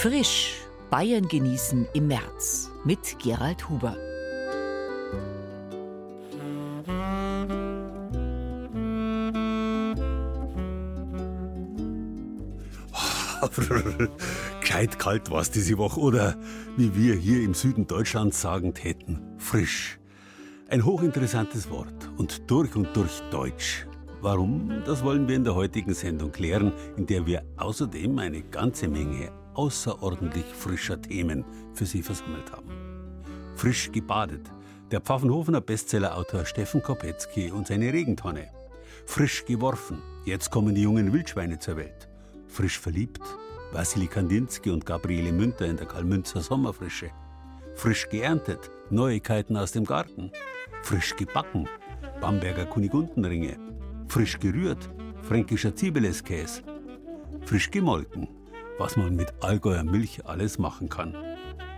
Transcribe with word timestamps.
Frisch 0.00 0.54
Bayern 0.90 1.26
genießen 1.26 1.88
im 1.92 2.06
März 2.06 2.70
mit 2.84 3.18
Gerald 3.18 3.68
Huber. 3.68 3.96
Gescheit 14.60 15.00
kalt 15.00 15.32
war 15.32 15.40
es 15.40 15.50
diese 15.50 15.76
Woche 15.78 15.98
oder 15.98 16.36
wie 16.76 16.94
wir 16.94 17.16
hier 17.16 17.42
im 17.42 17.54
Süden 17.54 17.88
Deutschlands 17.88 18.40
sagen 18.40 18.74
täten, 18.74 19.20
frisch. 19.38 19.98
Ein 20.68 20.84
hochinteressantes 20.84 21.70
Wort 21.70 22.08
und 22.16 22.48
durch 22.48 22.76
und 22.76 22.94
durch 22.94 23.20
deutsch. 23.32 23.88
Warum? 24.20 24.84
Das 24.86 25.02
wollen 25.02 25.26
wir 25.26 25.34
in 25.34 25.42
der 25.42 25.56
heutigen 25.56 25.94
Sendung 25.94 26.30
klären, 26.30 26.72
in 26.96 27.06
der 27.06 27.26
wir 27.26 27.42
außerdem 27.56 28.16
eine 28.20 28.42
ganze 28.42 28.86
Menge 28.86 29.32
außerordentlich 29.58 30.46
frischer 30.46 31.02
Themen 31.02 31.44
für 31.74 31.84
Sie 31.84 32.02
versammelt 32.02 32.52
haben. 32.52 32.70
Frisch 33.56 33.90
gebadet. 33.90 34.52
Der 34.92 35.00
Pfaffenhofener 35.00 35.60
Bestsellerautor 35.60 36.46
Steffen 36.46 36.80
Kopetzky 36.80 37.50
und 37.50 37.66
seine 37.66 37.92
Regentonne. 37.92 38.50
Frisch 39.04 39.44
geworfen. 39.44 40.00
Jetzt 40.24 40.50
kommen 40.50 40.76
die 40.76 40.82
jungen 40.82 41.12
Wildschweine 41.12 41.58
zur 41.58 41.76
Welt. 41.76 42.08
Frisch 42.46 42.78
verliebt. 42.78 43.20
Wassili 43.72 44.06
Kandinsky 44.06 44.70
und 44.70 44.86
Gabriele 44.86 45.32
Münter 45.32 45.66
in 45.66 45.76
der 45.76 45.88
Karl-Münzer 45.88 46.40
Sommerfrische. 46.40 47.10
Frisch 47.74 48.08
geerntet. 48.08 48.70
Neuigkeiten 48.90 49.56
aus 49.56 49.72
dem 49.72 49.84
Garten. 49.84 50.30
Frisch 50.82 51.16
gebacken. 51.16 51.68
Bamberger 52.20 52.64
Kunigundenringe. 52.64 53.58
Frisch 54.06 54.38
gerührt. 54.38 54.88
Fränkischer 55.22 55.74
Zibeles-Käse. 55.74 56.62
Frisch 57.44 57.70
gemolken 57.72 58.37
was 58.78 58.96
man 58.96 59.14
mit 59.16 59.32
Allgäuer 59.40 59.84
Milch 59.84 60.24
alles 60.24 60.58
machen 60.58 60.88
kann. 60.88 61.14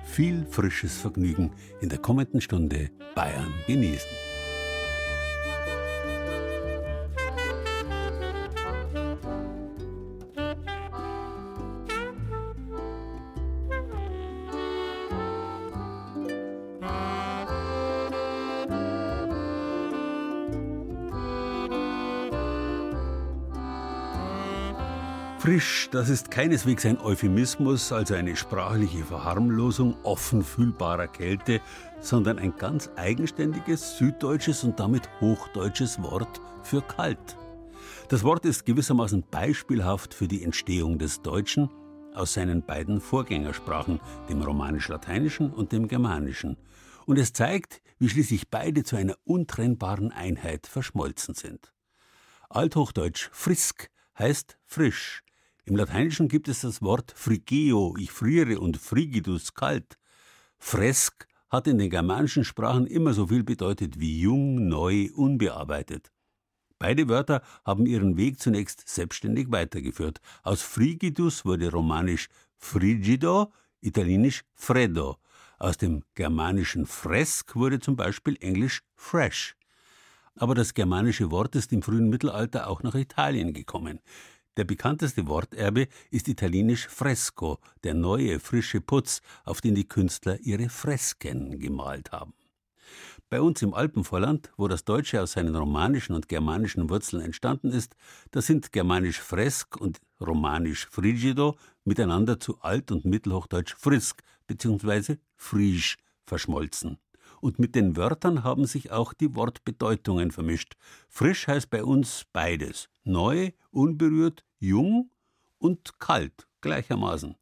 Viel 0.05 0.47
frisches 0.47 0.99
Vergnügen 0.99 1.53
in 1.81 1.89
der 1.89 1.99
kommenden 1.99 2.41
Stunde 2.41 2.91
Bayern 3.15 3.53
genießen. 3.67 4.11
Frisch, 25.41 25.89
das 25.91 26.11
ist 26.11 26.31
keineswegs 26.31 26.85
ein 26.85 27.01
Euphemismus, 27.01 27.93
also 27.93 28.13
eine 28.13 28.37
sprachliche 28.37 29.03
Verharmlosung 29.03 29.97
offen 30.03 30.45
fühlbarer 30.45 31.09
Kälte, 31.09 31.63
sondern 32.03 32.39
ein 32.39 32.55
ganz 32.59 32.91
eigenständiges 32.97 33.97
süddeutsches 33.97 34.65
und 34.65 34.79
damit 34.79 35.09
hochdeutsches 35.23 36.03
Wort 36.03 36.43
für 36.63 36.83
kalt. 36.83 37.39
Das 38.11 38.23
Wort 38.23 38.45
ist 38.45 38.67
gewissermaßen 38.67 39.25
beispielhaft 39.31 40.13
für 40.13 40.29
die 40.29 40.45
Entstehung 40.45 40.99
des 40.99 41.23
Deutschen 41.23 41.71
aus 42.13 42.35
seinen 42.35 42.61
beiden 42.61 43.01
Vorgängersprachen, 43.01 43.99
dem 44.29 44.43
romanisch-lateinischen 44.43 45.55
und 45.55 45.73
dem 45.73 45.89
germanischen. 45.89 46.59
Und 47.07 47.19
es 47.19 47.33
zeigt, 47.33 47.81
wie 47.99 48.11
schließlich 48.11 48.51
beide 48.51 48.85
zu 48.85 48.95
einer 48.97 49.17
untrennbaren 49.25 50.13
Einheit 50.13 50.67
verschmolzen 50.67 51.35
sind. 51.35 51.73
Althochdeutsch 52.51 53.31
frisk 53.33 53.89
heißt 54.19 54.59
frisch, 54.67 55.23
im 55.65 55.77
Lateinischen 55.77 56.29
gibt 56.29 56.49
es 56.49 56.63
das 56.63 56.83
Wort 56.83 57.13
frigeo, 57.17 57.95
ich 57.99 58.11
friere, 58.11 58.61
und 58.61 58.77
frigidus, 58.77 59.55
kalt. 59.55 59.99
Fresk 60.59 61.27
hat 61.49 61.67
in 61.67 61.79
den 61.79 61.91
germanischen 61.91 62.45
Sprachen 62.45 62.87
immer 62.87 63.13
so 63.13 63.27
viel 63.27 63.43
bedeutet 63.43 63.99
wie 63.99 64.21
jung, 64.21 64.69
neu, 64.69 65.09
unbearbeitet. 65.15 66.11
Beide 66.79 67.09
Wörter 67.09 67.43
haben 67.65 67.87
ihren 67.87 68.17
Weg 68.17 68.41
zunächst 68.41 68.89
selbstständig 68.89 69.51
weitergeführt. 69.51 70.21
Aus 70.43 70.63
frigidus 70.63 71.45
wurde 71.45 71.71
romanisch 71.71 72.29
frigido, 72.57 73.53
italienisch 73.81 74.45
freddo. 74.55 75.19
Aus 75.59 75.77
dem 75.77 76.05
germanischen 76.15 76.87
fresk 76.87 77.55
wurde 77.55 77.81
zum 77.81 77.97
Beispiel 77.97 78.39
englisch 78.41 78.83
fresh. 78.95 79.57
Aber 80.37 80.55
das 80.55 80.73
germanische 80.73 81.31
Wort 81.31 81.55
ist 81.55 81.71
im 81.73 81.83
frühen 81.83 82.09
Mittelalter 82.09 82.69
auch 82.69 82.83
nach 82.83 82.95
Italien 82.95 83.53
gekommen. 83.53 84.01
Der 84.57 84.65
bekannteste 84.65 85.27
Worterbe 85.29 85.87
ist 86.11 86.27
italienisch 86.27 86.89
Fresco, 86.89 87.59
der 87.85 87.95
neue, 87.95 88.41
frische 88.41 88.81
Putz, 88.81 89.23
auf 89.45 89.61
den 89.61 89.75
die 89.75 89.89
Künstler 89.89 90.41
ihre 90.41 90.69
Fresken 90.69 91.61
gemalt 91.61 92.11
haben. 92.11 92.35
Bei 93.29 93.41
uns 93.41 93.63
im 93.63 93.75
Alpenvorland, 93.75 94.51
wo 94.57 94.67
das 94.67 94.85
Deutsche 94.85 95.23
aus 95.23 95.33
seinen 95.33 95.55
romanischen 95.55 96.17
und 96.17 96.29
germanischen 96.29 96.91
Wurzeln 96.91 97.23
entstanden 97.23 97.71
ist, 97.71 97.95
da 98.33 98.43
sind 98.43 98.73
germanisch 98.73 99.21
Fresk 99.21 99.77
und 99.81 100.01
romanisch 100.21 100.89
Frigido 100.89 101.57
miteinander 101.85 102.41
zu 102.41 102.61
alt- 102.61 102.91
und 102.91 103.05
mittelhochdeutsch 103.05 103.77
Frisk 103.79 104.23
bzw. 104.49 105.19
Frisch 105.37 105.97
verschmolzen 106.27 106.99
und 107.41 107.59
mit 107.59 107.75
den 107.75 107.97
Wörtern 107.97 108.45
haben 108.45 108.67
sich 108.67 108.91
auch 108.91 109.13
die 109.13 109.35
Wortbedeutungen 109.35 110.31
vermischt. 110.31 110.77
Frisch 111.09 111.47
heißt 111.47 111.71
bei 111.71 111.83
uns 111.83 112.27
beides. 112.33 112.89
Neu, 113.05 113.53
unberührt, 113.71 114.45
jung 114.59 115.11
und 115.59 115.99
kalt 115.99 116.47
gleichermaßen. 116.61 117.37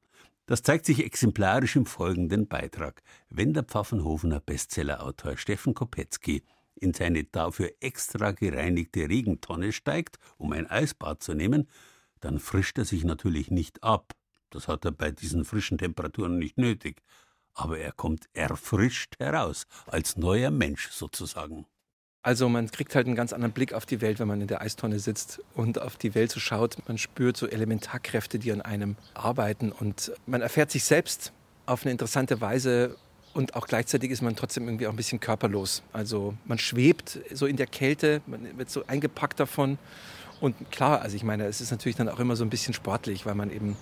Das 0.46 0.62
zeigt 0.62 0.86
sich 0.86 1.04
exemplarisch 1.04 1.76
im 1.76 1.84
folgenden 1.84 2.48
Beitrag. 2.48 3.02
Wenn 3.28 3.52
der 3.52 3.64
Pfaffenhofener 3.64 4.40
Bestsellerautor 4.40 5.36
Steffen 5.36 5.74
Kopetzky 5.74 6.42
in 6.76 6.94
seine 6.94 7.24
dafür 7.24 7.70
extra 7.80 8.30
gereinigte 8.30 9.08
Regentonne 9.08 9.72
steigt, 9.72 10.18
um 10.38 10.52
ein 10.52 10.66
Eisbad 10.66 11.22
zu 11.22 11.34
nehmen, 11.34 11.68
dann 12.20 12.38
frischt 12.38 12.78
er 12.78 12.84
sich 12.84 13.04
natürlich 13.04 13.50
nicht 13.50 13.82
ab. 13.82 14.14
Das 14.50 14.68
hat 14.68 14.84
er 14.84 14.92
bei 14.92 15.10
diesen 15.10 15.44
frischen 15.44 15.76
Temperaturen 15.76 16.38
nicht 16.38 16.56
nötig 16.56 17.02
aber 17.58 17.78
er 17.78 17.92
kommt 17.92 18.26
erfrischt 18.32 19.14
heraus, 19.18 19.64
als 19.86 20.16
neuer 20.16 20.50
Mensch 20.50 20.90
sozusagen. 20.90 21.66
Also 22.22 22.48
man 22.48 22.70
kriegt 22.70 22.94
halt 22.94 23.06
einen 23.06 23.16
ganz 23.16 23.32
anderen 23.32 23.52
Blick 23.52 23.72
auf 23.72 23.86
die 23.86 24.00
Welt, 24.00 24.18
wenn 24.18 24.28
man 24.28 24.40
in 24.40 24.48
der 24.48 24.60
Eistonne 24.60 24.98
sitzt 24.98 25.40
und 25.54 25.80
auf 25.80 25.96
die 25.96 26.14
Welt 26.14 26.30
so 26.30 26.40
schaut. 26.40 26.76
Man 26.88 26.98
spürt 26.98 27.36
so 27.36 27.46
Elementarkräfte, 27.46 28.38
die 28.38 28.52
an 28.52 28.60
einem 28.60 28.96
arbeiten 29.14 29.72
und 29.72 30.12
man 30.26 30.42
erfährt 30.42 30.70
sich 30.70 30.84
selbst 30.84 31.32
auf 31.66 31.82
eine 31.82 31.92
interessante 31.92 32.40
Weise 32.40 32.96
und 33.34 33.54
auch 33.54 33.66
gleichzeitig 33.66 34.10
ist 34.10 34.22
man 34.22 34.36
trotzdem 34.36 34.64
irgendwie 34.64 34.86
auch 34.86 34.92
ein 34.92 34.96
bisschen 34.96 35.20
körperlos. 35.20 35.82
Also 35.92 36.34
man 36.44 36.58
schwebt 36.58 37.20
so 37.32 37.46
in 37.46 37.56
der 37.56 37.66
Kälte, 37.66 38.20
man 38.26 38.58
wird 38.58 38.70
so 38.70 38.84
eingepackt 38.86 39.38
davon 39.38 39.78
und 40.40 40.70
klar, 40.70 41.00
also 41.02 41.16
ich 41.16 41.24
meine, 41.24 41.46
es 41.46 41.60
ist 41.60 41.70
natürlich 41.70 41.96
dann 41.96 42.08
auch 42.08 42.20
immer 42.20 42.36
so 42.36 42.44
ein 42.44 42.50
bisschen 42.50 42.74
sportlich, 42.74 43.26
weil 43.26 43.34
man 43.34 43.50
eben 43.50 43.76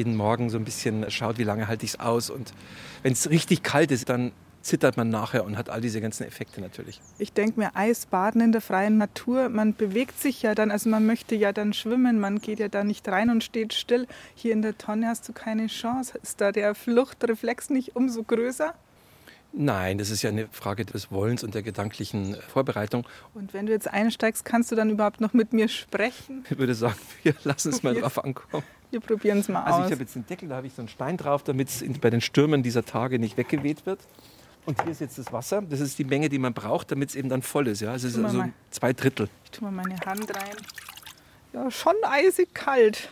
jeden 0.00 0.16
Morgen 0.16 0.48
so 0.48 0.56
ein 0.56 0.64
bisschen 0.64 1.10
schaut, 1.10 1.36
wie 1.36 1.44
lange 1.44 1.68
halte 1.68 1.84
ich 1.84 1.92
es 1.92 2.00
aus. 2.00 2.30
Und 2.30 2.54
wenn 3.02 3.12
es 3.12 3.28
richtig 3.28 3.62
kalt 3.62 3.90
ist, 3.90 4.08
dann 4.08 4.32
zittert 4.62 4.96
man 4.96 5.10
nachher 5.10 5.44
und 5.44 5.58
hat 5.58 5.68
all 5.68 5.80
diese 5.80 6.00
ganzen 6.00 6.24
Effekte 6.24 6.60
natürlich. 6.60 7.00
Ich 7.18 7.32
denke 7.32 7.60
mir, 7.60 7.76
Eisbaden 7.76 8.40
in 8.40 8.52
der 8.52 8.60
freien 8.62 8.96
Natur, 8.96 9.48
man 9.50 9.74
bewegt 9.74 10.18
sich 10.18 10.42
ja 10.42 10.54
dann, 10.54 10.70
also 10.70 10.88
man 10.88 11.04
möchte 11.04 11.34
ja 11.34 11.52
dann 11.52 11.72
schwimmen, 11.72 12.18
man 12.18 12.40
geht 12.40 12.60
ja 12.60 12.68
da 12.68 12.82
nicht 12.82 13.06
rein 13.08 13.30
und 13.30 13.44
steht 13.44 13.74
still. 13.74 14.06
Hier 14.34 14.52
in 14.52 14.62
der 14.62 14.76
Tonne 14.78 15.06
hast 15.06 15.28
du 15.28 15.32
keine 15.32 15.66
Chance. 15.66 16.18
Ist 16.22 16.40
da 16.40 16.52
der 16.52 16.74
Fluchtreflex 16.74 17.70
nicht 17.70 17.94
umso 17.94 18.22
größer? 18.22 18.74
Nein, 19.52 19.98
das 19.98 20.10
ist 20.10 20.22
ja 20.22 20.30
eine 20.30 20.48
Frage 20.52 20.84
des 20.84 21.10
Wollens 21.10 21.42
und 21.42 21.54
der 21.54 21.62
gedanklichen 21.62 22.36
Vorbereitung. 22.48 23.06
Und 23.34 23.52
wenn 23.52 23.66
du 23.66 23.72
jetzt 23.72 23.88
einsteigst, 23.88 24.44
kannst 24.44 24.70
du 24.70 24.76
dann 24.76 24.90
überhaupt 24.90 25.20
noch 25.20 25.32
mit 25.32 25.52
mir 25.52 25.68
sprechen? 25.68 26.44
Ich 26.48 26.58
würde 26.58 26.74
sagen, 26.74 26.98
wir 27.22 27.34
lassen 27.44 27.70
es 27.70 27.82
mal 27.82 27.94
drauf 27.94 28.22
ankommen. 28.22 28.62
Wir 28.90 29.00
probieren 29.00 29.38
es 29.38 29.48
mal 29.48 29.60
also 29.60 29.68
aus. 29.68 29.74
Also 29.74 29.86
ich 29.86 29.92
habe 29.92 30.02
jetzt 30.02 30.16
einen 30.16 30.26
Deckel, 30.26 30.48
da 30.48 30.56
habe 30.56 30.66
ich 30.66 30.74
so 30.74 30.82
einen 30.82 30.88
Stein 30.88 31.16
drauf, 31.16 31.42
damit 31.42 31.68
es 31.68 31.84
bei 32.00 32.10
den 32.10 32.20
Stürmen 32.20 32.62
dieser 32.62 32.84
Tage 32.84 33.18
nicht 33.18 33.36
weggeweht 33.36 33.86
wird. 33.86 34.00
Und 34.66 34.80
hier 34.82 34.92
ist 34.92 35.00
jetzt 35.00 35.18
das 35.18 35.32
Wasser. 35.32 35.62
Das 35.62 35.80
ist 35.80 35.98
die 35.98 36.04
Menge, 36.04 36.28
die 36.28 36.38
man 36.38 36.52
braucht, 36.52 36.92
damit 36.92 37.10
es 37.10 37.16
eben 37.16 37.28
dann 37.28 37.42
voll 37.42 37.66
ist. 37.66 37.80
Ja? 37.80 37.92
Also 37.92 38.08
es 38.08 38.16
ist 38.16 38.24
also 38.24 38.44
zwei 38.70 38.92
Drittel. 38.92 39.28
Ich 39.44 39.50
tue 39.50 39.70
mal 39.70 39.84
meine 39.84 39.98
Hand 40.00 40.34
rein. 40.36 40.56
Ja, 41.52 41.70
schon 41.70 41.94
eisig 42.04 42.54
kalt. 42.54 43.08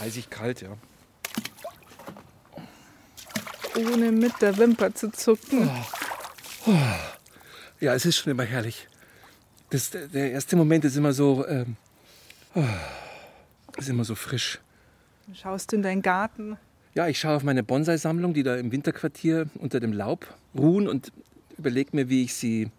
Eisig 0.00 0.30
kalt, 0.30 0.62
ja 0.62 0.70
ohne 3.76 4.12
mit 4.12 4.40
der 4.40 4.56
Wimper 4.56 4.94
zu 4.94 5.10
zucken. 5.10 5.68
Oh. 6.66 6.70
Oh. 6.70 6.76
Ja, 7.80 7.94
es 7.94 8.06
ist 8.06 8.16
schon 8.16 8.30
immer 8.30 8.44
herrlich. 8.44 8.88
Das, 9.70 9.90
der 9.90 10.32
erste 10.32 10.56
Moment 10.56 10.84
ist 10.84 10.96
immer 10.96 11.12
so, 11.12 11.46
ähm, 11.46 11.76
oh, 12.54 12.64
ist 13.76 13.88
immer 13.88 14.04
so 14.04 14.14
frisch. 14.14 14.60
Schaust 15.34 15.72
du 15.72 15.76
in 15.76 15.82
deinen 15.82 16.02
Garten? 16.02 16.56
Ja, 16.94 17.08
ich 17.08 17.18
schaue 17.20 17.36
auf 17.36 17.42
meine 17.42 17.62
Bonsai-Sammlung, 17.62 18.32
die 18.32 18.42
da 18.42 18.56
im 18.56 18.72
Winterquartier 18.72 19.48
unter 19.58 19.80
dem 19.80 19.92
Laub 19.92 20.26
ruhen 20.56 20.88
und 20.88 21.12
überlege 21.58 21.90
mir, 21.94 22.08
wie 22.08 22.22
ich 22.22 22.34
sie 22.34 22.70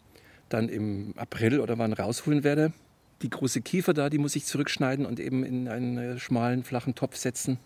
dann 0.50 0.70
im 0.70 1.14
April 1.18 1.60
oder 1.60 1.78
wann 1.78 1.94
rausholen 1.94 2.44
werde. 2.44 2.74
Die 3.22 3.30
große 3.30 3.62
Kiefer 3.62 3.94
da, 3.94 4.10
die 4.10 4.18
muss 4.18 4.36
ich 4.36 4.46
zurückschneiden 4.46 5.06
und 5.06 5.20
eben 5.20 5.44
in 5.44 5.68
einen 5.68 6.20
schmalen, 6.20 6.64
flachen 6.64 6.96
Topf 6.96 7.18
setzen 7.18 7.60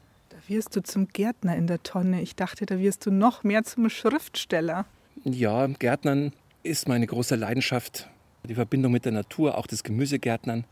wirst 0.48 0.76
du 0.76 0.84
zum 0.84 1.08
Gärtner 1.08 1.56
in 1.56 1.68
der 1.68 1.84
Tonne. 1.84 2.22
Ich 2.22 2.36
dachte, 2.36 2.66
da 2.66 2.80
wirst 2.80 3.06
du 3.06 3.12
noch 3.12 3.44
mehr 3.44 3.64
zum 3.64 3.90
Schriftsteller. 3.90 4.86
Ja, 5.24 5.68
Gärtnern 5.68 6.34
ist 6.64 6.88
meine 6.88 7.08
große 7.08 7.36
Leidenschaft. 7.36 8.10
Die 8.48 8.56
Verbindung 8.56 8.92
mit 8.92 9.06
der 9.06 9.12
Natur, 9.12 9.58
auch 9.58 9.68
das 9.68 9.84
Gemüsegärtnern. 9.84 10.66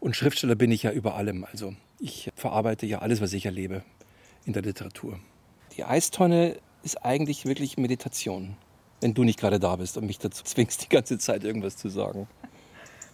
Und 0.00 0.14
Schriftsteller 0.14 0.54
bin 0.54 0.70
ich 0.70 0.84
ja 0.84 0.92
über 0.92 1.16
allem. 1.16 1.44
Also 1.44 1.74
ich 1.98 2.30
verarbeite 2.34 2.86
ja 2.86 3.00
alles, 3.00 3.20
was 3.20 3.32
ich 3.32 3.46
erlebe 3.46 3.82
in 4.44 4.52
der 4.52 4.62
Literatur. 4.62 5.18
Die 5.76 5.84
Eistonne 5.84 6.56
ist 6.82 7.04
eigentlich 7.04 7.46
wirklich 7.46 7.78
Meditation, 7.78 8.56
wenn 9.00 9.14
du 9.14 9.24
nicht 9.24 9.40
gerade 9.40 9.58
da 9.58 9.76
bist 9.76 9.96
und 9.96 10.06
mich 10.06 10.18
dazu 10.18 10.44
zwingst, 10.44 10.84
die 10.84 10.88
ganze 10.88 11.18
Zeit 11.18 11.44
irgendwas 11.44 11.76
zu 11.76 11.88
sagen. 11.88 12.28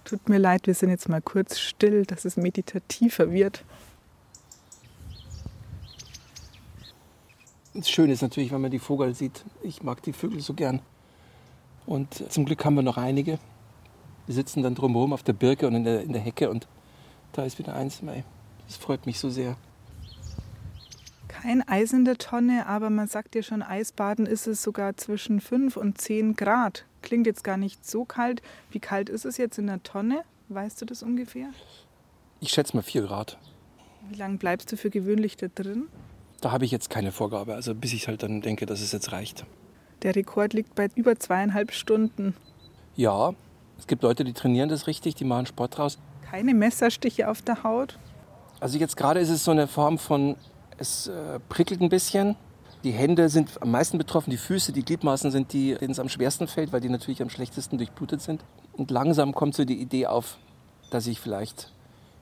Tut 0.04 0.28
mir 0.28 0.38
leid, 0.38 0.66
wir 0.66 0.74
sind 0.74 0.90
jetzt 0.90 1.08
mal 1.08 1.22
kurz 1.22 1.58
still, 1.58 2.04
dass 2.04 2.24
es 2.24 2.36
meditativer 2.36 3.30
wird. 3.30 3.64
Das 7.74 7.88
Schöne 7.88 8.12
ist 8.12 8.22
natürlich, 8.22 8.52
wenn 8.52 8.60
man 8.60 8.70
die 8.70 8.78
Vogel 8.78 9.14
sieht. 9.14 9.44
Ich 9.62 9.82
mag 9.82 10.02
die 10.02 10.12
Vögel 10.12 10.40
so 10.40 10.52
gern. 10.52 10.80
Und 11.86 12.30
zum 12.30 12.44
Glück 12.44 12.64
haben 12.64 12.74
wir 12.74 12.82
noch 12.82 12.98
einige. 12.98 13.38
Wir 14.26 14.34
sitzen 14.34 14.62
dann 14.62 14.74
drumherum 14.74 15.12
auf 15.12 15.22
der 15.22 15.32
Birke 15.32 15.66
und 15.66 15.74
in 15.74 15.84
der, 15.84 16.02
in 16.02 16.12
der 16.12 16.22
Hecke 16.22 16.50
und 16.50 16.68
da 17.32 17.44
ist 17.44 17.58
wieder 17.58 17.74
eins. 17.74 18.02
Das 18.66 18.76
freut 18.76 19.06
mich 19.06 19.18
so 19.18 19.30
sehr. 19.30 19.56
Kein 21.28 21.66
Eis 21.66 21.92
in 21.92 22.04
der 22.04 22.18
Tonne, 22.18 22.66
aber 22.66 22.90
man 22.90 23.08
sagt 23.08 23.34
ja 23.34 23.42
schon, 23.42 23.62
Eisbaden 23.62 24.26
ist 24.26 24.46
es 24.46 24.62
sogar 24.62 24.96
zwischen 24.96 25.40
5 25.40 25.76
und 25.76 25.98
10 25.98 26.36
Grad. 26.36 26.84
Klingt 27.00 27.26
jetzt 27.26 27.42
gar 27.42 27.56
nicht 27.56 27.88
so 27.88 28.04
kalt. 28.04 28.42
Wie 28.70 28.78
kalt 28.78 29.08
ist 29.08 29.24
es 29.24 29.38
jetzt 29.38 29.58
in 29.58 29.66
der 29.66 29.82
Tonne? 29.82 30.22
Weißt 30.50 30.80
du 30.80 30.84
das 30.84 31.02
ungefähr? 31.02 31.48
Ich 32.40 32.50
schätze 32.50 32.76
mal 32.76 32.82
4 32.82 33.02
Grad. 33.02 33.38
Wie 34.08 34.16
lange 34.16 34.36
bleibst 34.36 34.70
du 34.70 34.76
für 34.76 34.90
gewöhnlich 34.90 35.36
da 35.36 35.48
drin? 35.48 35.88
Da 36.42 36.50
habe 36.50 36.64
ich 36.64 36.72
jetzt 36.72 36.90
keine 36.90 37.12
Vorgabe, 37.12 37.54
also 37.54 37.74
bis 37.74 37.92
ich 37.92 38.08
halt 38.08 38.22
dann 38.24 38.42
denke, 38.42 38.66
dass 38.66 38.80
es 38.80 38.90
jetzt 38.92 39.12
reicht. 39.12 39.46
Der 40.02 40.16
Rekord 40.16 40.52
liegt 40.52 40.74
bei 40.74 40.88
über 40.96 41.16
zweieinhalb 41.16 41.72
Stunden. 41.72 42.34
Ja, 42.96 43.32
es 43.78 43.86
gibt 43.86 44.02
Leute, 44.02 44.24
die 44.24 44.32
trainieren 44.32 44.68
das 44.68 44.88
richtig, 44.88 45.14
die 45.14 45.24
machen 45.24 45.46
Sport 45.46 45.78
draus. 45.78 45.98
Keine 46.28 46.52
Messerstiche 46.52 47.30
auf 47.30 47.42
der 47.42 47.62
Haut? 47.62 47.96
Also 48.58 48.76
jetzt 48.76 48.96
gerade 48.96 49.20
ist 49.20 49.30
es 49.30 49.44
so 49.44 49.52
eine 49.52 49.68
Form 49.68 49.98
von, 49.98 50.34
es 50.78 51.06
äh, 51.06 51.38
prickelt 51.48 51.80
ein 51.80 51.88
bisschen. 51.88 52.34
Die 52.82 52.90
Hände 52.90 53.28
sind 53.28 53.62
am 53.62 53.70
meisten 53.70 53.96
betroffen, 53.96 54.30
die 54.30 54.36
Füße, 54.36 54.72
die 54.72 54.84
Gliedmaßen 54.84 55.30
sind 55.30 55.52
die, 55.52 55.76
denen 55.76 55.92
es 55.92 56.00
am 56.00 56.08
schwersten 56.08 56.48
fällt, 56.48 56.72
weil 56.72 56.80
die 56.80 56.88
natürlich 56.88 57.22
am 57.22 57.30
schlechtesten 57.30 57.78
durchblutet 57.78 58.20
sind. 58.20 58.44
Und 58.72 58.90
langsam 58.90 59.32
kommt 59.32 59.54
so 59.54 59.64
die 59.64 59.80
Idee 59.80 60.06
auf, 60.06 60.38
dass 60.90 61.06
ich 61.06 61.20
vielleicht 61.20 61.72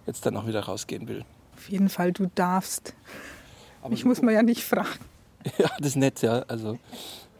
jetzt 0.06 0.26
dann 0.26 0.36
auch 0.36 0.46
wieder 0.46 0.60
rausgehen 0.60 1.08
will. 1.08 1.24
Auf 1.54 1.70
jeden 1.70 1.88
Fall, 1.88 2.12
du 2.12 2.26
darfst. 2.34 2.94
Aber 3.82 3.94
ich 3.94 4.04
muss 4.04 4.22
man 4.22 4.34
ja 4.34 4.42
nicht 4.42 4.64
fragen. 4.64 4.88
Ja, 5.56 5.70
das 5.78 5.88
ist 5.88 5.96
nett, 5.96 6.20
ja. 6.20 6.44
Also, 6.48 6.78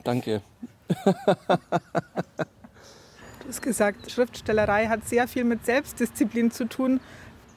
danke. 0.05 0.41
du 0.89 1.15
hast 3.47 3.61
gesagt, 3.61 4.11
Schriftstellerei 4.11 4.87
hat 4.87 5.07
sehr 5.07 5.29
viel 5.29 5.45
mit 5.45 5.67
Selbstdisziplin 5.67 6.51
zu 6.51 6.67
tun. 6.67 7.01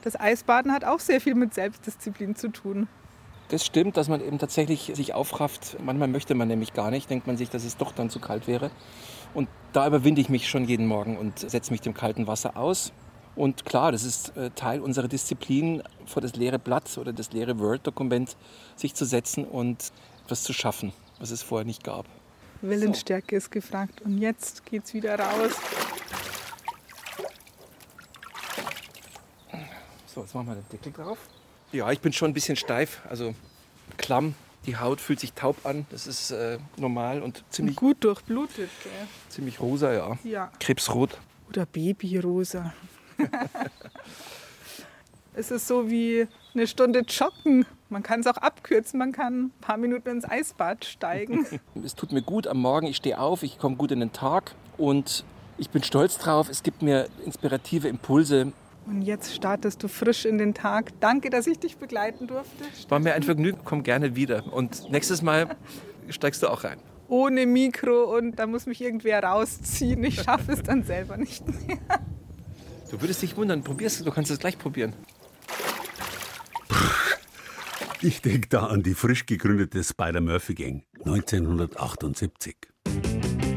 Das 0.02 0.20
Eisbaden 0.20 0.70
hat 0.70 0.84
auch 0.84 1.00
sehr 1.00 1.22
viel 1.22 1.34
mit 1.34 1.54
Selbstdisziplin 1.54 2.36
zu 2.36 2.50
tun. 2.50 2.88
Das 3.48 3.64
stimmt, 3.64 3.96
dass 3.96 4.08
man 4.08 4.20
eben 4.20 4.38
tatsächlich 4.38 4.92
sich 4.94 5.14
aufrafft. 5.14 5.78
Manchmal 5.82 6.08
möchte 6.08 6.34
man 6.34 6.48
nämlich 6.48 6.74
gar 6.74 6.90
nicht, 6.90 7.08
denkt 7.08 7.26
man 7.26 7.38
sich, 7.38 7.48
dass 7.48 7.64
es 7.64 7.78
doch 7.78 7.92
dann 7.92 8.10
zu 8.10 8.18
kalt 8.18 8.46
wäre. 8.46 8.70
Und 9.32 9.48
da 9.72 9.86
überwinde 9.86 10.20
ich 10.20 10.28
mich 10.28 10.48
schon 10.48 10.64
jeden 10.64 10.86
Morgen 10.86 11.16
und 11.16 11.38
setze 11.38 11.72
mich 11.72 11.80
dem 11.80 11.94
kalten 11.94 12.26
Wasser 12.26 12.56
aus. 12.56 12.92
Und 13.36 13.64
klar, 13.64 13.92
das 13.92 14.04
ist 14.04 14.36
äh, 14.36 14.50
Teil 14.50 14.80
unserer 14.80 15.08
Disziplin, 15.08 15.82
vor 16.06 16.22
das 16.22 16.36
leere 16.36 16.58
Blatt 16.58 16.96
oder 16.98 17.12
das 17.12 17.32
leere 17.32 17.58
Word-Dokument 17.58 18.36
sich 18.76 18.94
zu 18.94 19.04
setzen 19.04 19.44
und 19.44 19.92
etwas 20.24 20.42
zu 20.42 20.52
schaffen, 20.52 20.92
was 21.18 21.30
es 21.30 21.42
vorher 21.42 21.64
nicht 21.64 21.84
gab. 21.84 22.06
Willensstärke 22.62 23.34
so. 23.34 23.38
ist 23.38 23.50
gefragt. 23.50 24.00
Und 24.02 24.18
jetzt 24.18 24.64
geht's 24.64 24.94
wieder 24.94 25.18
raus. 25.18 25.52
So, 30.06 30.20
jetzt 30.22 30.34
machen 30.34 30.46
wir 30.46 30.54
den 30.54 30.68
Deckel 30.70 30.92
drauf. 30.92 31.18
Ja, 31.72 31.90
ich 31.90 32.00
bin 32.00 32.12
schon 32.12 32.30
ein 32.30 32.34
bisschen 32.34 32.56
steif, 32.56 33.00
also 33.08 33.34
klamm. 33.96 34.34
Die 34.64 34.76
Haut 34.78 35.00
fühlt 35.00 35.20
sich 35.20 35.34
taub 35.34 35.66
an, 35.66 35.86
das 35.90 36.06
ist 36.06 36.30
äh, 36.30 36.58
normal 36.76 37.20
und 37.20 37.44
ziemlich 37.50 37.76
gut 37.76 38.02
durchblutet. 38.02 38.70
Gell? 38.82 38.92
Ziemlich 39.28 39.60
rosa, 39.60 39.92
ja. 39.92 40.18
ja. 40.24 40.52
Krebsrot. 40.58 41.18
Oder 41.48 41.66
Babyrosa. 41.66 42.72
es 45.36 45.50
ist 45.50 45.66
so 45.66 45.90
wie 45.90 46.26
eine 46.54 46.66
Stunde 46.66 47.00
joggen. 47.00 47.66
Man 47.88 48.02
kann 48.02 48.20
es 48.20 48.26
auch 48.26 48.36
abkürzen, 48.36 48.98
man 48.98 49.12
kann 49.12 49.46
ein 49.46 49.50
paar 49.60 49.76
Minuten 49.76 50.08
ins 50.08 50.24
Eisbad 50.24 50.84
steigen. 50.84 51.46
es 51.84 51.94
tut 51.94 52.12
mir 52.12 52.22
gut 52.22 52.46
am 52.46 52.58
Morgen, 52.58 52.86
ich 52.86 52.96
stehe 52.96 53.18
auf, 53.18 53.42
ich 53.42 53.58
komme 53.58 53.76
gut 53.76 53.92
in 53.92 54.00
den 54.00 54.12
Tag 54.12 54.54
und 54.78 55.24
ich 55.58 55.70
bin 55.70 55.82
stolz 55.82 56.18
drauf. 56.18 56.48
Es 56.48 56.62
gibt 56.62 56.82
mir 56.82 57.08
inspirative 57.24 57.88
Impulse. 57.88 58.52
Und 58.86 59.02
jetzt 59.02 59.34
startest 59.34 59.82
du 59.82 59.88
frisch 59.88 60.24
in 60.24 60.38
den 60.38 60.54
Tag. 60.54 60.92
Danke, 61.00 61.30
dass 61.30 61.46
ich 61.46 61.58
dich 61.58 61.76
begleiten 61.76 62.26
durfte. 62.26 62.64
War 62.88 62.98
mir 62.98 63.14
ein 63.14 63.22
Vergnügen, 63.22 63.60
komm 63.64 63.82
gerne 63.82 64.16
wieder. 64.16 64.52
Und 64.52 64.90
nächstes 64.90 65.22
Mal 65.22 65.56
steigst 66.08 66.42
du 66.42 66.48
auch 66.48 66.64
rein. 66.64 66.78
Ohne 67.08 67.46
Mikro 67.46 68.16
und 68.16 68.36
da 68.38 68.46
muss 68.46 68.66
mich 68.66 68.80
irgendwer 68.80 69.22
rausziehen. 69.22 70.02
Ich 70.04 70.22
schaffe 70.22 70.52
es 70.52 70.62
dann 70.62 70.82
selber 70.84 71.16
nicht 71.16 71.46
mehr. 71.46 71.78
Du 72.90 73.00
würdest 73.00 73.22
dich 73.22 73.36
wundern, 73.36 73.62
probierst 73.62 74.00
du, 74.00 74.04
du 74.04 74.10
kannst 74.10 74.30
es 74.30 74.38
gleich 74.38 74.58
probieren. 74.58 74.92
Ich 78.04 78.20
denke 78.20 78.48
da 78.50 78.66
an 78.66 78.82
die 78.82 78.92
frisch 78.92 79.24
gegründete 79.24 79.82
Spider-Murphy-Gang 79.82 80.84
1978. 81.06 82.54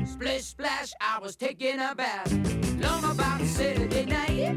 Splish, 0.06 0.46
splash, 0.46 0.94
I 1.02 1.22
was 1.22 1.36
taking 1.36 1.82
a 1.82 1.94
bath. 1.94 2.32
Long 2.82 3.04
about 3.04 3.46
Saturday 3.46 4.06
night. 4.06 4.56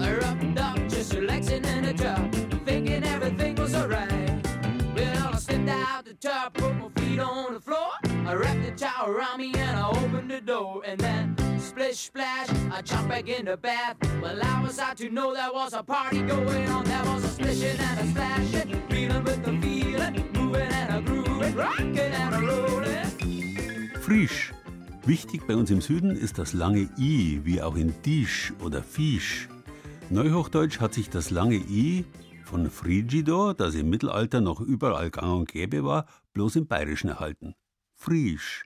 I 0.00 0.14
rubbed 0.16 0.58
up, 0.58 0.78
just 0.88 1.12
relaxing 1.12 1.62
in 1.62 1.84
the 1.84 1.92
tub. 1.92 2.34
Thinking 2.64 3.04
everything 3.04 3.54
was 3.56 3.74
alright. 3.74 4.46
Well, 4.96 5.34
I 5.34 5.36
stepped 5.36 5.68
out 5.68 6.06
the 6.06 6.14
tub, 6.14 6.54
put 6.54 6.74
my 6.74 6.88
feet 6.96 7.20
on 7.20 7.52
the 7.52 7.60
floor. 7.60 7.90
I 8.26 8.32
wrapped 8.32 8.64
the 8.64 8.72
towel 8.72 9.10
around 9.10 9.40
me 9.40 9.52
and 9.54 9.76
I 9.76 9.90
opened 9.90 10.30
the 10.30 10.40
door. 10.40 10.80
And 10.86 11.03
splish 11.94 12.06
splash, 12.06 12.48
I 12.72 12.82
jumped 12.82 13.08
back 13.08 13.28
in 13.28 13.46
the 13.46 13.56
bath. 13.56 13.96
Well, 14.20 14.40
I 14.42 14.62
was 14.62 14.78
out 14.78 14.96
to 14.98 15.08
know 15.08 15.32
there 15.32 15.52
was 15.52 15.72
a 15.74 15.82
party 15.82 16.22
going 16.22 16.68
on. 16.68 16.84
There 16.84 17.04
was 17.04 17.24
a 17.24 17.28
splishing 17.28 17.78
and 17.78 18.00
a 18.00 18.06
splashing, 18.10 18.82
feeling 18.88 19.24
with 19.24 19.44
the 19.44 19.52
feeling, 19.60 20.32
moving 20.32 20.72
and 20.72 20.94
a 20.96 21.00
grooving, 21.02 21.54
rocking 21.54 21.98
and 21.98 22.34
a 22.34 22.40
rolling. 22.40 23.90
Frisch. 24.00 24.52
Wichtig 25.06 25.46
bei 25.46 25.54
uns 25.54 25.70
im 25.70 25.80
Süden 25.80 26.16
ist 26.16 26.38
das 26.38 26.52
lange 26.52 26.88
I, 26.98 27.40
wie 27.44 27.60
auch 27.62 27.76
in 27.76 27.94
Disch 28.02 28.52
oder 28.60 28.82
Fisch. 28.82 29.48
Neuhochdeutsch 30.10 30.80
hat 30.80 30.94
sich 30.94 31.10
das 31.10 31.30
lange 31.30 31.56
I 31.56 32.04
von 32.44 32.70
Frigidor, 32.70 33.54
das 33.54 33.74
im 33.74 33.90
Mittelalter 33.90 34.40
noch 34.40 34.60
überall 34.60 35.10
gang 35.10 35.40
und 35.40 35.52
gäbe 35.52 35.84
war, 35.84 36.06
bloß 36.32 36.56
im 36.56 36.66
Bayerischen 36.66 37.10
erhalten. 37.10 37.54
Frisch. 37.94 38.64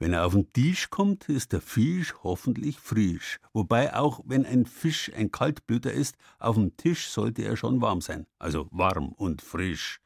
Wenn 0.00 0.12
er 0.12 0.26
auf 0.26 0.32
den 0.32 0.52
Tisch 0.52 0.90
kommt, 0.90 1.28
ist 1.28 1.52
der 1.52 1.60
Fisch 1.60 2.14
hoffentlich 2.22 2.78
frisch. 2.78 3.40
Wobei 3.52 3.94
auch 3.94 4.20
wenn 4.24 4.46
ein 4.46 4.64
Fisch 4.64 5.10
ein 5.14 5.32
Kaltblüter 5.32 5.92
ist, 5.92 6.16
auf 6.38 6.54
dem 6.54 6.76
Tisch 6.76 7.08
sollte 7.08 7.42
er 7.42 7.56
schon 7.56 7.80
warm 7.80 8.00
sein. 8.00 8.26
Also 8.38 8.68
warm 8.70 9.08
und 9.08 9.42
frisch. 9.42 10.00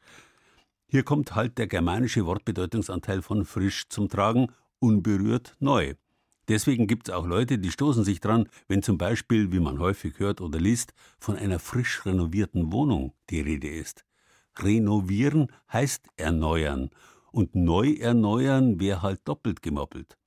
Hier 0.87 1.03
kommt 1.03 1.35
halt 1.35 1.59
der 1.59 1.67
germanische 1.67 2.25
Wortbedeutungsanteil 2.25 3.21
von 3.21 3.45
frisch 3.45 3.87
zum 3.89 4.09
Tragen, 4.09 4.47
unberührt 4.79 5.55
neu. 5.59 5.93
Deswegen 6.47 6.87
gibt 6.87 7.07
es 7.07 7.13
auch 7.13 7.25
Leute, 7.25 7.57
die 7.57 7.71
stoßen 7.71 8.03
sich 8.03 8.19
dran, 8.19 8.49
wenn 8.67 8.83
zum 8.83 8.97
Beispiel, 8.97 9.51
wie 9.51 9.59
man 9.59 9.79
häufig 9.79 10.19
hört 10.19 10.41
oder 10.41 10.59
liest, 10.59 10.93
von 11.19 11.37
einer 11.37 11.59
frisch 11.59 12.05
renovierten 12.05 12.71
Wohnung 12.71 13.13
die 13.29 13.41
Rede 13.41 13.69
ist. 13.69 14.03
Renovieren 14.57 15.51
heißt 15.71 16.07
erneuern 16.17 16.89
und 17.33 17.55
neu 17.55 17.93
erneuern 17.93 18.79
wäre 18.79 19.01
halt 19.01 19.27
doppelt 19.27 19.61
gemoppelt. 19.63 20.17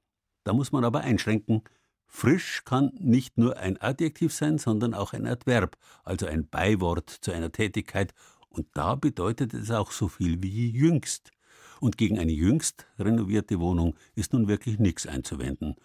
Da 0.45 0.53
muss 0.53 0.73
man 0.73 0.85
aber 0.85 1.01
einschränken, 1.01 1.63
frisch 2.07 2.63
kann 2.65 2.93
nicht 2.99 3.39
nur 3.39 3.57
ein 3.57 3.81
Adjektiv 3.81 4.33
sein, 4.33 4.59
sondern 4.59 4.93
auch 4.93 5.13
ein 5.13 5.27
Adverb, 5.27 5.77
also 6.03 6.27
ein 6.27 6.49
Beiwort 6.49 7.09
zu 7.09 7.31
einer 7.31 7.53
Tätigkeit, 7.53 8.13
und 8.49 8.67
da 8.75 8.95
bedeutet 8.97 9.55
es 9.55 9.71
auch 9.71 9.93
so 9.93 10.09
viel 10.09 10.43
wie 10.43 10.71
jüngst. 10.71 11.31
Und 11.79 11.97
gegen 11.97 12.19
eine 12.19 12.33
jüngst 12.33 12.87
renovierte 12.99 13.61
Wohnung 13.61 13.97
ist 14.15 14.33
nun 14.33 14.49
wirklich 14.49 14.79
nichts 14.79 15.07
einzuwenden. 15.07 15.77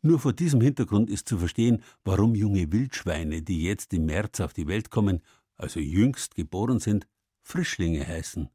Nur 0.00 0.20
vor 0.20 0.32
diesem 0.32 0.60
Hintergrund 0.60 1.10
ist 1.10 1.28
zu 1.28 1.36
verstehen, 1.38 1.82
warum 2.04 2.34
junge 2.34 2.72
Wildschweine, 2.72 3.42
die 3.42 3.62
jetzt 3.62 3.92
im 3.92 4.06
März 4.06 4.40
auf 4.40 4.52
die 4.52 4.68
Welt 4.68 4.90
kommen, 4.90 5.20
also 5.56 5.80
jüngst 5.80 6.34
geboren 6.34 6.78
sind, 6.78 7.06
Frischlinge 7.42 8.06
heißen. 8.06 8.48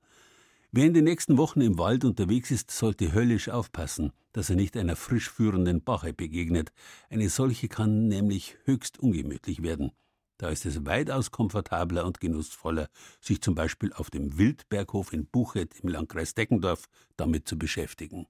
Wer 0.72 0.86
in 0.86 0.94
den 0.94 1.06
nächsten 1.06 1.38
Wochen 1.38 1.62
im 1.62 1.80
Wald 1.80 2.04
unterwegs 2.04 2.52
ist, 2.52 2.72
sollte 2.72 3.14
höllisch 3.14 3.48
aufpassen, 3.48 4.12
dass 4.34 4.50
er 4.50 4.58
nicht 4.58 4.76
einer 4.76 4.98
frisch 4.98 5.30
führenden 5.30 5.82
Bache 5.82 6.14
begegnet. 6.14 6.72
Eine 7.10 7.30
solche 7.30 7.70
kann 7.70 8.08
nämlich 8.10 8.58
höchst 8.66 9.00
ungemütlich 9.00 9.64
werden. 9.64 9.92
Da 10.38 10.50
ist 10.50 10.66
es 10.66 10.86
weitaus 10.86 11.32
komfortabler 11.32 12.06
und 12.06 12.20
genussvoller, 12.20 12.90
sich 13.22 13.42
zum 13.42 13.56
Beispiel 13.56 13.92
auf 13.94 14.10
dem 14.10 14.38
Wildberghof 14.38 15.14
in 15.14 15.26
Buchet 15.26 15.80
im 15.82 15.90
Landkreis 15.90 16.36
Deckendorf 16.36 16.86
damit 17.16 17.48
zu 17.48 17.58
beschäftigen. 17.58 18.28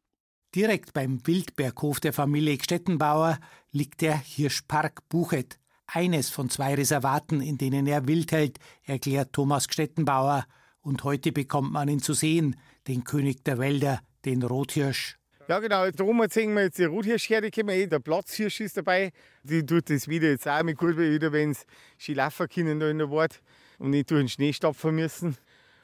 Direkt 0.55 0.93
beim 0.93 1.25
Wildberghof 1.27 1.99
der 1.99 2.13
Familie 2.13 2.57
Gstettenbauer 2.57 3.39
liegt 3.71 4.01
der 4.01 4.17
Hirschpark 4.17 5.09
Buchet, 5.09 5.59
eines 5.87 6.29
von 6.29 6.49
zwei 6.49 6.75
Reservaten, 6.75 7.41
in 7.41 7.57
denen 7.57 7.87
er 7.87 8.07
Wild 8.07 8.31
hält, 8.31 8.59
erklärt 8.83 9.33
Thomas 9.33 9.67
Gstettenbauer. 9.67 10.45
Und 10.87 11.03
heute 11.03 11.33
bekommt 11.33 11.73
man 11.73 11.89
ihn 11.89 12.01
zu 12.01 12.13
sehen, 12.13 12.55
den 12.87 13.03
König 13.03 13.43
der 13.43 13.57
Wälder, 13.57 13.99
den 14.23 14.41
Rothirsch. 14.41 15.17
Ja, 15.49 15.59
genau. 15.59 15.91
Da 15.91 16.03
oben 16.05 16.29
sehen 16.29 16.53
wir 16.53 16.61
jetzt 16.61 16.77
die 16.77 16.85
Rothirschherde. 16.85 17.49
Eh, 17.49 17.87
der 17.87 17.99
Platzhirsch 17.99 18.61
ist 18.61 18.77
dabei. 18.77 19.11
Die 19.43 19.65
tut 19.65 19.89
das 19.89 20.07
wieder 20.07 20.29
jetzt 20.29 20.47
auch 20.47 20.63
mit 20.63 20.77
gut, 20.77 20.97
wieder, 20.97 21.33
wenn 21.33 21.51
es 21.51 21.65
Skilaufen 21.99 22.79
da 22.79 22.89
in 22.89 22.99
der 22.99 23.11
Wart 23.11 23.41
und 23.79 23.89
nicht 23.89 24.09
durch 24.09 24.21
den 24.21 24.29
Schnee 24.29 24.53
stapfen 24.53 24.95
müssen. 24.95 25.35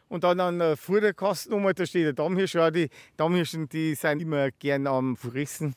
Und 0.07 0.23
dann 0.23 0.39
an 0.39 0.59
der 0.59 0.77
Futterkasten 0.77 1.61
da 1.75 1.85
steht 1.85 2.05
der 2.05 2.13
Dammhirsch. 2.13 2.55
Ja, 2.55 2.71
die 2.71 2.87
Dammhirschen, 3.17 3.67
die 3.67 3.95
sind 3.95 4.21
immer 4.21 4.51
gern 4.51 4.87
am 4.87 5.17
Fressen. 5.17 5.75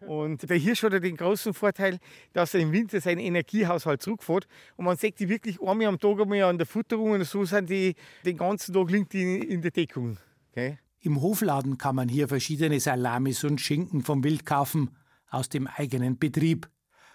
Und 0.00 0.48
der 0.48 0.58
Hirsch 0.58 0.82
hat 0.82 0.92
ja 0.92 0.98
den 0.98 1.16
großen 1.16 1.54
Vorteil, 1.54 1.98
dass 2.32 2.54
er 2.54 2.60
im 2.60 2.72
Winter 2.72 3.00
seinen 3.00 3.20
Energiehaushalt 3.20 4.02
zurückfährt. 4.02 4.46
Und 4.76 4.84
man 4.84 4.96
sieht 4.96 5.18
die 5.18 5.28
wirklich 5.28 5.60
einmal 5.60 5.86
am 5.86 5.98
Tag 5.98 6.20
einmal 6.20 6.42
an 6.42 6.58
der 6.58 6.66
Futterung 6.66 7.12
und 7.12 7.24
so 7.24 7.44
sind 7.44 7.70
die 7.70 7.94
den 8.24 8.36
ganzen 8.36 8.74
Tag 8.74 8.90
liegen 8.90 9.08
die 9.08 9.38
in 9.38 9.62
der 9.62 9.70
Deckung. 9.70 10.18
Okay? 10.50 10.78
Im 11.00 11.20
Hofladen 11.22 11.78
kann 11.78 11.94
man 11.94 12.08
hier 12.08 12.28
verschiedene 12.28 12.80
Salamis 12.80 13.44
und 13.44 13.60
Schinken 13.60 14.02
vom 14.02 14.22
Wild 14.24 14.44
kaufen, 14.44 14.90
aus 15.28 15.48
dem 15.48 15.66
eigenen 15.66 16.18
Betrieb. 16.18 16.68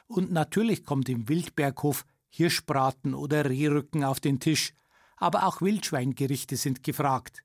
Und 0.08 0.32
natürlich 0.32 0.84
kommt 0.84 1.08
im 1.10 1.30
Wildberghof 1.30 2.06
Hirschbraten 2.30 3.14
oder 3.14 3.50
Rehrücken 3.50 4.04
auf 4.04 4.20
den 4.20 4.40
Tisch. 4.40 4.74
Aber 5.18 5.46
auch 5.46 5.62
Wildschweingerichte 5.62 6.56
sind 6.56 6.84
gefragt. 6.84 7.44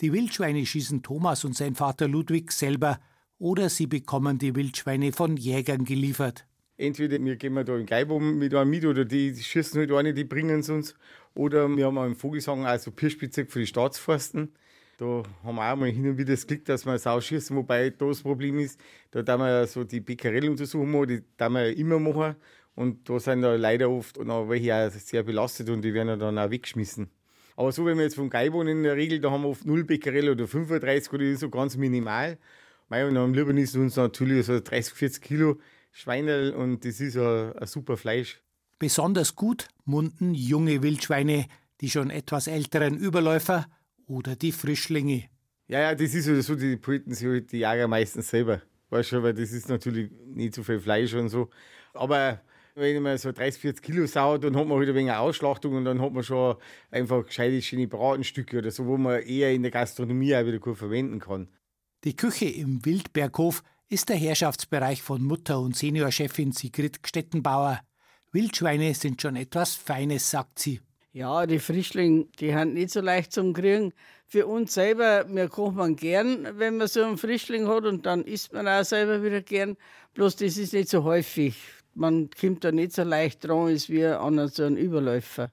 Die 0.00 0.12
Wildschweine 0.12 0.66
schießen 0.66 1.02
Thomas 1.02 1.44
und 1.44 1.56
sein 1.56 1.74
Vater 1.74 2.08
Ludwig 2.08 2.52
selber 2.52 2.98
oder 3.38 3.68
sie 3.68 3.86
bekommen 3.86 4.38
die 4.38 4.54
Wildschweine 4.54 5.12
von 5.12 5.36
Jägern 5.36 5.84
geliefert. 5.84 6.46
Entweder 6.76 7.22
wir 7.24 7.36
gehen 7.36 7.54
da 7.54 7.76
in 7.76 7.86
Geibum 7.86 8.38
mit 8.38 8.54
einem 8.54 8.70
mit 8.70 8.84
oder 8.84 9.04
die 9.04 9.34
schießen 9.34 9.78
halt 9.78 9.92
eine, 9.92 10.12
die 10.12 10.24
bringen 10.24 10.60
es 10.60 10.68
uns. 10.68 10.94
Oder 11.34 11.68
wir 11.68 11.86
haben 11.86 11.98
auch 11.98 12.06
im 12.06 12.16
Vogelsang 12.16 12.66
also 12.66 12.90
Pirschbezirk 12.90 13.50
für 13.50 13.60
die 13.60 13.66
Staatsforsten. 13.66 14.52
Da 14.98 15.22
haben 15.42 15.56
wir 15.56 15.72
auch 15.72 15.76
mal 15.76 15.90
hin 15.90 16.08
und 16.08 16.18
wieder 16.18 16.32
das 16.32 16.46
Glück, 16.46 16.64
dass 16.64 16.86
wir 16.86 16.98
Sau 16.98 17.20
schießen, 17.20 17.56
wobei 17.56 17.90
da 17.90 18.06
das 18.06 18.22
Problem 18.22 18.58
ist, 18.58 18.78
da 19.10 19.22
da 19.22 19.36
wir 19.36 19.66
so 19.66 19.82
die 19.84 20.00
Becquerel-Untersuchung 20.00 21.06
die 21.06 21.22
da 21.36 21.48
wir 21.48 21.76
immer 21.76 21.98
machen. 21.98 22.36
Und 22.76 23.08
da 23.08 23.18
sind 23.20 23.42
da 23.42 23.54
leider 23.54 23.90
oft 23.90 24.18
noch 24.24 24.48
welche 24.48 24.74
auch 24.74 24.90
sehr 24.90 25.22
belastet 25.22 25.68
und 25.70 25.82
die 25.82 25.94
werden 25.94 26.18
dann 26.18 26.38
auch 26.38 26.50
weggeschmissen. 26.50 27.08
Aber 27.56 27.70
so, 27.70 27.86
wenn 27.86 27.96
wir 27.98 28.04
jetzt 28.04 28.16
vom 28.16 28.30
Geibon 28.30 28.66
in 28.66 28.82
der 28.82 28.96
Regel, 28.96 29.20
da 29.20 29.30
haben 29.30 29.42
wir 29.42 29.48
oft 29.48 29.64
0 29.64 29.84
Becquerel 29.84 30.30
oder 30.30 30.48
35 30.48 31.12
oder 31.12 31.36
so 31.36 31.50
ganz 31.50 31.76
minimal. 31.76 32.38
Mei, 32.94 33.04
und 33.04 33.16
am 33.16 33.34
liebsten 33.34 33.58
ist 33.58 33.74
uns 33.74 33.96
natürlich 33.96 34.46
so 34.46 34.60
30, 34.60 34.94
40 34.94 35.20
Kilo 35.20 35.58
Schweinerl 35.90 36.52
und 36.52 36.84
das 36.84 37.00
ist 37.00 37.16
ein, 37.16 37.52
ein 37.52 37.66
super 37.66 37.96
Fleisch. 37.96 38.40
Besonders 38.78 39.34
gut 39.34 39.66
munden 39.84 40.32
junge 40.32 40.80
Wildschweine, 40.80 41.46
die 41.80 41.90
schon 41.90 42.10
etwas 42.10 42.46
älteren 42.46 42.96
Überläufer 42.96 43.66
oder 44.06 44.36
die 44.36 44.52
Frischlinge. 44.52 45.24
Ja, 45.66 45.80
ja, 45.80 45.94
das 45.96 46.14
ist 46.14 46.46
so, 46.46 46.54
die 46.54 46.76
brüten 46.76 47.14
sich 47.14 47.26
halt 47.26 47.50
die 47.50 47.58
Jäger 47.58 47.88
meistens 47.88 48.28
selber. 48.28 48.62
Weißt 48.90 49.10
du, 49.10 49.24
weil 49.24 49.34
das 49.34 49.50
ist 49.50 49.68
natürlich 49.68 50.12
nicht 50.26 50.54
so 50.54 50.62
viel 50.62 50.78
Fleisch 50.78 51.14
und 51.14 51.30
so. 51.30 51.50
Aber 51.94 52.42
wenn 52.76 53.02
man 53.02 53.18
so 53.18 53.32
30, 53.32 53.60
40 53.60 53.82
Kilo 53.82 54.06
saut, 54.06 54.44
dann 54.44 54.54
hat 54.54 54.68
man 54.68 54.78
halt 54.78 54.88
ein 54.88 54.94
wenig 54.94 55.10
Ausschlachtung 55.10 55.74
und 55.74 55.84
dann 55.84 56.00
hat 56.00 56.12
man 56.12 56.22
schon 56.22 56.54
einfach 56.92 57.26
gescheite 57.26 57.60
schöne 57.60 57.88
Bratenstücke 57.88 58.58
oder 58.58 58.70
so, 58.70 58.86
wo 58.86 58.96
man 58.96 59.20
eher 59.22 59.52
in 59.52 59.62
der 59.62 59.72
Gastronomie 59.72 60.36
auch 60.36 60.46
wieder 60.46 60.60
gut 60.60 60.78
verwenden 60.78 61.18
kann. 61.18 61.48
Die 62.04 62.14
Küche 62.14 62.44
im 62.44 62.84
Wildberghof 62.84 63.62
ist 63.88 64.10
der 64.10 64.16
Herrschaftsbereich 64.16 65.00
von 65.00 65.22
Mutter 65.22 65.58
und 65.58 65.74
Seniorchefin 65.74 66.52
Sigrid 66.52 67.02
Gstettenbauer. 67.02 67.80
Wildschweine 68.30 68.92
sind 68.92 69.22
schon 69.22 69.36
etwas 69.36 69.74
Feines, 69.74 70.30
sagt 70.30 70.58
sie. 70.58 70.82
Ja, 71.14 71.46
die 71.46 71.58
Frischlinge, 71.58 72.26
die 72.38 72.50
sind 72.50 72.74
nicht 72.74 72.90
so 72.90 73.00
leicht 73.00 73.32
zum 73.32 73.54
Kriegen. 73.54 73.94
Für 74.26 74.46
uns 74.46 74.74
selber, 74.74 75.24
wir 75.30 75.48
kochen 75.48 75.76
man 75.76 75.96
gern, 75.96 76.46
wenn 76.58 76.76
man 76.76 76.88
so 76.88 77.02
einen 77.02 77.16
Frischling 77.16 77.68
hat 77.68 77.86
und 77.86 78.04
dann 78.04 78.24
isst 78.24 78.52
man 78.52 78.68
auch 78.68 78.84
selber 78.84 79.22
wieder 79.22 79.40
gern. 79.40 79.78
Bloß 80.12 80.36
das 80.36 80.58
ist 80.58 80.74
nicht 80.74 80.90
so 80.90 81.04
häufig. 81.04 81.56
Man 81.94 82.28
kommt 82.38 82.64
da 82.64 82.72
nicht 82.72 82.92
so 82.92 83.02
leicht 83.02 83.48
dran, 83.48 83.68
als 83.68 83.88
wie 83.88 84.04
an 84.04 84.46
so 84.48 84.64
einen 84.64 84.76
Überläufer. 84.76 85.50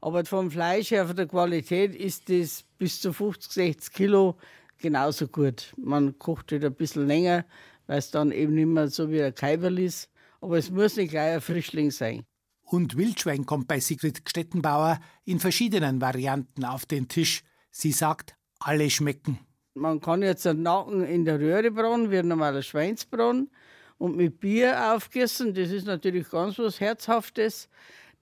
Aber 0.00 0.24
vom 0.24 0.50
Fleisch 0.50 0.90
her, 0.90 1.06
von 1.06 1.14
der 1.14 1.28
Qualität, 1.28 1.94
ist 1.94 2.28
das 2.28 2.64
bis 2.76 3.00
zu 3.00 3.12
50, 3.12 3.52
60 3.52 3.92
Kilo 3.94 4.36
genauso 4.82 5.28
gut. 5.28 5.72
Man 5.78 6.18
kocht 6.18 6.52
halt 6.52 6.64
ein 6.64 6.74
bisschen 6.74 7.06
länger, 7.06 7.46
weil 7.86 7.98
es 7.98 8.10
dann 8.10 8.32
eben 8.32 8.54
nicht 8.54 8.66
mehr 8.66 8.88
so 8.88 9.10
wie 9.10 9.22
ein 9.22 9.34
Kaiberl 9.34 9.78
ist. 9.78 10.10
Aber 10.40 10.58
es 10.58 10.70
muss 10.70 10.96
nicht 10.96 11.12
gleich 11.12 11.34
ein 11.34 11.40
Frischling 11.40 11.90
sein 11.90 12.24
und 12.72 12.96
Wildschwein 12.96 13.44
kommt 13.44 13.68
bei 13.68 13.80
Sigrid 13.80 14.22
Stettenbauer 14.26 14.98
in 15.24 15.38
verschiedenen 15.38 16.00
Varianten 16.00 16.64
auf 16.64 16.86
den 16.86 17.06
Tisch. 17.06 17.42
Sie 17.70 17.92
sagt, 17.92 18.34
alle 18.58 18.88
schmecken. 18.88 19.38
Man 19.74 20.00
kann 20.00 20.22
jetzt 20.22 20.46
einen 20.46 20.62
Nacken 20.62 21.04
in 21.04 21.24
der 21.24 21.38
Röhre 21.38 21.70
braten, 21.70 22.10
wie 22.10 22.18
ein 22.18 22.28
normaler 22.28 22.62
Schweinsbraten, 22.62 23.50
und 23.98 24.16
mit 24.16 24.40
Bier 24.40 24.94
aufgießen. 24.94 25.54
Das 25.54 25.70
ist 25.70 25.86
natürlich 25.86 26.28
ganz 26.28 26.58
was 26.58 26.80
Herzhaftes. 26.80 27.68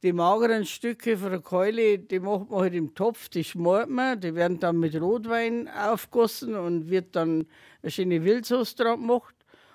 Die 0.02 0.14
mageren 0.14 0.64
Stücke 0.64 1.18
von 1.18 1.30
der 1.30 1.40
Keule, 1.40 1.98
die 1.98 2.20
macht 2.20 2.48
man 2.48 2.60
halt 2.60 2.74
im 2.74 2.94
Topf, 2.94 3.28
die 3.28 3.44
schmort 3.44 3.90
man. 3.90 4.18
Die 4.18 4.34
werden 4.34 4.58
dann 4.58 4.78
mit 4.78 4.98
Rotwein 4.98 5.68
aufgossen 5.68 6.54
und 6.54 6.88
wird 6.88 7.14
dann 7.14 7.46
eine 7.82 7.90
schöne 7.90 8.24
Wildsauce 8.24 8.74
dran 8.76 9.00
gemacht. 9.00 9.34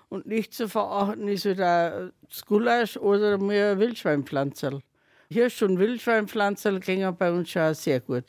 Und 0.09 0.25
nicht 0.25 0.53
zu 0.55 0.67
verachten 0.67 1.27
ist 1.27 1.45
halt 1.45 1.59
das 1.59 2.45
Gulasch 2.45 2.97
oder 2.97 3.37
mehr 3.37 3.77
Wildschweinpflanzerl. 3.77 4.81
Hirsch- 5.29 5.61
und 5.61 5.77
Wildschweinpflanzerl 5.77 6.79
gehen 6.79 7.15
bei 7.17 7.31
uns 7.31 7.49
schon 7.49 7.75
sehr 7.75 7.99
gut. 7.99 8.25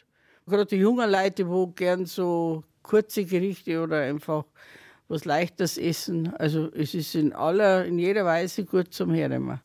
Gerade 0.46 0.66
die 0.66 0.76
jungen 0.76 1.10
Leute, 1.10 1.44
die 1.44 1.74
gern 1.74 2.04
so 2.04 2.62
kurze 2.82 3.24
Gerichte 3.24 3.82
oder 3.82 4.00
einfach 4.00 4.44
was 5.08 5.24
Leichtes 5.24 5.78
essen. 5.78 6.34
Also 6.36 6.70
es 6.72 6.94
ist 6.94 7.14
in 7.14 7.32
aller, 7.32 7.86
in 7.86 7.98
jeder 7.98 8.24
Weise 8.26 8.64
gut 8.64 8.92
zum 8.92 9.14
Hernehmen. 9.14 9.60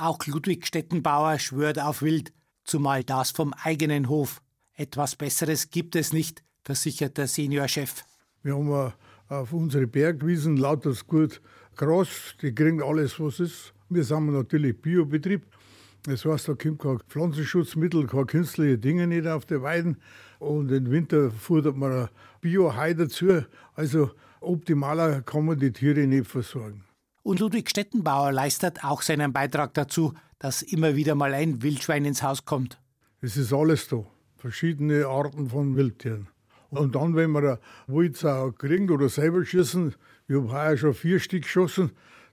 Auch 0.00 0.26
Ludwig 0.26 0.66
Stettenbauer 0.66 1.38
schwört 1.38 1.78
auf 1.78 2.00
Wild, 2.00 2.32
zumal 2.64 3.04
das 3.04 3.32
vom 3.32 3.52
eigenen 3.52 4.08
Hof. 4.08 4.40
Etwas 4.72 5.14
Besseres 5.14 5.68
gibt 5.68 5.94
es 5.94 6.14
nicht, 6.14 6.42
versichert 6.64 7.18
der 7.18 7.26
Seniorchef. 7.26 8.02
Wir 8.42 8.54
haben 8.54 8.94
auf 9.28 9.52
unsere 9.52 9.86
Bergwiesen 9.86 10.56
lauter 10.56 10.94
gut 11.06 11.42
Gras, 11.76 12.34
die 12.40 12.54
kriegen 12.54 12.82
alles, 12.82 13.20
was 13.20 13.40
ist. 13.40 13.74
Wir 13.90 14.02
sind 14.02 14.32
natürlich 14.32 14.80
Biobetrieb. 14.80 15.42
Das 16.04 16.24
heißt, 16.24 16.48
da 16.48 16.54
kommt 16.54 16.78
kein 16.78 17.00
Pflanzenschutzmittel, 17.06 18.06
keine 18.06 18.24
künstlichen 18.24 18.80
Dinge 18.80 19.06
nicht 19.06 19.26
auf 19.26 19.44
die 19.44 19.60
Weiden. 19.60 19.98
Und 20.38 20.72
im 20.72 20.90
Winter 20.90 21.30
futtert 21.30 21.76
man 21.76 22.08
Bio-Hai 22.40 22.94
dazu. 22.94 23.44
Also 23.74 24.12
optimaler 24.40 25.20
kann 25.20 25.44
man 25.44 25.58
die 25.58 25.72
Tiere 25.72 26.06
nicht 26.06 26.26
versorgen. 26.26 26.84
Und 27.22 27.40
Ludwig 27.40 27.68
Stettenbauer 27.68 28.32
leistet 28.32 28.84
auch 28.84 29.02
seinen 29.02 29.32
Beitrag 29.32 29.74
dazu, 29.74 30.14
dass 30.38 30.62
immer 30.62 30.96
wieder 30.96 31.14
mal 31.14 31.34
ein 31.34 31.62
Wildschwein 31.62 32.04
ins 32.04 32.22
Haus 32.22 32.44
kommt. 32.44 32.80
Es 33.20 33.36
ist 33.36 33.52
alles 33.52 33.88
da. 33.88 34.04
Verschiedene 34.36 35.06
Arten 35.06 35.50
von 35.50 35.76
Wildtieren. 35.76 36.28
Und 36.70 36.94
dann, 36.94 37.14
wenn 37.16 37.30
man 37.30 37.44
eine 37.44 37.58
Wildsau 37.88 38.52
kriegt 38.52 38.90
oder 38.90 39.08
selber 39.08 39.44
schießen, 39.44 39.94
ich 40.28 40.36
habe 40.36 40.50
heuer 40.50 40.76
schon 40.76 40.94
vier 40.94 41.18
Stück 41.18 41.42
geschossen, 41.42 41.90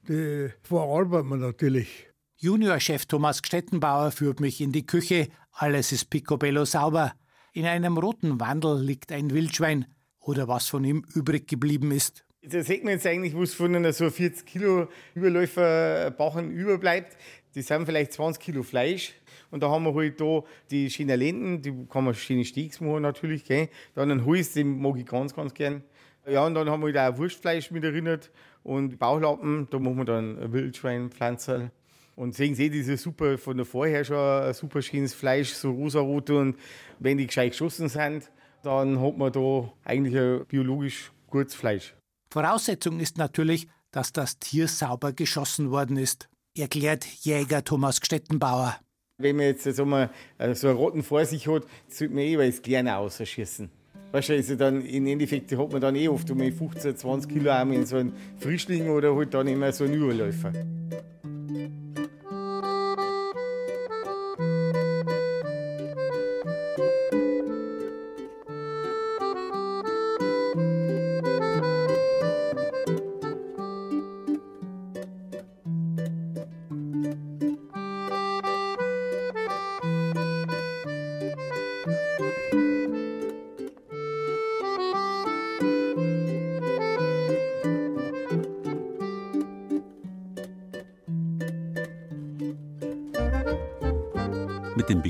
die 0.07 0.49
verarbeitet 0.61 1.25
man 1.25 1.39
natürlich. 1.39 2.07
Juniorchef 2.37 3.07
Thomas 3.07 3.41
Gstettenbauer 3.41 4.11
führt 4.11 4.39
mich 4.39 4.61
in 4.61 4.71
die 4.71 4.85
Küche. 4.85 5.29
Alles 5.51 5.91
ist 5.91 6.09
picobello 6.09 6.65
sauber. 6.65 7.13
In 7.51 7.65
einem 7.65 7.97
roten 7.97 8.39
Wandel 8.39 8.79
liegt 8.79 9.11
ein 9.11 9.31
Wildschwein 9.31 9.85
oder 10.19 10.47
was 10.47 10.67
von 10.67 10.83
ihm 10.83 11.03
übrig 11.15 11.47
geblieben 11.47 11.91
ist. 11.91 12.23
Da 12.49 12.63
sieht 12.63 12.83
man 12.83 12.93
jetzt 12.93 13.05
eigentlich, 13.05 13.35
was 13.35 13.53
von 13.53 13.75
einer 13.75 13.91
so 13.91 14.09
40 14.09 14.45
Kilo 14.45 14.87
Überläuferbachen 15.15 16.51
überbleibt. 16.51 17.17
Die 17.55 17.61
sind 17.61 17.85
vielleicht 17.85 18.13
20 18.13 18.41
Kilo 18.41 18.63
Fleisch. 18.63 19.13
Und 19.51 19.63
da 19.63 19.69
haben 19.69 19.83
wir 19.83 19.93
halt 19.93 20.19
da 20.21 20.43
die 20.69 20.89
schönen 20.89 21.19
Lenden, 21.19 21.61
die 21.61 21.73
kann 21.89 22.03
man 22.03 22.13
schöne 22.13 22.45
Steaks 22.45 22.79
machen 22.79 23.01
natürlich. 23.01 23.43
Gell? 23.43 23.69
Dann 23.95 24.11
einen 24.11 24.25
Hals, 24.25 24.53
den 24.53 24.79
mag 24.79 24.97
ich 24.97 25.05
ganz, 25.05 25.33
ganz 25.33 25.53
gern. 25.53 25.83
Ja, 26.29 26.45
und 26.45 26.53
dann 26.55 26.69
haben 26.69 26.85
wir 26.85 26.93
da 26.93 27.09
auch 27.09 27.17
Wurstfleisch 27.17 27.71
mit 27.71 27.83
erinnert 27.83 28.31
und 28.63 28.99
Bauchlappen, 28.99 29.67
da 29.69 29.79
machen 29.79 29.97
wir 29.97 30.05
dann 30.05 30.51
Wildschweinpflanzerl. 30.51 31.71
Und 32.15 32.35
sehen 32.35 32.55
Sie, 32.55 32.69
das 32.69 32.87
ist 32.87 33.03
super, 33.03 33.37
von 33.37 33.57
der 33.57 33.65
vorher 33.65 34.03
schon 34.03 34.17
ein 34.17 34.53
super 34.53 34.81
schönes 34.81 35.13
Fleisch, 35.13 35.53
so 35.53 35.71
rosarot. 35.71 36.29
Und 36.31 36.57
wenn 36.99 37.17
die 37.17 37.27
gescheit 37.27 37.51
geschossen 37.51 37.89
sind, 37.89 38.29
dann 38.63 39.01
hat 39.01 39.17
man 39.17 39.31
da 39.31 39.71
eigentlich 39.85 40.17
ein 40.17 40.45
biologisch 40.47 41.11
gutes 41.27 41.55
Fleisch. 41.55 41.96
Voraussetzung 42.29 42.99
ist 42.99 43.17
natürlich, 43.17 43.67
dass 43.91 44.11
das 44.13 44.39
Tier 44.39 44.67
sauber 44.67 45.13
geschossen 45.13 45.71
worden 45.71 45.97
ist, 45.97 46.29
erklärt 46.57 47.05
Jäger 47.23 47.63
Thomas 47.63 48.01
Gstettenbauer. 48.01 48.77
Wenn 49.19 49.35
man 49.35 49.45
jetzt 49.45 49.63
so, 49.63 49.83
äh, 49.83 50.55
so 50.55 50.67
einen 50.67 50.77
Rotten 50.77 51.03
vor 51.03 51.25
sich 51.25 51.47
hat, 51.47 51.63
sollte 51.87 52.13
man 52.13 52.23
eh 52.23 52.35
das 52.35 52.61
Kleine 52.61 52.97
ausschießen. 52.97 53.69
Weißt 54.11 54.29
du, 54.29 54.33
also 54.33 54.55
dann 54.55 54.85
im 54.85 55.07
Endeffekt 55.07 55.51
hat 55.51 55.71
man 55.71 55.81
dann 55.81 55.95
eh 55.95 56.07
oft 56.07 56.29
um 56.29 56.39
15, 56.39 56.97
20 56.97 57.31
Kilo 57.31 57.51
einmal 57.51 57.85
so 57.85 57.97
einen 57.97 58.13
Frischling 58.39 58.89
oder 58.89 59.15
halt 59.15 59.33
dann 59.33 59.47
immer 59.47 59.71
so 59.71 59.83
einen 59.83 59.95
Überläufer. 59.95 60.53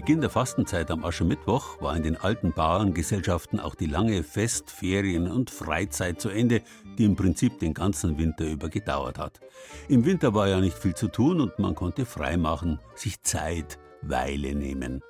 Beginn 0.07 0.21
der 0.21 0.29
Fastenzeit 0.29 0.89
am 0.89 1.03
Aschermittwoch 1.03 1.81
war 1.81 1.93
in 1.93 2.01
den 2.01 2.15
alten 2.15 2.53
Bauerngesellschaften 2.53 3.59
auch 3.59 3.75
die 3.75 3.87
lange 3.87 4.23
Fest-, 4.23 4.71
Ferien- 4.71 5.29
und 5.29 5.49
Freizeit 5.49 6.21
zu 6.21 6.29
Ende, 6.29 6.61
die 6.97 7.03
im 7.03 7.17
Prinzip 7.17 7.59
den 7.59 7.73
ganzen 7.73 8.17
Winter 8.17 8.49
über 8.49 8.69
gedauert 8.69 9.19
hat. 9.19 9.41
Im 9.89 10.05
Winter 10.05 10.33
war 10.33 10.47
ja 10.47 10.61
nicht 10.61 10.77
viel 10.77 10.95
zu 10.95 11.09
tun 11.09 11.41
und 11.41 11.59
man 11.59 11.75
konnte 11.75 12.05
frei 12.05 12.37
machen, 12.37 12.79
sich 12.95 13.21
Zeit, 13.23 13.79
Weile 14.01 14.55
nehmen. 14.55 15.01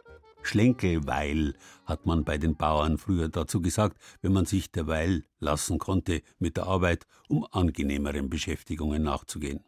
Schlenkelweil 0.41 1.53
hat 1.85 2.07
man 2.07 2.23
bei 2.23 2.39
den 2.39 2.55
Bauern 2.55 2.97
früher 2.97 3.29
dazu 3.29 3.61
gesagt, 3.61 3.99
wenn 4.23 4.33
man 4.33 4.45
sich 4.45 4.71
derweil 4.71 5.25
lassen 5.39 5.77
konnte 5.77 6.23
mit 6.39 6.57
der 6.57 6.65
Arbeit, 6.65 7.05
um 7.29 7.45
angenehmeren 7.51 8.31
Beschäftigungen 8.31 9.03
nachzugehen. 9.03 9.63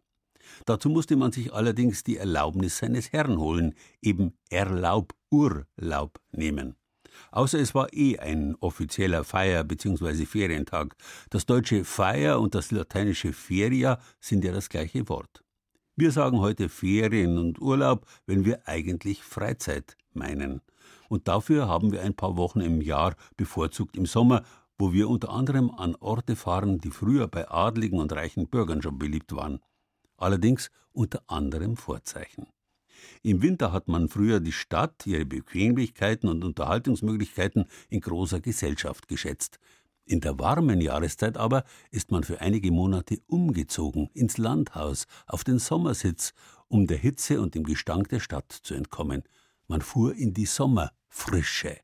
Dazu 0.65 0.89
musste 0.89 1.15
man 1.15 1.31
sich 1.31 1.53
allerdings 1.53 2.03
die 2.03 2.17
Erlaubnis 2.17 2.77
seines 2.77 3.11
Herrn 3.11 3.37
holen, 3.37 3.75
eben 4.01 4.33
Erlaub, 4.49 5.13
Urlaub 5.31 6.19
nehmen. 6.31 6.75
Außer 7.31 7.59
es 7.59 7.75
war 7.75 7.93
eh 7.93 8.17
ein 8.17 8.55
offizieller 8.59 9.23
Feier- 9.23 9.63
bzw. 9.63 10.25
Ferientag. 10.25 10.95
Das 11.29 11.45
deutsche 11.45 11.83
Feier 11.83 12.39
und 12.39 12.55
das 12.55 12.71
lateinische 12.71 13.33
Feria 13.33 13.99
sind 14.19 14.43
ja 14.43 14.51
das 14.51 14.69
gleiche 14.69 15.07
Wort. 15.09 15.43
Wir 15.95 16.11
sagen 16.11 16.39
heute 16.39 16.69
Ferien 16.69 17.37
und 17.37 17.59
Urlaub, 17.59 18.05
wenn 18.25 18.45
wir 18.45 18.67
eigentlich 18.67 19.21
Freizeit 19.21 19.97
meinen. 20.13 20.61
Und 21.09 21.27
dafür 21.27 21.67
haben 21.67 21.91
wir 21.91 22.01
ein 22.03 22.13
paar 22.13 22.37
Wochen 22.37 22.61
im 22.61 22.81
Jahr, 22.81 23.15
bevorzugt 23.35 23.97
im 23.97 24.05
Sommer, 24.05 24.43
wo 24.77 24.93
wir 24.93 25.09
unter 25.09 25.29
anderem 25.29 25.69
an 25.71 25.95
Orte 25.95 26.37
fahren, 26.37 26.79
die 26.79 26.91
früher 26.91 27.27
bei 27.27 27.49
adligen 27.49 27.99
und 27.99 28.13
reichen 28.13 28.47
Bürgern 28.47 28.81
schon 28.81 28.97
beliebt 28.97 29.35
waren 29.35 29.59
allerdings 30.21 30.69
unter 30.91 31.23
anderem 31.27 31.77
Vorzeichen. 31.77 32.47
Im 33.21 33.41
Winter 33.41 33.71
hat 33.71 33.87
man 33.87 34.09
früher 34.09 34.39
die 34.39 34.51
Stadt, 34.51 35.05
ihre 35.05 35.25
Bequemlichkeiten 35.25 36.29
und 36.29 36.43
Unterhaltungsmöglichkeiten 36.43 37.65
in 37.89 38.01
großer 38.01 38.39
Gesellschaft 38.39 39.07
geschätzt. 39.07 39.59
In 40.05 40.21
der 40.21 40.39
warmen 40.39 40.81
Jahreszeit 40.81 41.37
aber 41.37 41.63
ist 41.91 42.11
man 42.11 42.23
für 42.23 42.41
einige 42.41 42.71
Monate 42.71 43.19
umgezogen 43.27 44.09
ins 44.13 44.37
Landhaus, 44.37 45.05
auf 45.27 45.43
den 45.43 45.59
Sommersitz, 45.59 46.33
um 46.67 46.87
der 46.87 46.97
Hitze 46.97 47.41
und 47.41 47.55
dem 47.55 47.63
Gestank 47.63 48.09
der 48.09 48.19
Stadt 48.19 48.51
zu 48.51 48.73
entkommen. 48.73 49.23
Man 49.67 49.81
fuhr 49.81 50.15
in 50.15 50.33
die 50.33 50.47
Sommerfrische. 50.47 51.77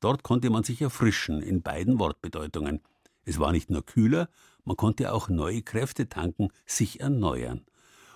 Dort 0.00 0.22
konnte 0.22 0.48
man 0.48 0.64
sich 0.64 0.80
erfrischen, 0.80 1.42
in 1.42 1.62
beiden 1.62 1.98
Wortbedeutungen. 1.98 2.80
Es 3.24 3.38
war 3.38 3.52
nicht 3.52 3.68
nur 3.68 3.84
kühler, 3.84 4.30
man 4.64 4.76
konnte 4.76 5.12
auch 5.12 5.28
neue 5.28 5.62
Kräfte 5.62 6.08
tanken, 6.08 6.48
sich 6.64 7.00
erneuern. 7.00 7.66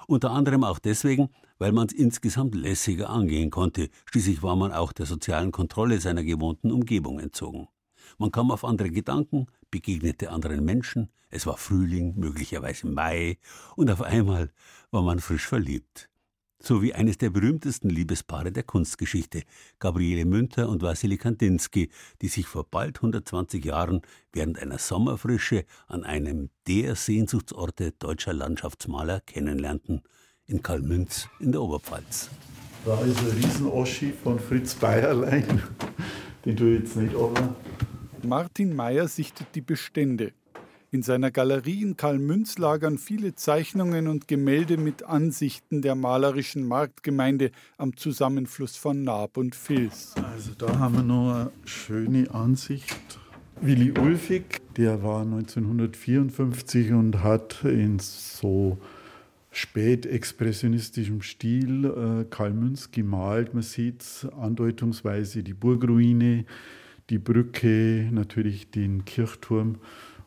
Unter 0.06 0.30
anderem 0.30 0.64
auch 0.64 0.78
deswegen, 0.78 1.30
weil 1.58 1.72
man 1.72 1.86
es 1.86 1.94
insgesamt 1.94 2.54
lässiger 2.54 3.10
angehen 3.10 3.50
konnte. 3.50 3.88
Schließlich 4.06 4.42
war 4.42 4.56
man 4.56 4.72
auch 4.72 4.92
der 4.92 5.06
sozialen 5.06 5.52
Kontrolle 5.52 6.00
seiner 6.00 6.24
gewohnten 6.24 6.70
Umgebung 6.70 7.20
entzogen. 7.20 7.68
Man 8.18 8.32
kam 8.32 8.50
auf 8.50 8.64
andere 8.64 8.90
Gedanken, 8.90 9.46
begegnete 9.70 10.30
anderen 10.30 10.64
Menschen, 10.64 11.10
es 11.30 11.46
war 11.46 11.56
Frühling, 11.56 12.14
möglicherweise 12.16 12.86
Mai, 12.86 13.38
und 13.74 13.90
auf 13.90 14.02
einmal 14.02 14.50
war 14.90 15.02
man 15.02 15.18
frisch 15.18 15.46
verliebt 15.46 16.10
sowie 16.64 16.92
eines 16.92 17.18
der 17.18 17.30
berühmtesten 17.30 17.90
Liebespaare 17.90 18.52
der 18.52 18.62
Kunstgeschichte, 18.62 19.42
Gabriele 19.78 20.24
Münter 20.24 20.68
und 20.68 20.82
Wassily 20.82 21.18
Kandinsky, 21.18 21.90
die 22.20 22.28
sich 22.28 22.46
vor 22.46 22.64
bald 22.70 22.98
120 22.98 23.64
Jahren 23.64 24.02
während 24.32 24.58
einer 24.58 24.78
Sommerfrische 24.78 25.64
an 25.86 26.04
einem 26.04 26.50
der 26.66 26.94
Sehnsuchtsorte 26.94 27.92
deutscher 27.98 28.32
Landschaftsmaler 28.32 29.20
kennenlernten, 29.20 30.02
in 30.46 30.62
Kalmünz 30.62 31.28
in 31.40 31.52
der 31.52 31.62
Oberpfalz. 31.62 32.30
Da 32.84 33.00
ist 33.02 33.18
ein 33.20 33.42
Riesenoschi 33.42 34.12
von 34.12 34.40
Fritz 34.40 34.74
Bayerlein, 34.74 35.62
den 36.44 36.56
du 36.56 36.64
jetzt 36.64 36.96
nicht, 36.96 37.14
aber. 37.14 37.54
Martin 38.22 38.74
Meyer 38.74 39.08
sichtet 39.08 39.48
die 39.54 39.60
Bestände. 39.60 40.32
In 40.94 41.00
seiner 41.00 41.30
Galerie 41.30 41.80
in 41.80 41.96
Karlmünz 41.96 42.58
lagern 42.58 42.98
viele 42.98 43.34
Zeichnungen 43.34 44.08
und 44.08 44.28
Gemälde 44.28 44.76
mit 44.76 45.04
Ansichten 45.04 45.80
der 45.80 45.94
malerischen 45.94 46.68
Marktgemeinde 46.68 47.50
am 47.78 47.96
Zusammenfluss 47.96 48.76
von 48.76 49.02
Naab 49.02 49.38
und 49.38 49.56
Vils. 49.56 50.14
Also 50.34 50.52
da 50.52 50.78
haben 50.78 50.96
wir 50.96 51.02
noch 51.02 51.34
eine 51.34 51.50
schöne 51.64 52.30
Ansicht. 52.34 53.18
Willi 53.62 53.98
Ulfig, 53.98 54.60
der 54.76 55.02
war 55.02 55.22
1954 55.22 56.92
und 56.92 57.22
hat 57.22 57.64
in 57.64 57.98
so 57.98 58.76
spätexpressionistischem 59.50 61.22
Stil 61.22 61.86
äh, 61.86 62.24
Karlmünz 62.28 62.90
gemalt. 62.90 63.54
Man 63.54 63.62
sieht 63.62 64.26
andeutungsweise 64.38 65.42
die 65.42 65.54
Burgruine, 65.54 66.44
die 67.08 67.18
Brücke, 67.18 68.10
natürlich 68.12 68.70
den 68.70 69.06
Kirchturm 69.06 69.78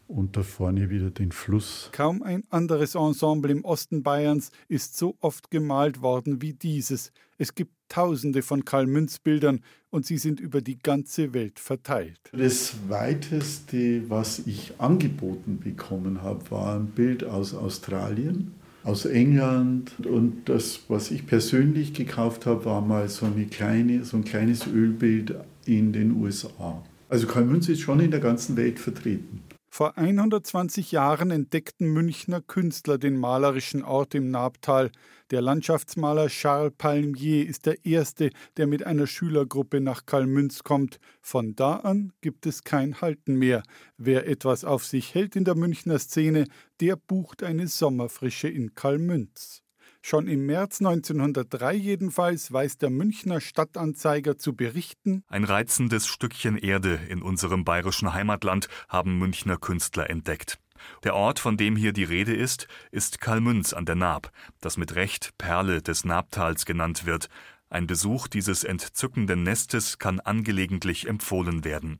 und 0.07 0.37
da 0.37 0.43
vorne 0.43 0.89
wieder 0.89 1.09
den 1.09 1.31
Fluss. 1.31 1.89
Kaum 1.91 2.23
ein 2.23 2.43
anderes 2.49 2.95
Ensemble 2.95 3.51
im 3.51 3.65
Osten 3.65 4.03
Bayerns 4.03 4.51
ist 4.67 4.97
so 4.97 5.15
oft 5.19 5.51
gemalt 5.51 6.01
worden 6.01 6.41
wie 6.41 6.53
dieses. 6.53 7.11
Es 7.37 7.55
gibt 7.55 7.71
tausende 7.89 8.41
von 8.41 8.65
Karl-Münz-Bildern 8.65 9.61
und 9.89 10.05
sie 10.05 10.17
sind 10.17 10.39
über 10.39 10.61
die 10.61 10.79
ganze 10.79 11.33
Welt 11.33 11.59
verteilt. 11.59 12.19
Das 12.31 12.75
weiteste, 12.87 14.09
was 14.09 14.39
ich 14.39 14.73
angeboten 14.79 15.59
bekommen 15.59 16.21
habe, 16.21 16.49
war 16.51 16.75
ein 16.75 16.87
Bild 16.87 17.23
aus 17.23 17.53
Australien, 17.53 18.53
aus 18.83 19.05
England 19.05 19.93
und 20.05 20.47
das, 20.47 20.81
was 20.87 21.11
ich 21.11 21.25
persönlich 21.25 21.93
gekauft 21.93 22.45
habe, 22.45 22.65
war 22.65 22.81
mal 22.81 23.09
so, 23.09 23.25
eine 23.25 23.45
kleine, 23.45 24.05
so 24.05 24.17
ein 24.17 24.23
kleines 24.23 24.67
Ölbild 24.67 25.35
in 25.65 25.91
den 25.91 26.21
USA. 26.21 26.83
Also 27.09 27.27
Karl 27.27 27.45
Münz 27.45 27.69
ist 27.69 27.81
schon 27.81 27.99
in 27.99 28.11
der 28.11 28.19
ganzen 28.19 28.57
Welt 28.57 28.79
vertreten. 28.79 29.41
Vor 29.77 29.97
120 29.97 30.93
Jahren 30.93 31.31
entdeckten 31.31 31.89
Münchner 31.91 32.39
Künstler 32.39 32.97
den 32.97 33.17
malerischen 33.17 33.83
Ort 33.83 34.15
im 34.15 34.31
Nabtal. 34.31 34.89
Der 35.31 35.41
Landschaftsmaler 35.41 36.27
Charles 36.27 36.71
Palmier 36.77 37.45
ist 37.45 37.65
der 37.65 37.85
Erste, 37.85 38.29
der 38.55 38.67
mit 38.67 38.85
einer 38.85 39.05
Schülergruppe 39.05 39.81
nach 39.81 40.05
Kalmünz 40.05 40.63
kommt. 40.63 41.01
Von 41.19 41.57
da 41.57 41.75
an 41.75 42.13
gibt 42.21 42.45
es 42.45 42.63
kein 42.63 43.01
Halten 43.01 43.35
mehr. 43.35 43.63
Wer 43.97 44.29
etwas 44.29 44.63
auf 44.63 44.85
sich 44.85 45.13
hält 45.13 45.35
in 45.35 45.43
der 45.43 45.55
Münchner 45.55 45.99
Szene, 45.99 46.45
der 46.79 46.95
bucht 46.95 47.43
eine 47.43 47.67
Sommerfrische 47.67 48.47
in 48.47 48.75
Kalmünz. 48.75 49.64
Schon 50.07 50.27
im 50.27 50.45
März 50.45 50.81
1903 50.81 51.73
jedenfalls 51.73 52.53
weiß 52.53 52.77
der 52.77 52.91
Münchner 52.91 53.41
Stadtanzeiger 53.41 54.37
zu 54.37 54.55
berichten: 54.55 55.23
Ein 55.29 55.43
reizendes 55.43 56.05
Stückchen 56.05 56.59
Erde 56.59 56.99
in 57.09 57.23
unserem 57.23 57.65
bayerischen 57.65 58.13
Heimatland 58.13 58.67
haben 58.87 59.17
Münchner 59.17 59.57
Künstler 59.57 60.11
entdeckt. 60.11 60.59
Der 61.03 61.15
Ort, 61.15 61.39
von 61.39 61.57
dem 61.57 61.75
hier 61.75 61.91
die 61.91 62.03
Rede 62.03 62.35
ist, 62.35 62.67
ist 62.91 63.19
Kalmünz 63.19 63.73
an 63.73 63.85
der 63.85 63.95
Naab, 63.95 64.31
das 64.61 64.77
mit 64.77 64.93
Recht 64.93 65.31
Perle 65.39 65.81
des 65.81 66.05
Naabtals 66.05 66.67
genannt 66.67 67.07
wird. 67.07 67.27
Ein 67.71 67.87
Besuch 67.87 68.27
dieses 68.27 68.63
entzückenden 68.63 69.41
Nestes 69.41 69.97
kann 69.97 70.19
angelegentlich 70.19 71.07
empfohlen 71.07 71.63
werden. 71.63 71.99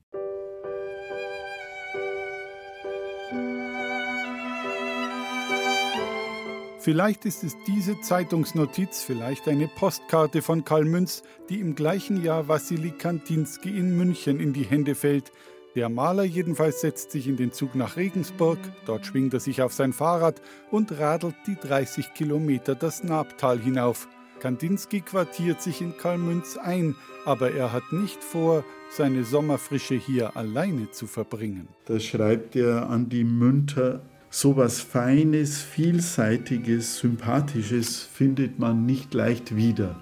Vielleicht 6.85 7.25
ist 7.25 7.43
es 7.43 7.57
diese 7.65 7.99
Zeitungsnotiz, 7.99 9.01
vielleicht 9.01 9.47
eine 9.47 9.67
Postkarte 9.67 10.43
von 10.43 10.63
Karl 10.65 10.85
Münz, 10.85 11.23
die 11.49 11.59
im 11.59 11.73
gleichen 11.73 12.23
Jahr 12.23 12.47
Wassily 12.47 12.91
Kandinsky 12.91 13.69
in 13.69 13.97
München 13.97 14.39
in 14.39 14.53
die 14.53 14.65
Hände 14.65 14.93
fällt. 14.93 15.31
Der 15.73 15.89
Maler 15.89 16.25
jedenfalls 16.25 16.81
setzt 16.81 17.09
sich 17.09 17.27
in 17.27 17.37
den 17.37 17.51
Zug 17.51 17.73
nach 17.73 17.97
Regensburg, 17.97 18.59
dort 18.85 19.03
schwingt 19.07 19.33
er 19.33 19.39
sich 19.39 19.63
auf 19.63 19.73
sein 19.73 19.93
Fahrrad 19.93 20.43
und 20.69 20.91
radelt 20.99 21.33
die 21.47 21.55
30 21.55 22.13
Kilometer 22.13 22.75
das 22.75 23.03
Nabtal 23.03 23.57
hinauf. 23.57 24.07
Kandinsky 24.39 25.01
quartiert 25.01 25.63
sich 25.63 25.81
in 25.81 25.97
Kalmünz 25.97 26.55
ein, 26.55 26.95
aber 27.25 27.49
er 27.49 27.73
hat 27.73 27.93
nicht 27.93 28.23
vor, 28.23 28.63
seine 28.91 29.23
Sommerfrische 29.23 29.95
hier 29.95 30.37
alleine 30.37 30.91
zu 30.91 31.07
verbringen. 31.07 31.67
Da 31.85 31.99
schreibt 31.99 32.55
er 32.55 32.91
an 32.91 33.09
die 33.09 33.23
Münter, 33.23 34.03
so 34.35 34.57
was 34.57 34.81
Feines, 34.81 35.61
Vielseitiges, 35.61 36.97
Sympathisches 36.97 38.01
findet 38.03 38.59
man 38.59 38.85
nicht 38.85 39.13
leicht 39.13 39.55
wieder. 39.55 39.95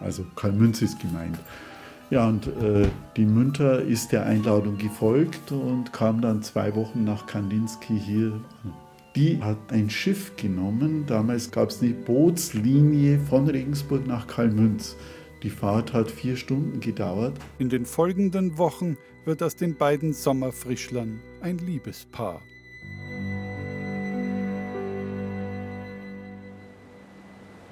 Also 0.00 0.26
Kalmünz 0.34 0.82
ist 0.82 0.98
gemeint. 0.98 1.38
Ja, 2.10 2.26
und 2.28 2.48
äh, 2.48 2.88
die 3.16 3.24
Münter 3.24 3.80
ist 3.80 4.10
der 4.10 4.26
Einladung 4.26 4.76
gefolgt 4.76 5.52
und 5.52 5.92
kam 5.92 6.20
dann 6.20 6.42
zwei 6.42 6.74
Wochen 6.74 7.04
nach 7.04 7.26
Kandinsky 7.26 7.96
hier. 7.96 8.40
Die 9.14 9.40
hat 9.40 9.58
ein 9.68 9.88
Schiff 9.88 10.34
genommen. 10.36 11.04
Damals 11.06 11.52
gab 11.52 11.70
es 11.70 11.80
eine 11.80 11.92
Bootslinie 11.92 13.20
von 13.20 13.46
Regensburg 13.46 14.04
nach 14.04 14.26
Kalmünz. 14.26 14.96
Die 15.44 15.50
Fahrt 15.50 15.92
hat 15.92 16.10
vier 16.10 16.34
Stunden 16.34 16.80
gedauert. 16.80 17.38
In 17.60 17.68
den 17.68 17.86
folgenden 17.86 18.58
Wochen 18.58 18.96
wird 19.24 19.44
aus 19.44 19.54
den 19.54 19.76
beiden 19.76 20.12
Sommerfrischlern 20.12 21.20
ein 21.40 21.58
Liebespaar. 21.58 22.42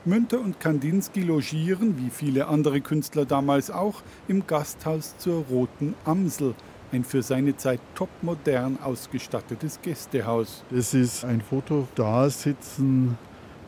Münter 0.06 0.40
und 0.40 0.60
Kandinsky 0.60 1.22
logieren, 1.22 1.96
wie 1.96 2.10
viele 2.10 2.46
andere 2.48 2.82
Künstler 2.82 3.24
damals 3.24 3.70
auch, 3.70 4.02
im 4.28 4.46
Gasthaus 4.46 5.16
zur 5.16 5.44
Roten 5.50 5.94
Amsel, 6.04 6.54
ein 6.92 7.04
für 7.04 7.22
seine 7.22 7.56
Zeit 7.56 7.80
topmodern 7.94 8.78
ausgestattetes 8.82 9.80
Gästehaus. 9.80 10.62
Es 10.70 10.92
ist 10.92 11.24
ein 11.24 11.40
Foto, 11.40 11.88
da 11.94 12.28
sitzen 12.28 13.16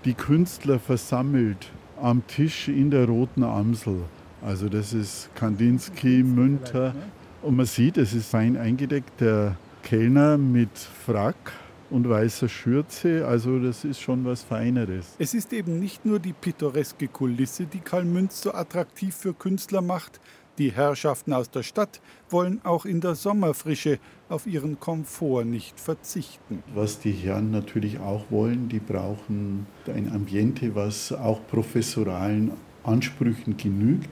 die 0.05 0.13
Künstler 0.13 0.79
versammelt 0.79 1.71
am 2.01 2.27
Tisch 2.27 2.69
in 2.69 2.91
der 2.91 3.07
Roten 3.07 3.43
Amsel. 3.43 4.03
Also 4.43 4.69
das 4.69 4.93
ist 4.93 5.31
Kandinsky, 5.35 6.23
Münter. 6.23 6.95
Und 7.41 7.57
man 7.57 7.67
sieht, 7.67 7.97
es 7.97 8.13
ist 8.13 8.29
fein 8.29 8.59
eingedeckt, 8.59 9.23
der 9.23 9.57
Kellner 9.83 10.37
mit 10.37 10.69
Frack 10.79 11.53
und 11.91 12.09
weißer 12.09 12.49
Schürze. 12.49 13.27
Also 13.27 13.59
das 13.59 13.85
ist 13.85 14.01
schon 14.01 14.25
was 14.25 14.43
Feineres. 14.43 15.15
Es 15.19 15.35
ist 15.35 15.53
eben 15.53 15.79
nicht 15.79 16.05
nur 16.05 16.19
die 16.19 16.33
pittoreske 16.33 17.09
Kulisse, 17.09 17.67
die 17.67 17.81
Karl 17.81 18.05
Münz 18.05 18.43
so 18.43 18.53
attraktiv 18.53 19.15
für 19.15 19.35
Künstler 19.35 19.83
macht. 19.83 20.21
Die 20.59 20.73
Herrschaften 20.73 21.35
aus 21.35 21.51
der 21.51 21.63
Stadt 21.63 22.01
wollen 22.31 22.61
auch 22.65 22.87
in 22.87 23.03
der 23.03 23.15
Sommerfrische 23.15 23.99
auf 24.31 24.47
ihren 24.47 24.81
Komfort 24.81 25.45
nicht 25.45 25.79
verzichten. 25.79 26.63
Was 26.75 26.99
die 26.99 27.13
Herren 27.13 27.51
natürlich 27.51 27.99
auch 27.99 28.25
wollen, 28.31 28.71
die 28.71 28.79
brauchen 28.79 29.67
ein 29.87 30.11
Ambiente, 30.11 30.75
was 30.75 31.13
auch 31.13 31.47
professoralen 31.47 32.53
Ansprüchen 32.85 33.59
genügt. 33.59 34.09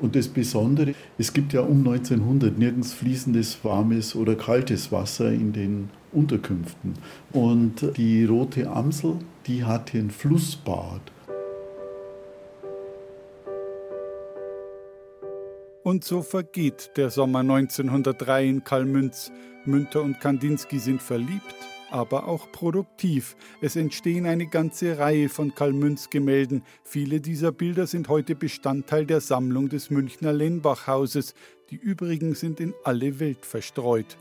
Und 0.00 0.16
das 0.16 0.28
Besondere, 0.28 0.94
es 1.18 1.32
gibt 1.32 1.52
ja 1.52 1.60
um 1.60 1.86
1900 1.86 2.58
nirgends 2.58 2.92
fließendes 2.94 3.58
warmes 3.62 4.16
oder 4.16 4.34
kaltes 4.34 4.90
Wasser 4.90 5.30
in 5.30 5.52
den 5.52 5.90
Unterkünften. 6.12 6.94
Und 7.32 7.96
die 7.96 8.24
Rote 8.24 8.68
Amsel, 8.70 9.16
die 9.46 9.64
hatte 9.64 9.98
ein 9.98 10.10
Flussbad. 10.10 11.00
Und 15.82 16.04
so 16.04 16.22
vergeht 16.22 16.90
der 16.96 17.10
Sommer 17.10 17.40
1903 17.40 18.46
in 18.46 18.64
Kalmünz. 18.64 19.30
Münter 19.66 20.02
und 20.02 20.20
Kandinsky 20.20 20.78
sind 20.78 21.02
verliebt, 21.02 21.54
aber 21.90 22.26
auch 22.28 22.50
produktiv. 22.52 23.36
Es 23.60 23.76
entstehen 23.76 24.26
eine 24.26 24.46
ganze 24.46 24.98
Reihe 24.98 25.28
von 25.28 25.54
Kalmünz-Gemälden. 25.54 26.62
Viele 26.84 27.20
dieser 27.20 27.52
Bilder 27.52 27.86
sind 27.86 28.08
heute 28.08 28.34
Bestandteil 28.34 29.06
der 29.06 29.20
Sammlung 29.20 29.68
des 29.68 29.90
Münchner 29.90 30.32
Lenbach-Hauses. 30.32 31.34
Die 31.70 31.76
übrigen 31.76 32.34
sind 32.34 32.60
in 32.60 32.74
alle 32.84 33.20
Welt 33.20 33.46
verstreut. 33.46 34.18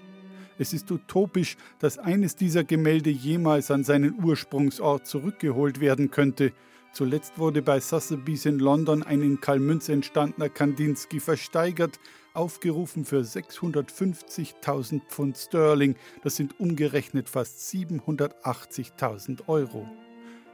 Es 0.57 0.73
ist 0.73 0.91
utopisch, 0.91 1.55
dass 1.79 1.97
eines 1.97 2.35
dieser 2.35 2.65
Gemälde 2.65 3.09
jemals 3.09 3.71
an 3.71 3.83
seinen 3.83 4.21
Ursprungsort 4.21 5.07
zurückgeholt 5.07 5.79
werden 5.79 6.11
könnte. 6.11 6.51
Zuletzt 6.91 7.37
wurde 7.37 7.61
bei 7.61 7.79
Sotheby's 7.79 8.45
in 8.45 8.59
London 8.59 9.03
ein 9.03 9.21
in 9.21 9.39
Kalmünz 9.39 9.89
entstandener 9.89 10.49
Kandinsky 10.49 11.19
versteigert, 11.19 11.99
aufgerufen 12.33 13.05
für 13.05 13.21
650.000 13.21 15.01
Pfund 15.07 15.37
Sterling, 15.37 15.95
das 16.23 16.35
sind 16.35 16.59
umgerechnet 16.59 17.29
fast 17.29 17.59
780.000 17.73 19.47
Euro. 19.47 19.87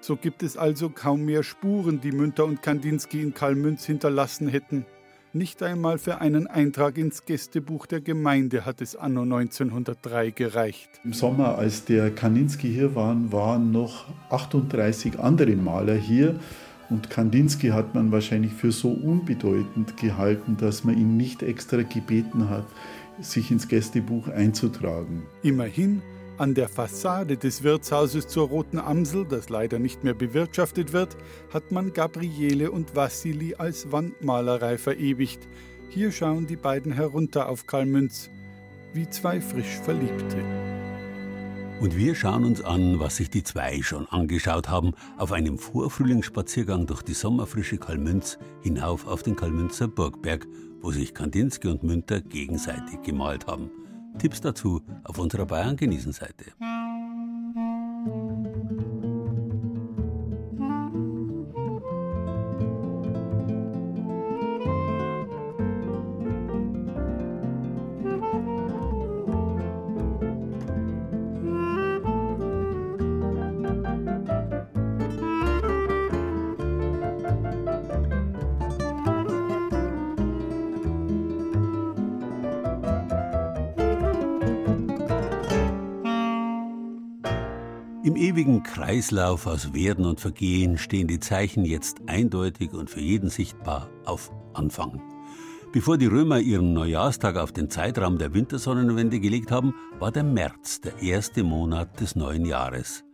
So 0.01 0.15
gibt 0.15 0.43
es 0.43 0.55
also 0.55 0.89
kaum 0.89 1.25
mehr 1.25 1.41
Spuren, 1.43 1.99
die 1.99 2.11
Münter 2.11 2.45
und 2.45 2.61
Kandinsky 2.61 3.21
in 3.21 3.33
Kalmünz 3.33 3.85
hinterlassen 3.85 4.47
hätten. 4.47 4.85
Nicht 5.33 5.61
einmal 5.63 5.97
für 5.97 6.21
einen 6.21 6.47
Eintrag 6.47 6.97
ins 6.97 7.25
Gästebuch 7.25 7.87
der 7.87 7.99
Gemeinde 7.99 8.65
hat 8.65 8.79
es 8.79 8.95
anno 8.95 9.23
1903 9.23 10.29
gereicht. 10.31 10.89
Im 11.03 11.11
Sommer, 11.11 11.57
als 11.57 11.83
der 11.83 12.09
Kandinsky 12.09 12.71
hier 12.71 12.95
war, 12.95 13.17
waren 13.33 13.71
noch 13.71 14.05
38 14.29 15.19
andere 15.19 15.57
Maler 15.57 15.95
hier. 15.95 16.39
Und 16.89 17.09
Kandinsky 17.09 17.69
hat 17.69 17.95
man 17.95 18.11
wahrscheinlich 18.11 18.53
für 18.53 18.71
so 18.71 18.89
unbedeutend 18.89 19.97
gehalten, 19.97 20.57
dass 20.57 20.83
man 20.83 20.97
ihn 20.97 21.17
nicht 21.17 21.41
extra 21.41 21.81
gebeten 21.81 22.49
hat, 22.49 22.67
sich 23.19 23.49
ins 23.51 23.67
Gästebuch 23.67 24.27
einzutragen. 24.27 25.23
Immerhin 25.41 26.01
an 26.37 26.53
der 26.53 26.67
Fassade 26.67 27.37
des 27.37 27.63
Wirtshauses 27.63 28.27
zur 28.27 28.49
Roten 28.49 28.77
Amsel, 28.77 29.25
das 29.25 29.49
leider 29.49 29.79
nicht 29.79 30.03
mehr 30.03 30.13
bewirtschaftet 30.13 30.91
wird, 30.93 31.15
hat 31.53 31.71
man 31.71 31.93
Gabriele 31.93 32.71
und 32.71 32.95
Wassili 32.95 33.55
als 33.55 33.91
Wandmalerei 33.91 34.77
verewigt. 34.77 35.47
Hier 35.89 36.11
schauen 36.11 36.45
die 36.45 36.57
beiden 36.57 36.91
herunter 36.91 37.47
auf 37.47 37.67
Karl-Münz, 37.67 38.29
wie 38.93 39.09
zwei 39.09 39.39
frisch 39.39 39.79
Verliebte. 39.83 40.84
Und 41.81 41.97
wir 41.97 42.15
schauen 42.15 42.45
uns 42.45 42.63
an, 42.63 42.99
was 42.99 43.17
sich 43.17 43.29
die 43.29 43.43
zwei 43.43 43.81
schon 43.81 44.07
angeschaut 44.07 44.69
haben, 44.69 44.93
auf 45.17 45.33
einem 45.33 45.57
Vorfrühlingsspaziergang 45.57 46.87
durch 46.87 47.01
die 47.01 47.13
sommerfrische 47.13 47.77
Kalmünz 47.77 48.37
hinauf 48.61 49.05
auf 49.07 49.23
den 49.23 49.35
Kalmünzer 49.35 49.89
Burgberg, 49.89 50.47
wo 50.81 50.91
sich 50.91 51.13
Kandinsky 51.13 51.67
und 51.67 51.83
Münter 51.83 52.21
gegenseitig 52.21 53.01
gemalt 53.01 53.47
haben. 53.47 53.69
Tipps 54.17 54.39
dazu 54.39 54.81
auf 55.03 55.19
unserer 55.19 55.45
Bayern 55.45 55.75
genießen 55.75 56.13
Seite. 56.13 56.45
Kreislauf 88.85 89.47
aus 89.47 89.73
Werden 89.73 90.05
und 90.05 90.19
Vergehen 90.19 90.77
stehen 90.77 91.07
die 91.07 91.19
Zeichen 91.19 91.65
jetzt 91.65 92.01
eindeutig 92.05 92.71
und 92.73 92.87
für 92.87 92.99
jeden 92.99 93.31
sichtbar 93.31 93.89
auf 94.05 94.31
Anfang. 94.53 95.01
Bevor 95.73 95.97
die 95.97 96.05
Römer 96.05 96.39
ihren 96.39 96.73
Neujahrstag 96.73 97.35
auf 97.37 97.51
den 97.51 97.71
Zeitraum 97.71 98.19
der 98.19 98.35
Wintersonnenwende 98.35 99.19
gelegt 99.19 99.49
haben, 99.49 99.73
war 99.97 100.11
der 100.11 100.23
März 100.23 100.81
der 100.81 101.01
erste 101.01 101.43
Monat 101.43 101.99
des 101.99 102.15
neuen 102.15 102.45
Jahres. 102.45 103.04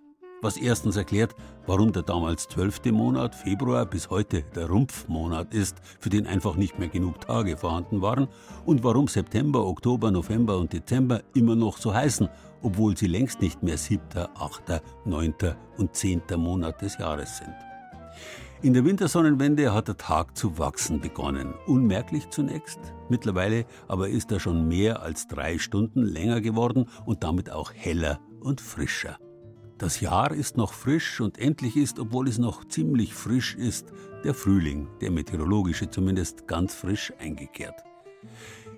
Was 0.42 0.58
erstens 0.58 0.96
erklärt, 0.96 1.36
warum 1.68 1.92
der 1.92 2.04
damals 2.04 2.48
zwölfte 2.48 2.92
Monat, 2.92 3.36
Februar, 3.36 3.86
bis 3.86 4.10
heute 4.10 4.44
der 4.56 4.68
Rumpfmonat 4.68 5.54
ist, 5.54 5.78
für 6.00 6.10
den 6.10 6.26
einfach 6.26 6.56
nicht 6.56 6.80
mehr 6.80 6.90
genug 6.90 7.22
Tage 7.22 7.58
vorhanden 7.58 8.02
waren, 8.02 8.28
und 8.66 8.84
warum 8.84 9.08
September, 9.08 9.66
Oktober, 9.66 10.10
November 10.10 10.58
und 10.58 10.74
Dezember 10.74 11.22
immer 11.34 11.56
noch 11.56 11.78
so 11.78 11.94
heißen 11.94 12.28
obwohl 12.62 12.96
sie 12.98 13.08
längst 13.08 13.42
nicht 13.42 13.64
mehr 13.64 13.78
siebter, 13.78 14.30
achter, 14.36 14.82
neunter 15.06 15.58
und 15.78 15.96
zehnter 15.96 16.38
Monat 16.38 16.82
des 16.82 16.98
Jahres 16.98 17.38
sind. 17.38 17.54
In 18.62 18.74
der 18.74 18.86
Wintersonnenwende 18.86 19.74
hat 19.74 19.88
der 19.88 19.98
Tag 19.98 20.38
zu 20.38 20.60
wachsen 20.60 21.02
begonnen. 21.02 21.56
Unmerklich 21.66 22.30
zunächst. 22.30 22.80
Mittlerweile 23.10 23.66
aber 23.88 24.10
ist 24.10 24.32
er 24.32 24.40
schon 24.40 24.68
mehr 24.68 25.02
als 25.02 25.28
drei 25.28 25.58
Stunden 25.58 26.04
länger 26.04 26.42
geworden 26.42 26.88
und 27.06 27.24
damit 27.24 27.50
auch 27.50 27.74
heller 27.74 28.20
und 28.40 28.62
frischer. 28.62 29.18
Das 29.82 30.00
Jahr 30.00 30.32
ist 30.32 30.58
noch 30.58 30.74
frisch 30.74 31.22
und 31.22 31.40
endlich 31.40 31.76
ist, 31.76 31.98
obwohl 31.98 32.28
es 32.28 32.38
noch 32.38 32.64
ziemlich 32.68 33.16
frisch 33.16 33.56
ist, 33.56 33.88
der 34.24 34.36
Frühling, 34.36 34.88
der 35.02 35.10
meteorologische 35.10 35.90
zumindest 35.90 36.48
ganz 36.48 36.76
frisch 36.76 37.12
eingekehrt. 37.18 37.84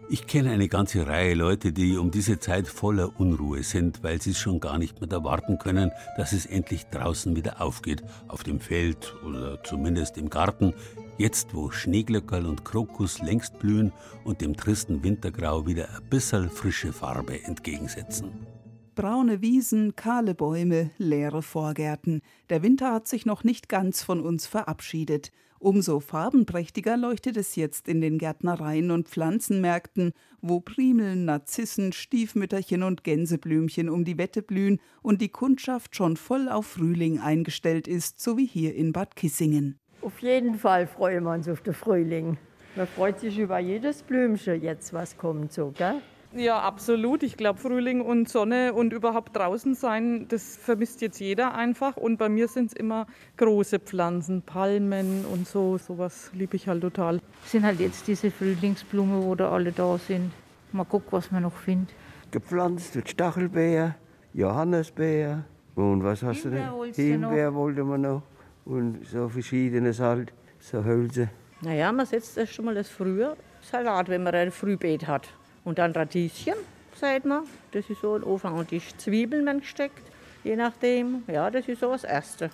Ich 0.09 0.27
kenne 0.27 0.51
eine 0.51 0.69
ganze 0.69 1.05
Reihe 1.05 1.33
Leute, 1.33 1.73
die 1.73 1.97
um 1.97 2.09
diese 2.09 2.39
Zeit 2.39 2.69
voller 2.69 3.19
Unruhe 3.19 3.63
sind, 3.63 4.01
weil 4.01 4.21
sie 4.21 4.29
es 4.29 4.37
schon 4.37 4.61
gar 4.61 4.77
nicht 4.77 5.01
mehr 5.01 5.11
erwarten 5.11 5.57
können, 5.57 5.91
dass 6.15 6.31
es 6.31 6.45
endlich 6.45 6.85
draußen 6.85 7.35
wieder 7.35 7.61
aufgeht, 7.61 8.01
auf 8.29 8.43
dem 8.43 8.61
Feld 8.61 9.13
oder 9.25 9.61
zumindest 9.61 10.17
im 10.17 10.29
Garten, 10.29 10.73
jetzt 11.17 11.53
wo 11.53 11.69
Schneeglöckerl 11.69 12.45
und 12.45 12.63
Krokus 12.63 13.21
längst 13.21 13.59
blühen 13.59 13.91
und 14.23 14.39
dem 14.39 14.55
tristen 14.55 15.03
Wintergrau 15.03 15.67
wieder 15.67 15.89
ein 15.97 16.09
bisschen 16.09 16.49
frische 16.49 16.93
Farbe 16.93 17.43
entgegensetzen. 17.43 18.52
Braune 18.95 19.41
Wiesen, 19.41 19.95
kahle 19.95 20.35
Bäume, 20.35 20.91
leere 20.97 21.41
Vorgärten. 21.41 22.21
Der 22.49 22.61
Winter 22.61 22.93
hat 22.93 23.07
sich 23.07 23.25
noch 23.25 23.43
nicht 23.43 23.67
ganz 23.67 24.03
von 24.03 24.21
uns 24.21 24.45
verabschiedet. 24.45 25.31
Umso 25.57 25.99
farbenprächtiger 25.99 26.97
leuchtet 26.97 27.37
es 27.37 27.55
jetzt 27.55 27.87
in 27.87 28.01
den 28.01 28.17
Gärtnereien 28.17 28.91
und 28.91 29.07
Pflanzenmärkten, 29.07 30.11
wo 30.41 30.59
Primeln, 30.59 31.25
Narzissen, 31.25 31.93
Stiefmütterchen 31.93 32.83
und 32.83 33.03
Gänseblümchen 33.03 33.89
um 33.89 34.03
die 34.03 34.17
Wette 34.17 34.41
blühen 34.41 34.79
und 35.01 35.21
die 35.21 35.29
Kundschaft 35.29 35.95
schon 35.95 36.17
voll 36.17 36.49
auf 36.49 36.67
Frühling 36.67 37.19
eingestellt 37.19 37.87
ist, 37.87 38.21
so 38.21 38.37
wie 38.37 38.45
hier 38.45 38.75
in 38.75 38.91
Bad 38.91 39.15
Kissingen. 39.15 39.79
Auf 40.01 40.19
jeden 40.19 40.55
Fall 40.55 40.85
freuen 40.85 41.23
wir 41.23 41.31
uns 41.31 41.47
auf 41.47 41.61
den 41.61 41.73
Frühling. 41.73 42.37
Man 42.75 42.87
freut 42.87 43.19
sich 43.19 43.39
über 43.39 43.57
jedes 43.59 44.03
Blümchen 44.03 44.61
jetzt, 44.61 44.93
was 44.93 45.17
kommt, 45.17 45.53
so, 45.53 45.71
gell? 45.77 46.01
Ja, 46.35 46.59
absolut. 46.61 47.21
Ich 47.21 47.37
glaube, 47.37 47.59
Frühling 47.59 48.01
und 48.01 48.27
Sonne 48.27 48.73
und 48.73 48.91
überhaupt 48.91 49.35
draußen 49.35 49.75
sein, 49.75 50.27
das 50.29 50.57
vermisst 50.57 51.01
jetzt 51.01 51.19
jeder 51.19 51.53
einfach. 51.53 51.95
Und 51.95 52.17
bei 52.17 52.27
mir 52.27 52.47
sind 52.47 52.67
es 52.67 52.73
immer 52.73 53.05
große 53.37 53.79
Pflanzen, 53.79 54.41
Palmen 54.41 55.25
und 55.25 55.47
so. 55.47 55.77
Sowas 55.77 56.31
liebe 56.33 56.55
ich 56.55 56.67
halt 56.67 56.81
total. 56.81 57.19
Es 57.45 57.51
sind 57.51 57.63
halt 57.63 57.79
jetzt 57.79 58.07
diese 58.07 58.31
Frühlingsblumen, 58.31 59.23
wo 59.23 59.35
da 59.35 59.51
alle 59.51 59.71
da 59.71 59.97
sind. 59.99 60.31
Mal 60.71 60.85
gucken, 60.85 61.09
was 61.11 61.31
man 61.31 61.43
noch 61.43 61.55
findet. 61.55 61.93
Gepflanzt 62.31 62.95
wird 62.95 63.09
Stachelbeer, 63.09 63.95
Johannisbeer 64.33 65.43
und 65.75 66.03
was 66.03 66.23
hast 66.23 66.41
Himbeer 66.41 66.71
du 66.71 66.91
denn? 66.91 66.93
Himbeer 66.93 67.51
noch. 67.51 67.57
wollte 67.57 67.83
man 67.83 68.01
noch 68.01 68.23
und 68.65 69.05
so 69.05 69.29
verschiedenes 69.29 69.99
halt, 69.99 70.33
so 70.59 70.83
Hölzer. 70.83 71.27
Naja, 71.61 71.91
man 71.91 72.07
setzt 72.07 72.37
erst 72.39 72.53
schon 72.53 72.65
mal 72.65 72.73
das 72.73 72.89
frühe 72.89 73.37
Salat, 73.61 74.09
wenn 74.09 74.23
man 74.23 74.33
ein 74.33 74.51
Frühbeet 74.51 75.07
hat. 75.07 75.29
Und 75.63 75.79
dann 75.79 75.91
Radieschen, 75.91 76.55
sagt 76.95 77.25
man. 77.25 77.43
Das 77.71 77.89
ist 77.89 78.01
so 78.01 78.15
ein 78.15 78.23
Ofen. 78.23 78.51
Und 78.51 78.71
die 78.71 78.81
Zwiebeln 78.97 79.45
werden 79.45 79.61
gesteckt, 79.61 80.03
je 80.43 80.55
nachdem. 80.55 81.23
Ja, 81.27 81.49
das 81.49 81.67
ist 81.67 81.79
so 81.79 81.91
das 81.91 82.03
Erste. 82.03 82.49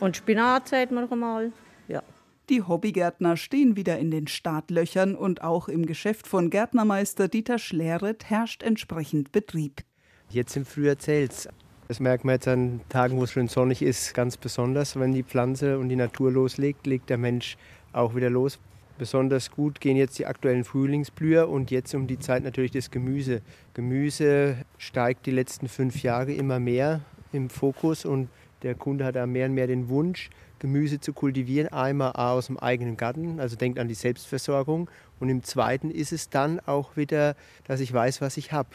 Und 0.00 0.16
Spinat, 0.16 0.68
sagt 0.68 0.92
man 0.92 1.04
noch 1.04 1.12
einmal. 1.12 1.52
Ja. 1.88 2.02
Die 2.48 2.62
Hobbygärtner 2.62 3.36
stehen 3.36 3.76
wieder 3.76 3.98
in 3.98 4.10
den 4.10 4.26
Startlöchern 4.26 5.14
und 5.14 5.42
auch 5.42 5.68
im 5.68 5.86
Geschäft 5.86 6.26
von 6.26 6.50
Gärtnermeister 6.50 7.28
Dieter 7.28 7.58
Schleret 7.58 8.30
herrscht 8.30 8.62
entsprechend 8.62 9.32
Betrieb. 9.32 9.82
Jetzt 10.30 10.56
im 10.56 10.64
Frühjahr 10.64 10.98
zählt's. 10.98 11.48
Das 11.88 12.00
merkt 12.00 12.24
man 12.24 12.34
jetzt 12.34 12.48
an 12.48 12.82
Tagen, 12.90 13.16
wo 13.16 13.24
es 13.24 13.32
schön 13.32 13.48
sonnig 13.48 13.80
ist, 13.80 14.12
ganz 14.14 14.36
besonders. 14.36 14.98
Wenn 14.98 15.12
die 15.12 15.22
Pflanze 15.22 15.78
und 15.78 15.88
die 15.88 15.96
Natur 15.96 16.30
loslegt, 16.30 16.86
legt 16.86 17.08
der 17.08 17.16
Mensch 17.16 17.56
auch 17.92 18.14
wieder 18.14 18.28
los. 18.28 18.58
Besonders 18.98 19.52
gut 19.52 19.80
gehen 19.80 19.96
jetzt 19.96 20.18
die 20.18 20.26
aktuellen 20.26 20.64
Frühlingsblüher 20.64 21.48
und 21.48 21.70
jetzt 21.70 21.94
um 21.94 22.08
die 22.08 22.18
Zeit 22.18 22.42
natürlich 22.42 22.72
das 22.72 22.90
Gemüse. 22.90 23.42
Gemüse 23.72 24.56
steigt 24.76 25.26
die 25.26 25.30
letzten 25.30 25.68
fünf 25.68 26.02
Jahre 26.02 26.32
immer 26.32 26.58
mehr 26.58 27.00
im 27.32 27.48
Fokus 27.48 28.04
und 28.04 28.28
der 28.62 28.74
Kunde 28.74 29.04
hat 29.04 29.14
da 29.14 29.24
mehr 29.26 29.46
und 29.46 29.54
mehr 29.54 29.68
den 29.68 29.88
Wunsch, 29.88 30.30
Gemüse 30.58 30.98
zu 30.98 31.12
kultivieren. 31.12 31.72
Einmal 31.72 32.12
aus 32.12 32.46
dem 32.46 32.58
eigenen 32.58 32.96
Garten, 32.96 33.38
also 33.38 33.54
denkt 33.54 33.78
an 33.78 33.86
die 33.86 33.94
Selbstversorgung. 33.94 34.90
Und 35.20 35.28
im 35.28 35.44
Zweiten 35.44 35.92
ist 35.92 36.12
es 36.12 36.28
dann 36.28 36.58
auch 36.60 36.96
wieder, 36.96 37.36
dass 37.68 37.78
ich 37.78 37.92
weiß, 37.92 38.20
was 38.20 38.36
ich 38.36 38.52
habe. 38.52 38.70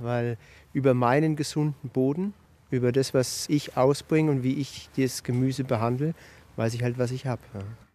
Weil 0.00 0.38
über 0.72 0.92
meinen 0.94 1.36
gesunden 1.36 1.88
Boden, 1.90 2.34
über 2.72 2.90
das, 2.90 3.14
was 3.14 3.48
ich 3.48 3.76
ausbringe 3.76 4.30
und 4.32 4.42
wie 4.42 4.54
ich 4.54 4.90
das 4.96 5.22
Gemüse 5.22 5.62
behandle, 5.62 6.14
weiß 6.56 6.74
ich 6.74 6.82
halt, 6.82 6.98
was 6.98 7.12
ich 7.12 7.26
habe. 7.26 7.42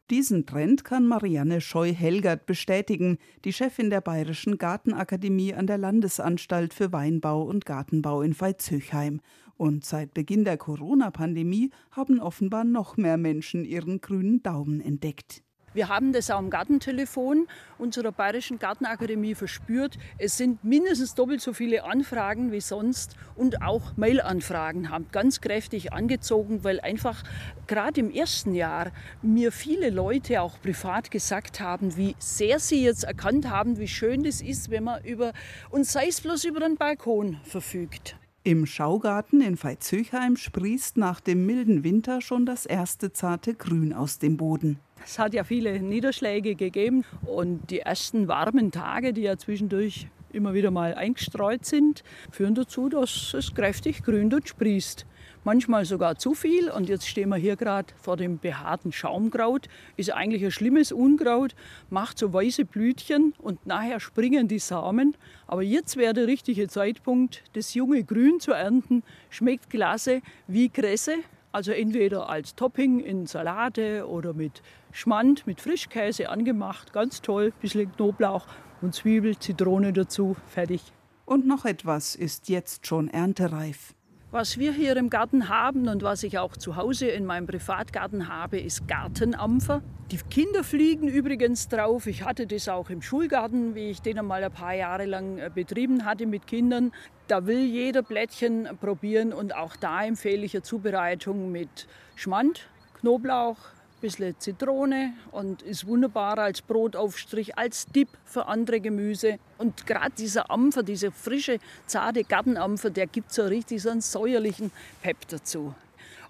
Diesen 0.09 0.45
Trend 0.45 0.83
kann 0.83 1.07
Marianne 1.07 1.61
Scheu-Helgert 1.61 2.45
bestätigen, 2.45 3.17
die 3.45 3.53
Chefin 3.53 3.89
der 3.89 4.01
Bayerischen 4.01 4.57
Gartenakademie 4.57 5.53
an 5.53 5.65
der 5.65 5.77
Landesanstalt 5.77 6.73
für 6.73 6.91
Weinbau 6.91 7.43
und 7.43 7.65
Gartenbau 7.65 8.21
in 8.21 8.33
Veitshöchheim. 8.33 9.21
Und 9.55 9.85
seit 9.85 10.13
Beginn 10.13 10.43
der 10.43 10.57
Corona-Pandemie 10.57 11.69
haben 11.91 12.19
offenbar 12.19 12.65
noch 12.65 12.97
mehr 12.97 13.17
Menschen 13.17 13.63
ihren 13.63 14.01
grünen 14.01 14.43
Daumen 14.43 14.81
entdeckt. 14.81 15.41
Wir 15.73 15.89
haben 15.89 16.13
das 16.13 16.29
auch 16.29 16.39
im 16.39 16.49
Gartentelefon 16.49 17.47
unserer 17.77 18.11
Bayerischen 18.11 18.59
Gartenakademie 18.59 19.35
verspürt. 19.35 19.97
Es 20.17 20.37
sind 20.37 20.63
mindestens 20.63 21.15
doppelt 21.15 21.41
so 21.41 21.53
viele 21.53 21.83
Anfragen 21.83 22.51
wie 22.51 22.61
sonst 22.61 23.15
und 23.35 23.61
auch 23.61 23.97
Mailanfragen 23.97 24.89
haben 24.89 25.07
ganz 25.11 25.41
kräftig 25.41 25.91
angezogen, 25.91 26.63
weil 26.63 26.79
einfach 26.79 27.23
gerade 27.67 27.99
im 27.99 28.11
ersten 28.11 28.53
Jahr 28.53 28.91
mir 29.21 29.51
viele 29.51 29.89
Leute 29.89 30.41
auch 30.41 30.61
privat 30.61 31.11
gesagt 31.11 31.59
haben, 31.59 31.97
wie 31.97 32.15
sehr 32.19 32.59
sie 32.59 32.83
jetzt 32.83 33.03
erkannt 33.03 33.49
haben, 33.49 33.77
wie 33.79 33.87
schön 33.87 34.23
das 34.23 34.41
ist, 34.41 34.69
wenn 34.69 34.83
man 34.83 35.03
über, 35.03 35.33
und 35.69 35.85
sei 35.85 36.07
es 36.07 36.21
bloß 36.21 36.43
über 36.45 36.63
einen 36.63 36.77
Balkon 36.77 37.37
verfügt. 37.43 38.15
Im 38.45 38.65
Schaugarten 38.65 39.39
in 39.39 39.55
Veitshöchheim 39.55 40.35
sprießt 40.35 40.97
nach 40.97 41.21
dem 41.21 41.45
milden 41.45 41.85
Winter 41.85 42.19
schon 42.19 42.45
das 42.45 42.65
erste 42.65 43.13
zarte 43.13 43.53
Grün 43.53 43.93
aus 43.93 44.19
dem 44.19 44.35
Boden. 44.35 44.79
Es 45.01 45.17
hat 45.17 45.33
ja 45.33 45.45
viele 45.45 45.79
Niederschläge 45.79 46.55
gegeben 46.55 47.05
und 47.25 47.69
die 47.69 47.79
ersten 47.79 48.27
warmen 48.27 48.71
Tage, 48.71 49.13
die 49.13 49.21
ja 49.21 49.37
zwischendurch 49.37 50.07
immer 50.33 50.53
wieder 50.53 50.71
mal 50.71 50.93
eingestreut 50.93 51.63
sind, 51.65 52.03
führen 52.31 52.53
dazu, 52.53 52.89
dass 52.89 53.33
es 53.33 53.53
kräftig 53.53 54.03
grün 54.03 54.29
dort 54.29 54.49
sprießt. 54.49 55.05
Manchmal 55.45 55.83
sogar 55.83 56.17
zu 56.17 56.33
viel 56.33 56.69
und 56.69 56.87
jetzt 56.87 57.05
stehen 57.05 57.27
wir 57.27 57.35
hier 57.35 57.57
gerade 57.57 57.93
vor 58.01 58.15
dem 58.15 58.39
behaarten 58.39 58.93
Schaumkraut. 58.93 59.67
Ist 59.97 60.13
eigentlich 60.13 60.43
ein 60.45 60.51
schlimmes 60.51 60.93
Unkraut, 60.93 61.53
macht 61.89 62.17
so 62.17 62.31
weiße 62.31 62.63
Blütchen 62.63 63.33
und 63.39 63.65
nachher 63.65 63.99
springen 63.99 64.47
die 64.47 64.59
Samen. 64.59 65.17
Aber 65.45 65.61
jetzt 65.61 65.97
wäre 65.97 66.13
der 66.13 66.27
richtige 66.27 66.69
Zeitpunkt, 66.69 67.43
das 67.53 67.73
junge 67.73 68.05
Grün 68.05 68.39
zu 68.39 68.53
ernten. 68.53 69.03
Schmeckt 69.29 69.69
klasse 69.69 70.21
wie 70.47 70.69
Kresse, 70.69 71.15
also 71.51 71.73
entweder 71.73 72.29
als 72.29 72.55
Topping 72.55 73.01
in 73.01 73.27
Salate 73.27 74.07
oder 74.07 74.33
mit 74.33 74.61
Schmand, 74.93 75.45
mit 75.45 75.59
Frischkäse 75.59 76.29
angemacht. 76.29 76.93
Ganz 76.93 77.21
toll, 77.21 77.51
bisschen 77.59 77.91
Knoblauch 77.91 78.47
und 78.81 78.95
Zwiebel, 78.95 79.37
Zitrone 79.37 79.91
dazu, 79.91 80.37
fertig. 80.47 80.81
Und 81.25 81.45
noch 81.45 81.65
etwas 81.65 82.15
ist 82.15 82.47
jetzt 82.47 82.87
schon 82.87 83.09
erntereif. 83.09 83.93
Was 84.33 84.57
wir 84.57 84.73
hier 84.73 84.97
im 84.97 85.11
Garten 85.11 85.47
haben 85.47 85.87
und 85.87 86.01
was 86.01 86.23
ich 86.23 86.39
auch 86.39 86.57
zu 86.57 86.75
Hause 86.75 87.05
in 87.05 87.23
meinem 87.23 87.45
Privatgarten 87.45 88.29
habe, 88.29 88.59
ist 88.59 88.87
Gartenampfer. 88.87 89.83
Die 90.09 90.17
Kinder 90.17 90.63
fliegen 90.63 91.07
übrigens 91.07 91.67
drauf. 91.67 92.07
Ich 92.07 92.25
hatte 92.25 92.47
das 92.47 92.67
auch 92.67 92.89
im 92.89 93.03
Schulgarten, 93.03 93.75
wie 93.75 93.91
ich 93.91 94.01
den 94.01 94.17
einmal 94.17 94.43
ein 94.43 94.51
paar 94.51 94.73
Jahre 94.73 95.05
lang 95.05 95.37
äh, 95.37 95.51
betrieben 95.53 96.03
hatte 96.03 96.25
mit 96.25 96.47
Kindern. 96.47 96.93
Da 97.27 97.45
will 97.45 97.63
jeder 97.63 98.01
Blättchen 98.01 98.67
probieren 98.81 99.33
und 99.33 99.53
auch 99.55 99.75
da 99.75 100.03
empfehle 100.03 100.43
ich 100.43 100.55
eine 100.55 100.63
Zubereitung 100.63 101.51
mit 101.51 101.87
Schmand, 102.15 102.67
Knoblauch, 103.01 103.59
bisschen 104.03 104.35
Zitrone 104.37 105.13
und 105.31 105.61
ist 105.61 105.87
wunderbar 105.87 106.37
als 106.37 106.61
Brotaufstrich, 106.61 107.57
als 107.57 107.85
Dip 107.87 108.09
für 108.25 108.47
andere 108.47 108.81
Gemüse. 108.81 109.39
Und 109.57 109.87
gerade 109.87 110.11
dieser 110.17 110.51
Ampfer, 110.51 110.83
dieser 110.83 111.11
frische, 111.11 111.57
zarte 111.87 112.23
Gartenampfer, 112.25 112.89
der 112.89 113.07
gibt 113.07 113.31
so 113.31 113.43
richtig 113.43 113.81
so 113.81 113.89
einen 113.89 114.01
säuerlichen 114.01 114.71
Pep 115.01 115.25
dazu. 115.29 115.73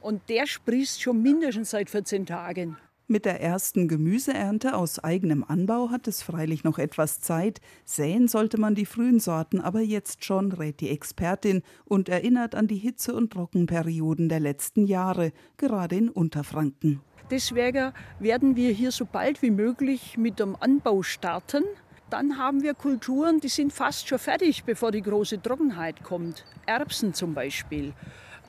Und 0.02 0.22
der 0.30 0.46
sprießt 0.46 1.02
schon 1.02 1.22
mindestens 1.24 1.72
seit 1.72 1.90
14 1.90 2.28
Tagen. 2.28 2.78
Mit 3.08 3.26
der 3.26 3.42
ersten 3.42 3.88
Gemüseernte 3.88 4.76
aus 4.76 5.00
eigenem 5.00 5.44
Anbau 5.44 5.90
hat 5.90 6.08
es 6.08 6.22
freilich 6.22 6.64
noch 6.64 6.78
etwas 6.78 7.22
Zeit. 7.22 7.60
Säen 7.86 8.28
sollte 8.28 8.60
man 8.60 8.76
die 8.76 8.86
frühen 8.86 9.20
Sorten 9.20 9.60
aber 9.60 9.82
jetzt 9.82 10.24
schon, 10.24 10.52
rät 10.52 10.80
die 10.80 10.90
Expertin 10.90 11.64
und 11.86 12.08
erinnert 12.08 12.56
an 12.56 12.68
die 12.68 12.78
Hitze- 12.78 13.16
und 13.16 13.34
Trockenperioden 13.34 14.30
der 14.30 14.40
letzten 14.40 14.86
Jahre, 14.86 15.32
gerade 15.58 15.96
in 15.96 16.10
Unterfranken. 16.10 17.02
Deswegen 17.32 17.94
werden 18.20 18.56
wir 18.56 18.72
hier 18.72 18.92
so 18.92 19.06
bald 19.06 19.42
wie 19.42 19.52
möglich 19.52 20.18
mit 20.18 20.40
dem 20.40 20.58
Anbau 20.60 21.04
starten. 21.04 21.64
Dann 22.10 22.38
haben 22.38 22.62
wir 22.62 22.74
Kulturen, 22.74 23.40
die 23.40 23.48
sind 23.48 23.72
fast 23.72 24.08
schon 24.08 24.20
fertig, 24.20 24.66
bevor 24.66 24.92
die 24.92 25.02
große 25.02 25.42
Trockenheit 25.42 26.04
kommt. 26.04 26.46
Erbsen 26.66 27.14
zum 27.14 27.34
Beispiel. 27.34 27.94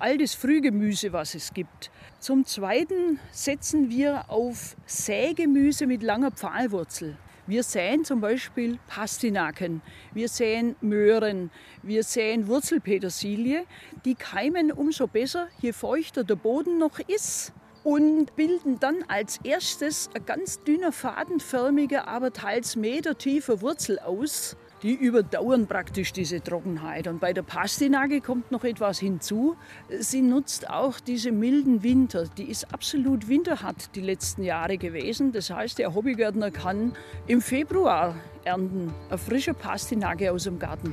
All 0.01 0.19
das 0.19 0.35
Frühgemüse, 0.35 1.13
was 1.13 1.35
es 1.35 1.55
gibt. 1.55 1.91
Zum 2.19 2.45
Zweiten 2.45 3.21
setzen 3.31 3.91
wir 3.91 4.29
auf 4.29 4.77
Sägemüse 4.87 5.87
mit 5.87 6.03
langer 6.03 6.33
Pfahlwurzel. 6.33 7.17
Wir 7.47 7.63
säen 7.63 8.05
zum 8.05 8.21
Beispiel 8.21 8.79
Pastinaken, 8.89 9.83
wir 10.15 10.29
säen 10.29 10.77
Möhren, 10.81 11.51
wir 11.83 12.03
säen 12.03 12.49
Wurzelpetersilie. 12.49 13.67
Die 14.05 14.15
keimen 14.15 14.73
umso 14.73 15.07
besser, 15.07 15.49
je 15.61 15.73
feuchter 15.73 16.25
der 16.25 16.37
Boden 16.37 16.79
noch 16.79 16.99
ist 16.99 17.53
und 17.85 18.35
bilden 18.35 18.81
dann 18.81 19.05
als 19.09 19.39
erstes 19.45 20.11
eine 20.15 20.25
ganz 20.25 20.65
dünner, 20.65 20.91
fadenförmige, 20.91 22.09
aber 22.09 22.33
teils 22.33 22.77
metertiefe 22.77 23.61
Wurzel 23.61 23.99
aus. 23.99 24.57
die 24.83 24.93
überdauern 24.93 25.67
praktisch 25.67 26.13
diese 26.13 26.43
Trockenheit. 26.43 27.09
Und 27.09 27.19
bei 27.19 27.33
der 27.33 27.43
Pastinake 27.43 28.21
kommt 28.21 28.53
noch 28.53 28.65
etwas 28.65 28.99
hinzu. 28.99 29.57
Sie 29.99 30.21
nutzt 30.21 30.69
auch 30.69 31.01
diese 31.01 31.33
milden 31.33 31.83
Winter. 31.83 32.27
Die 32.37 32.51
ist 32.51 32.73
absolut 32.73 33.27
winterhart 33.29 33.95
die 33.95 34.03
letzten 34.03 34.43
Jahre 34.43 34.77
gewesen. 34.77 35.33
Das 35.33 35.49
heißt, 35.49 35.79
der 35.79 35.95
Hobbygärtner 35.95 36.51
kann 36.51 36.93
im 37.27 37.41
Februar 37.41 38.15
ernten 38.45 38.93
eine 39.09 39.17
frische 39.17 39.55
Pastinake 39.55 40.31
aus 40.31 40.45
dem 40.45 40.59
Garten. 40.59 40.93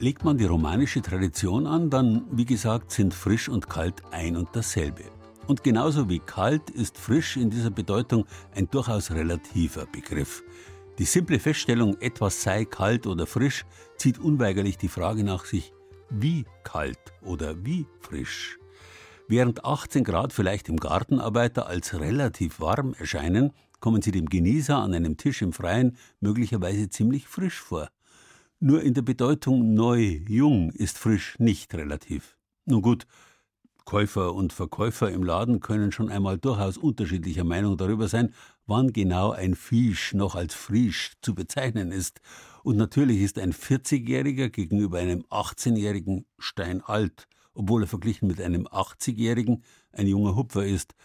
Legt 0.00 0.24
man 0.24 0.38
die 0.38 0.44
romanische 0.44 1.02
Tradition 1.02 1.66
an, 1.66 1.90
dann, 1.90 2.24
wie 2.30 2.44
gesagt, 2.44 2.92
sind 2.92 3.12
frisch 3.12 3.48
und 3.48 3.68
kalt 3.68 4.02
ein 4.12 4.36
und 4.36 4.48
dasselbe. 4.52 5.02
Und 5.48 5.64
genauso 5.64 6.08
wie 6.08 6.20
kalt 6.20 6.70
ist 6.70 6.96
frisch 6.96 7.36
in 7.36 7.50
dieser 7.50 7.70
Bedeutung 7.70 8.24
ein 8.54 8.70
durchaus 8.70 9.10
relativer 9.10 9.86
Begriff. 9.86 10.44
Die 10.98 11.04
simple 11.04 11.40
Feststellung, 11.40 11.96
etwas 12.00 12.42
sei 12.42 12.64
kalt 12.64 13.08
oder 13.08 13.26
frisch, 13.26 13.64
zieht 13.96 14.20
unweigerlich 14.20 14.78
die 14.78 14.88
Frage 14.88 15.24
nach 15.24 15.44
sich, 15.44 15.72
wie 16.10 16.44
kalt 16.62 17.12
oder 17.22 17.64
wie 17.64 17.86
frisch. 18.00 18.58
Während 19.26 19.64
18 19.64 20.04
Grad 20.04 20.32
vielleicht 20.32 20.68
dem 20.68 20.76
Gartenarbeiter 20.76 21.66
als 21.66 21.98
relativ 21.98 22.60
warm 22.60 22.94
erscheinen, 22.94 23.52
kommen 23.80 24.00
sie 24.00 24.12
dem 24.12 24.26
Genießer 24.26 24.76
an 24.76 24.94
einem 24.94 25.16
Tisch 25.16 25.42
im 25.42 25.52
Freien 25.52 25.96
möglicherweise 26.20 26.88
ziemlich 26.88 27.26
frisch 27.26 27.60
vor. 27.60 27.88
Nur 28.60 28.82
in 28.82 28.92
der 28.92 29.02
Bedeutung 29.02 29.74
neu, 29.74 30.20
jung 30.26 30.72
ist 30.72 30.98
frisch 30.98 31.38
nicht 31.38 31.72
relativ. 31.74 32.36
Nun 32.64 32.82
gut, 32.82 33.06
Käufer 33.84 34.34
und 34.34 34.52
Verkäufer 34.52 35.12
im 35.12 35.22
Laden 35.22 35.60
können 35.60 35.92
schon 35.92 36.10
einmal 36.10 36.38
durchaus 36.38 36.76
unterschiedlicher 36.76 37.44
Meinung 37.44 37.76
darüber 37.76 38.08
sein, 38.08 38.34
wann 38.66 38.92
genau 38.92 39.30
ein 39.30 39.54
Fisch 39.54 40.12
noch 40.12 40.34
als 40.34 40.54
frisch 40.54 41.12
zu 41.22 41.36
bezeichnen 41.36 41.92
ist. 41.92 42.20
Und 42.64 42.76
natürlich 42.76 43.20
ist 43.20 43.38
ein 43.38 43.52
40-Jähriger 43.52 44.48
gegenüber 44.48 44.98
einem 44.98 45.22
18-Jährigen 45.30 46.26
steinalt, 46.36 47.28
obwohl 47.54 47.84
er 47.84 47.88
verglichen 47.88 48.26
mit 48.26 48.40
einem 48.40 48.66
80-Jährigen 48.66 49.62
ein 49.92 50.08
junger 50.08 50.34
Hupfer 50.34 50.66
ist. 50.66 50.96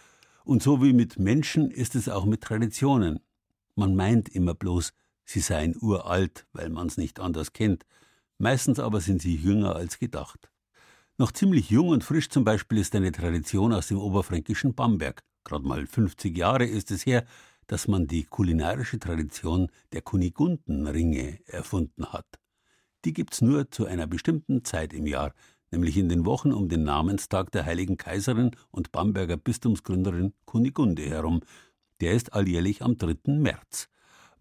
Und 0.44 0.60
so 0.60 0.82
wie 0.82 0.92
mit 0.92 1.20
Menschen 1.20 1.70
ist 1.70 1.94
es 1.94 2.08
auch 2.08 2.24
mit 2.24 2.40
Traditionen. 2.40 3.20
Man 3.76 3.94
meint 3.94 4.28
immer 4.28 4.54
bloß, 4.54 4.92
sie 5.24 5.40
seien 5.40 5.76
uralt, 5.80 6.46
weil 6.52 6.70
man's 6.70 6.96
nicht 6.96 7.20
anders 7.20 7.52
kennt. 7.52 7.84
Meistens 8.38 8.78
aber 8.78 9.00
sind 9.00 9.22
sie 9.22 9.36
jünger 9.36 9.76
als 9.76 9.98
gedacht. 9.98 10.50
Noch 11.16 11.32
ziemlich 11.32 11.70
jung 11.70 11.88
und 11.88 12.02
frisch 12.02 12.28
zum 12.28 12.44
Beispiel 12.44 12.78
ist 12.78 12.94
eine 12.94 13.12
Tradition 13.12 13.72
aus 13.72 13.88
dem 13.88 13.98
oberfränkischen 13.98 14.74
Bamberg. 14.74 15.22
Gerade 15.44 15.66
mal 15.66 15.86
50 15.86 16.36
Jahre 16.36 16.64
ist 16.64 16.90
es 16.90 17.06
her, 17.06 17.24
dass 17.66 17.88
man 17.88 18.06
die 18.06 18.24
kulinarische 18.24 18.98
Tradition 18.98 19.70
der 19.92 20.02
Kunigundenringe 20.02 21.38
erfunden 21.46 22.12
hat. 22.12 22.26
Die 23.04 23.12
gibt's 23.12 23.40
nur 23.40 23.70
zu 23.70 23.86
einer 23.86 24.06
bestimmten 24.06 24.64
Zeit 24.64 24.92
im 24.92 25.06
Jahr, 25.06 25.34
nämlich 25.70 25.96
in 25.96 26.08
den 26.08 26.24
Wochen 26.24 26.52
um 26.52 26.68
den 26.68 26.84
Namenstag 26.84 27.52
der 27.52 27.64
heiligen 27.64 27.96
Kaiserin 27.96 28.50
und 28.70 28.92
Bamberger 28.92 29.36
Bistumsgründerin 29.36 30.32
Kunigunde 30.46 31.02
herum. 31.02 31.40
Der 32.00 32.14
ist 32.14 32.32
alljährlich 32.32 32.82
am 32.82 32.96
3. 32.96 33.38
März 33.38 33.88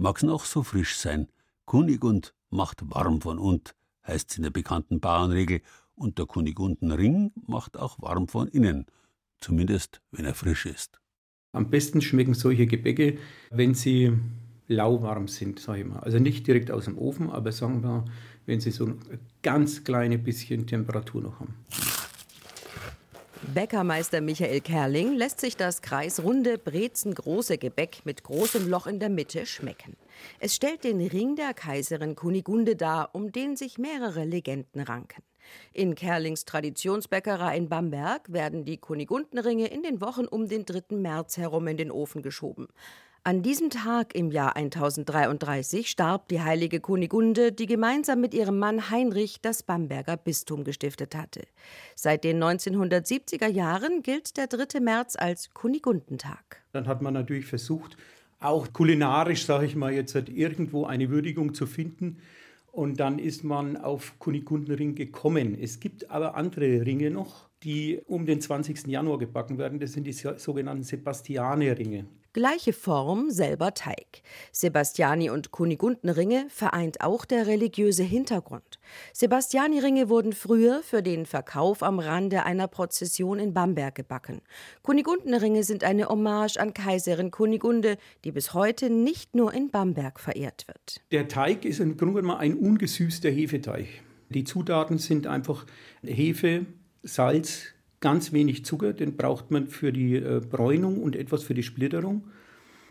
mag's 0.04 0.22
noch 0.22 0.44
so 0.44 0.64
frisch 0.64 0.98
sein. 0.98 1.30
Kunigund 1.66 2.36
macht 2.50 2.82
warm 2.94 3.22
von 3.22 3.40
und, 3.40 3.74
heißt's 4.06 4.36
in 4.36 4.44
der 4.44 4.50
bekannten 4.50 5.00
Bauernregel, 5.00 5.62
und 5.96 6.18
der 6.18 6.26
Kunigundenring 6.26 7.32
macht 7.48 7.78
auch 7.78 8.02
warm 8.02 8.28
von 8.28 8.50
innen, 8.50 8.86
zumindest 9.40 10.02
wenn 10.12 10.26
er 10.26 10.34
frisch 10.34 10.66
ist. 10.66 11.00
Am 11.54 11.70
besten 11.70 12.02
schmecken 12.02 12.34
solche 12.34 12.68
Gebäcke, 12.68 13.18
wenn 13.50 13.76
sie 13.76 14.12
lauwarm 14.68 15.30
sind, 15.30 15.60
sage 15.60 15.82
ich 15.82 15.88
mal. 15.88 16.00
Also 16.00 16.20
nicht 16.20 16.48
direkt 16.48 16.70
aus 16.70 16.86
dem 16.86 16.98
Ofen, 16.98 17.30
aber 17.30 17.54
sagen 17.54 17.82
wir, 17.82 18.04
wenn 18.46 18.60
sie 18.60 18.72
so 18.72 18.88
ein 18.88 19.00
ganz 19.42 19.86
kleine 19.86 20.18
bisschen 20.18 20.68
Temperatur 20.68 21.22
noch 21.22 21.40
haben. 21.40 21.54
Bäckermeister 23.52 24.22
Michael 24.22 24.62
Kerling 24.62 25.14
lässt 25.14 25.42
sich 25.42 25.58
das 25.58 25.82
kreisrunde, 25.82 26.58
brezengroße 26.58 27.58
Gebäck 27.58 28.06
mit 28.06 28.24
großem 28.24 28.70
Loch 28.70 28.88
in 28.88 29.00
der 29.00 29.10
Mitte 29.10 29.46
schmecken. 29.46 29.98
Es 30.40 30.56
stellt 30.56 30.84
den 30.86 31.02
Ring 31.02 31.36
der 31.36 31.54
Kaiserin 31.54 32.16
Kunigunde 32.16 32.76
dar, 32.76 33.14
um 33.14 33.32
den 33.32 33.58
sich 33.58 33.78
mehrere 33.78 34.24
Legenden 34.24 34.82
ranken. 34.82 35.24
In 35.74 35.94
Kerlings 35.94 36.46
Traditionsbäckerei 36.46 37.58
in 37.58 37.68
Bamberg 37.68 38.32
werden 38.32 38.64
die 38.64 38.78
Kunigundenringe 38.78 39.68
in 39.68 39.84
den 39.84 40.00
Wochen 40.00 40.26
um 40.26 40.48
den 40.48 40.66
3. 40.66 40.96
März 40.96 41.38
herum 41.38 41.68
in 41.68 41.78
den 41.78 41.92
Ofen 41.92 42.22
geschoben. 42.22 42.70
An 43.26 43.42
diesem 43.42 43.70
Tag 43.70 44.16
im 44.16 44.32
Jahr 44.32 44.58
1033 44.58 45.90
starb 45.90 46.28
die 46.28 46.42
heilige 46.42 46.82
Kunigunde, 46.82 47.54
die 47.54 47.68
gemeinsam 47.68 48.20
mit 48.20 48.34
ihrem 48.34 48.60
Mann 48.60 48.90
Heinrich 48.90 49.40
das 49.42 49.64
Bamberger 49.64 50.18
Bistum 50.18 50.66
gestiftet 50.66 51.16
hatte. 51.16 51.44
Seit 51.96 52.26
den 52.26 52.44
1970er 52.44 53.48
Jahren 53.48 54.04
gilt 54.04 54.36
der 54.36 54.48
3. 54.48 54.82
März 54.82 55.16
als 55.16 55.52
Kunigundentag. 55.54 56.64
Dann 56.74 56.86
hat 56.86 57.02
man 57.02 57.14
natürlich 57.14 57.46
versucht, 57.46 57.96
auch 58.42 58.74
kulinarisch, 58.74 59.46
sage 59.46 59.68
ich 59.68 59.78
mal, 59.78 59.94
jetzt 59.94 60.16
irgendwo 60.16 60.84
eine 60.86 61.10
Würdigung 61.10 61.54
zu 61.54 61.66
finden. 61.66 62.18
Und 62.74 63.00
dann 63.00 63.20
ist 63.20 63.46
man 63.46 63.78
auf 63.78 64.20
Kunigundenring 64.20 64.96
gekommen. 64.96 65.58
Es 65.58 65.80
gibt 65.80 66.12
aber 66.12 66.36
andere 66.36 66.86
Ringe 66.86 67.10
noch, 67.10 67.48
die 67.64 68.02
um 68.06 68.26
den 68.26 68.42
20. 68.42 68.86
Januar 68.88 69.18
gebacken 69.18 69.58
werden. 69.58 69.80
Das 69.80 69.94
sind 69.94 70.08
die 70.08 70.12
sogenannten 70.12 70.84
Sebastiane-Ringe. 70.84 72.06
Gleiche 72.34 72.74
Form, 72.74 73.30
selber 73.30 73.76
Teig. 73.76 74.24
Sebastiani- 74.52 75.30
und 75.30 75.52
Kunigundenringe 75.52 76.48
vereint 76.50 77.02
auch 77.02 77.26
der 77.26 77.46
religiöse 77.46 78.02
Hintergrund. 78.02 78.80
Sebastiani-Ringe 79.14 80.10
wurden 80.10 80.34
früher 80.34 80.82
für 80.82 81.04
den 81.04 81.28
Verkauf 81.28 81.84
am 81.84 82.00
Rande 82.00 82.44
einer 82.44 82.68
Prozession 82.68 83.38
in 83.38 83.54
Bamberg 83.54 83.94
gebacken. 83.94 84.42
Kunigundenringe 84.82 85.64
sind 85.64 85.84
eine 85.84 86.10
Hommage 86.10 86.58
an 86.58 86.74
Kaiserin 86.74 87.30
Kunigunde, 87.30 87.98
die 88.24 88.32
bis 88.32 88.56
heute 88.56 88.90
nicht 88.90 89.36
nur 89.36 89.54
in 89.54 89.70
Bamberg 89.70 90.20
verehrt 90.20 90.68
wird. 90.68 91.02
Der 91.12 91.28
Teig 91.28 91.66
ist 91.66 91.80
im 91.80 91.98
Grunde 91.98 92.22
genommen 92.22 92.40
ein 92.40 92.56
ungesüßter 92.56 93.30
Hefeteig. 93.30 93.86
Die 94.30 94.44
Zutaten 94.44 94.98
sind 94.98 95.28
einfach 95.28 95.68
Hefe, 96.02 96.66
Salz, 97.04 97.73
ganz 98.04 98.34
wenig 98.34 98.66
Zucker, 98.66 98.92
den 98.92 99.16
braucht 99.16 99.50
man 99.50 99.68
für 99.68 99.94
die 99.94 100.18
äh, 100.18 100.42
Bräunung 100.42 101.02
und 101.02 101.16
etwas 101.16 101.42
für 101.42 101.54
die 101.54 101.64
Splitterung, 101.64 102.26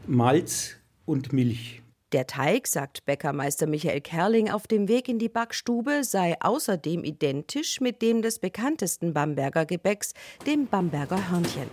Malz 0.06 0.76
und 1.04 1.34
Milch. 1.34 1.82
Der 2.12 2.26
Teig, 2.26 2.66
sagt 2.66 3.04
Bäckermeister 3.04 3.66
Michael 3.66 4.00
Kerling 4.00 4.50
auf 4.50 4.66
dem 4.66 4.88
Weg 4.88 5.08
in 5.08 5.18
die 5.18 5.28
Backstube, 5.28 6.02
sei 6.02 6.36
außerdem 6.40 7.04
identisch 7.04 7.80
mit 7.80 8.00
dem 8.00 8.22
des 8.22 8.38
bekanntesten 8.38 9.12
Bamberger 9.12 9.66
Gebäcks, 9.66 10.14
dem 10.46 10.66
Bamberger 10.66 11.30
Hörnchen. 11.30 11.68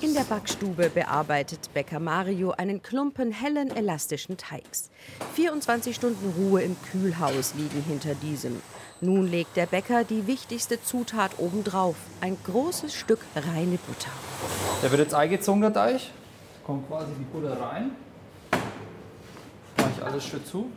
In 0.00 0.14
der 0.14 0.22
Backstube 0.22 0.90
bearbeitet 0.90 1.70
Bäcker 1.74 1.98
Mario 1.98 2.52
einen 2.52 2.82
Klumpen 2.82 3.32
hellen, 3.32 3.74
elastischen 3.74 4.36
Teigs. 4.36 4.90
24 5.34 5.96
Stunden 5.96 6.34
Ruhe 6.38 6.62
im 6.62 6.76
Kühlhaus 6.92 7.54
liegen 7.54 7.82
hinter 7.82 8.14
diesem. 8.14 8.62
Nun 9.00 9.26
legt 9.26 9.56
der 9.56 9.66
Bäcker 9.66 10.04
die 10.04 10.28
wichtigste 10.28 10.80
Zutat 10.80 11.32
obendrauf, 11.38 11.96
ein 12.20 12.38
großes 12.44 12.94
Stück 12.94 13.18
reine 13.34 13.76
Butter. 13.78 14.12
Der 14.84 14.90
wird 14.92 15.00
jetzt 15.00 15.14
eingezogen, 15.14 15.62
der 15.62 15.72
Teig. 15.72 16.00
Kommt 16.64 16.86
quasi 16.86 17.10
die 17.18 17.24
Butter 17.24 17.60
rein. 17.60 17.90
Mache 19.78 19.90
ich 19.96 20.04
alles 20.04 20.24
schön 20.24 20.44
zu. 20.44 20.70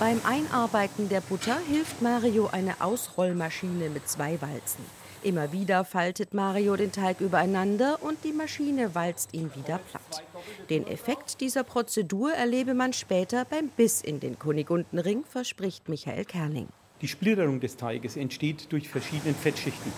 Beim 0.00 0.20
Einarbeiten 0.24 1.08
der 1.08 1.20
Butter 1.20 1.56
hilft 1.68 2.02
Mario 2.02 2.48
eine 2.50 2.80
Ausrollmaschine 2.80 3.90
mit 3.90 4.08
zwei 4.08 4.40
Walzen. 4.40 4.97
Immer 5.24 5.52
wieder 5.52 5.84
faltet 5.84 6.32
Mario 6.32 6.76
den 6.76 6.92
Teig 6.92 7.20
übereinander 7.20 7.98
und 8.02 8.22
die 8.22 8.32
Maschine 8.32 8.94
walzt 8.94 9.34
ihn 9.34 9.50
wieder 9.54 9.78
platt. 9.78 10.22
Den 10.70 10.86
Effekt 10.86 11.40
dieser 11.40 11.64
Prozedur 11.64 12.32
erlebe 12.32 12.72
man 12.72 12.92
später 12.92 13.44
beim 13.44 13.68
Biss 13.68 14.00
in 14.00 14.20
den 14.20 14.38
Kunigundenring, 14.38 15.24
verspricht 15.24 15.88
Michael 15.88 16.24
Kerning. 16.24 16.68
Die 17.00 17.08
Splitterung 17.08 17.58
des 17.58 17.76
Teiges 17.76 18.16
entsteht 18.16 18.70
durch 18.70 18.88
verschiedene 18.88 19.34
Fettschichten. 19.34 19.92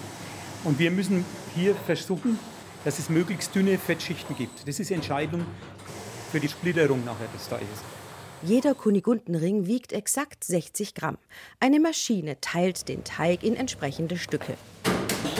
Und 0.64 0.78
wir 0.78 0.90
müssen 0.90 1.24
hier 1.54 1.74
versuchen, 1.74 2.38
dass 2.84 2.98
es 2.98 3.10
möglichst 3.10 3.54
dünne 3.54 3.76
Fettschichten 3.76 4.34
gibt. 4.36 4.66
Das 4.66 4.80
ist 4.80 4.90
Entscheidung 4.90 5.44
für 6.32 6.40
die 6.40 6.48
Splitterung 6.48 7.04
nachher 7.04 7.28
des 7.34 7.46
Teiges. 7.46 7.68
Jeder 8.42 8.74
Kunigundenring 8.74 9.66
wiegt 9.66 9.92
exakt 9.92 10.44
60 10.44 10.94
Gramm. 10.94 11.18
Eine 11.58 11.78
Maschine 11.78 12.40
teilt 12.40 12.88
den 12.88 13.04
Teig 13.04 13.42
in 13.42 13.54
entsprechende 13.54 14.16
Stücke. 14.16 14.56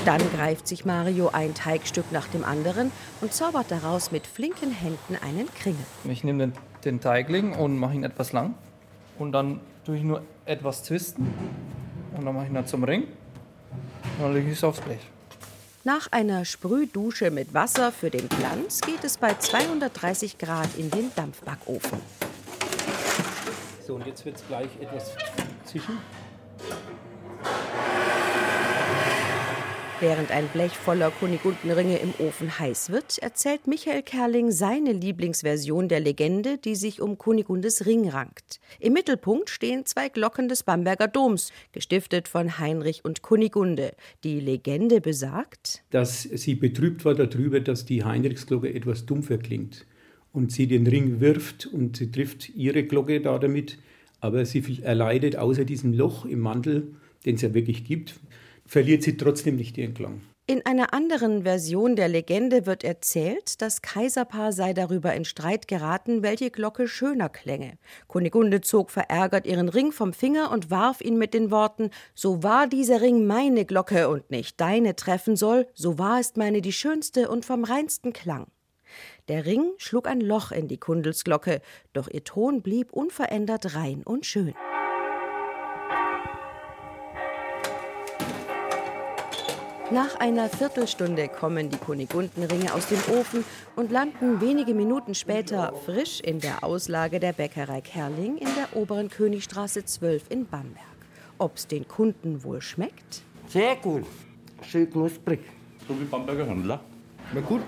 Dann 0.06 0.22
greift 0.32 0.66
sich 0.66 0.86
Mario 0.86 1.28
ein 1.28 1.54
Teigstück 1.54 2.10
nach 2.10 2.26
dem 2.28 2.42
anderen 2.42 2.90
und 3.20 3.34
zaubert 3.34 3.70
daraus 3.70 4.10
mit 4.10 4.26
flinken 4.26 4.72
Händen 4.72 5.16
einen 5.22 5.46
Kringel. 5.54 5.84
Ich 6.04 6.24
nehme 6.24 6.38
den, 6.46 6.52
den 6.84 7.00
Teigling 7.00 7.52
und 7.52 7.76
mache 7.76 7.94
ihn 7.94 8.04
etwas 8.04 8.32
lang 8.32 8.54
Und 9.18 9.32
dann 9.32 9.60
tue 9.84 9.98
ich 9.98 10.02
nur 10.02 10.22
etwas 10.46 10.82
twisten. 10.84 11.28
Und 12.16 12.24
dann 12.24 12.34
mache 12.34 12.46
ich 12.46 12.50
ihn 12.50 12.66
zum 12.66 12.84
Ring. 12.84 13.02
Und 13.02 14.22
dann 14.22 14.32
lege 14.32 14.50
ich 14.50 14.56
es 14.56 14.64
aufs 14.64 14.80
Blech. 14.80 15.00
Nach 15.84 16.10
einer 16.12 16.46
Sprühdusche 16.46 17.30
mit 17.30 17.52
Wasser 17.52 17.92
für 17.92 18.10
den 18.10 18.28
Glanz 18.28 18.80
geht 18.80 19.04
es 19.04 19.18
bei 19.18 19.34
230 19.34 20.38
Grad 20.38 20.68
in 20.78 20.90
den 20.90 21.10
Dampfbackofen. 21.14 21.98
So, 23.86 23.96
und 23.96 24.06
jetzt 24.06 24.24
wird 24.24 24.36
es 24.36 24.46
gleich 24.46 24.70
etwas 24.80 25.14
zischen. 25.64 25.98
Während 30.00 30.30
ein 30.30 30.48
Blech 30.48 30.72
voller 30.72 31.10
Kunigundenringe 31.10 31.98
im 31.98 32.14
Ofen 32.26 32.58
heiß 32.58 32.88
wird, 32.88 33.18
erzählt 33.18 33.66
Michael 33.66 34.02
Kerling 34.02 34.50
seine 34.50 34.92
Lieblingsversion 34.92 35.88
der 35.88 36.00
Legende, 36.00 36.56
die 36.56 36.74
sich 36.74 37.02
um 37.02 37.18
Kunigundes 37.18 37.84
Ring 37.84 38.08
rankt. 38.08 38.60
Im 38.78 38.94
Mittelpunkt 38.94 39.50
stehen 39.50 39.84
zwei 39.84 40.08
Glocken 40.08 40.48
des 40.48 40.62
Bamberger 40.62 41.06
Doms, 41.06 41.52
gestiftet 41.72 42.28
von 42.28 42.58
Heinrich 42.58 43.04
und 43.04 43.20
Kunigunde. 43.20 43.92
Die 44.24 44.40
Legende 44.40 45.02
besagt, 45.02 45.82
dass 45.90 46.22
sie 46.22 46.54
betrübt 46.54 47.04
war 47.04 47.14
darüber, 47.14 47.60
dass 47.60 47.84
die 47.84 48.02
Heinrichsglocke 48.02 48.72
etwas 48.72 49.04
dumpfer 49.04 49.36
klingt 49.36 49.84
und 50.32 50.50
sie 50.50 50.66
den 50.66 50.86
Ring 50.86 51.20
wirft 51.20 51.66
und 51.66 51.98
sie 51.98 52.10
trifft 52.10 52.48
ihre 52.56 52.84
Glocke 52.84 53.20
da 53.20 53.38
damit, 53.38 53.76
aber 54.20 54.46
sie 54.46 54.80
erleidet 54.82 55.36
außer 55.36 55.66
diesem 55.66 55.92
Loch 55.92 56.24
im 56.24 56.40
Mantel, 56.40 56.94
den 57.26 57.34
es 57.34 57.42
ja 57.42 57.52
wirklich 57.52 57.84
gibt, 57.84 58.14
verliert 58.70 59.02
sie 59.02 59.16
trotzdem 59.16 59.56
nicht 59.56 59.76
ihren 59.76 59.94
Klang. 59.94 60.20
In 60.46 60.64
einer 60.64 60.94
anderen 60.94 61.42
Version 61.42 61.96
der 61.96 62.08
Legende 62.08 62.66
wird 62.66 62.82
erzählt, 62.82 63.60
das 63.62 63.82
Kaiserpaar 63.82 64.52
sei 64.52 64.72
darüber 64.72 65.12
in 65.14 65.24
Streit 65.24 65.68
geraten, 65.68 66.22
welche 66.22 66.50
Glocke 66.50 66.88
schöner 66.88 67.28
klänge. 67.28 67.78
Kunigunde 68.08 68.60
zog 68.60 68.90
verärgert 68.90 69.46
ihren 69.46 69.68
Ring 69.68 69.92
vom 69.92 70.12
Finger 70.12 70.50
und 70.50 70.70
warf 70.70 71.00
ihn 71.00 71.18
mit 71.18 71.34
den 71.34 71.50
Worten: 71.50 71.90
So 72.14 72.42
wahr 72.42 72.66
dieser 72.68 73.00
Ring 73.00 73.26
meine 73.26 73.64
Glocke 73.64 74.08
und 74.08 74.30
nicht 74.30 74.60
deine 74.60 74.96
treffen 74.96 75.36
soll, 75.36 75.66
so 75.74 75.98
wahr 75.98 76.20
ist 76.20 76.36
meine 76.36 76.62
die 76.62 76.72
schönste 76.72 77.28
und 77.28 77.44
vom 77.44 77.64
reinsten 77.64 78.12
Klang. 78.12 78.46
Der 79.28 79.46
Ring 79.46 79.72
schlug 79.78 80.08
ein 80.08 80.20
Loch 80.20 80.50
in 80.50 80.66
die 80.66 80.78
Kundelsglocke, 80.78 81.60
doch 81.92 82.08
ihr 82.08 82.24
Ton 82.24 82.62
blieb 82.62 82.92
unverändert 82.92 83.76
rein 83.76 84.02
und 84.04 84.26
schön. 84.26 84.54
Nach 89.92 90.20
einer 90.20 90.48
Viertelstunde 90.48 91.26
kommen 91.26 91.68
die 91.68 91.76
Kunigundenringe 91.76 92.72
aus 92.72 92.86
dem 92.86 93.00
Ofen 93.12 93.44
und 93.74 93.90
landen 93.90 94.40
wenige 94.40 94.72
Minuten 94.72 95.16
später 95.16 95.72
frisch 95.84 96.20
in 96.20 96.38
der 96.38 96.62
Auslage 96.62 97.18
der 97.18 97.32
Bäckerei 97.32 97.80
Kerling 97.80 98.36
in 98.36 98.46
der 98.54 98.80
oberen 98.80 99.08
Königstraße 99.08 99.84
12 99.84 100.30
in 100.30 100.46
Bamberg. 100.46 100.84
Ob's 101.38 101.66
den 101.66 101.88
Kunden 101.88 102.44
wohl 102.44 102.62
schmeckt? 102.62 103.22
Sehr 103.48 103.74
gut. 103.74 104.04
Schön 104.62 104.88
knusprig. 104.88 105.40
So 105.88 105.98
wie 105.98 106.04
Bamberger 106.04 106.46
Händler. 106.46 106.80
Na 107.34 107.40
gut. 107.40 107.62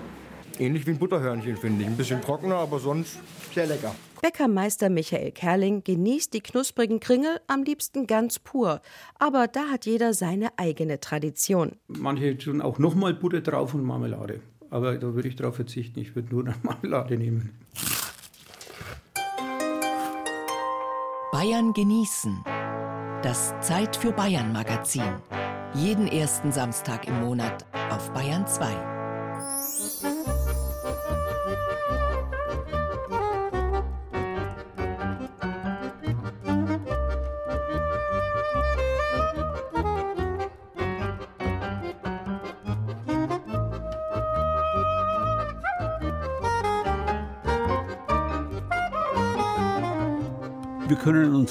Ähnlich 0.59 0.87
wie 0.87 0.91
ein 0.91 0.99
Butterhörnchen, 0.99 1.57
finde 1.57 1.81
ich. 1.81 1.89
Ein 1.89 1.97
bisschen 1.97 2.21
trockener, 2.21 2.55
aber 2.55 2.79
sonst 2.79 3.19
sehr 3.53 3.65
lecker. 3.65 3.93
Bäckermeister 4.23 4.89
Michael 4.89 5.33
Kerling 5.33 5.83
genießt 5.83 6.33
die 6.33 6.39
knusprigen 6.39 7.01
Kringel 7.01 7.41
am 7.47 7.63
liebsten 7.63 8.07
ganz 8.07 8.39
pur. 8.39 8.79
Aber 9.19 9.49
da 9.49 9.65
hat 9.65 9.85
jeder 9.85 10.13
seine 10.13 10.57
eigene 10.57 11.01
Tradition. 11.01 11.73
Manche 11.87 12.37
tun 12.37 12.61
auch 12.61 12.79
nochmal 12.79 13.13
Butter 13.13 13.41
drauf 13.41 13.73
und 13.73 13.83
Marmelade. 13.83 14.39
Aber 14.69 14.97
da 14.97 15.13
würde 15.13 15.27
ich 15.27 15.35
darauf 15.35 15.57
verzichten. 15.57 15.99
Ich 15.99 16.15
würde 16.15 16.33
nur 16.33 16.45
eine 16.45 16.55
Marmelade 16.63 17.17
nehmen. 17.17 17.49
Bayern 21.33 21.73
genießen. 21.73 22.45
Das 23.23 23.53
Zeit 23.59 23.97
für 23.97 24.13
Bayern 24.13 24.53
Magazin. 24.53 25.03
Jeden 25.73 26.07
ersten 26.07 26.53
Samstag 26.53 27.09
im 27.09 27.19
Monat 27.19 27.65
auf 27.89 28.13
Bayern 28.13 28.47
2. 28.47 28.92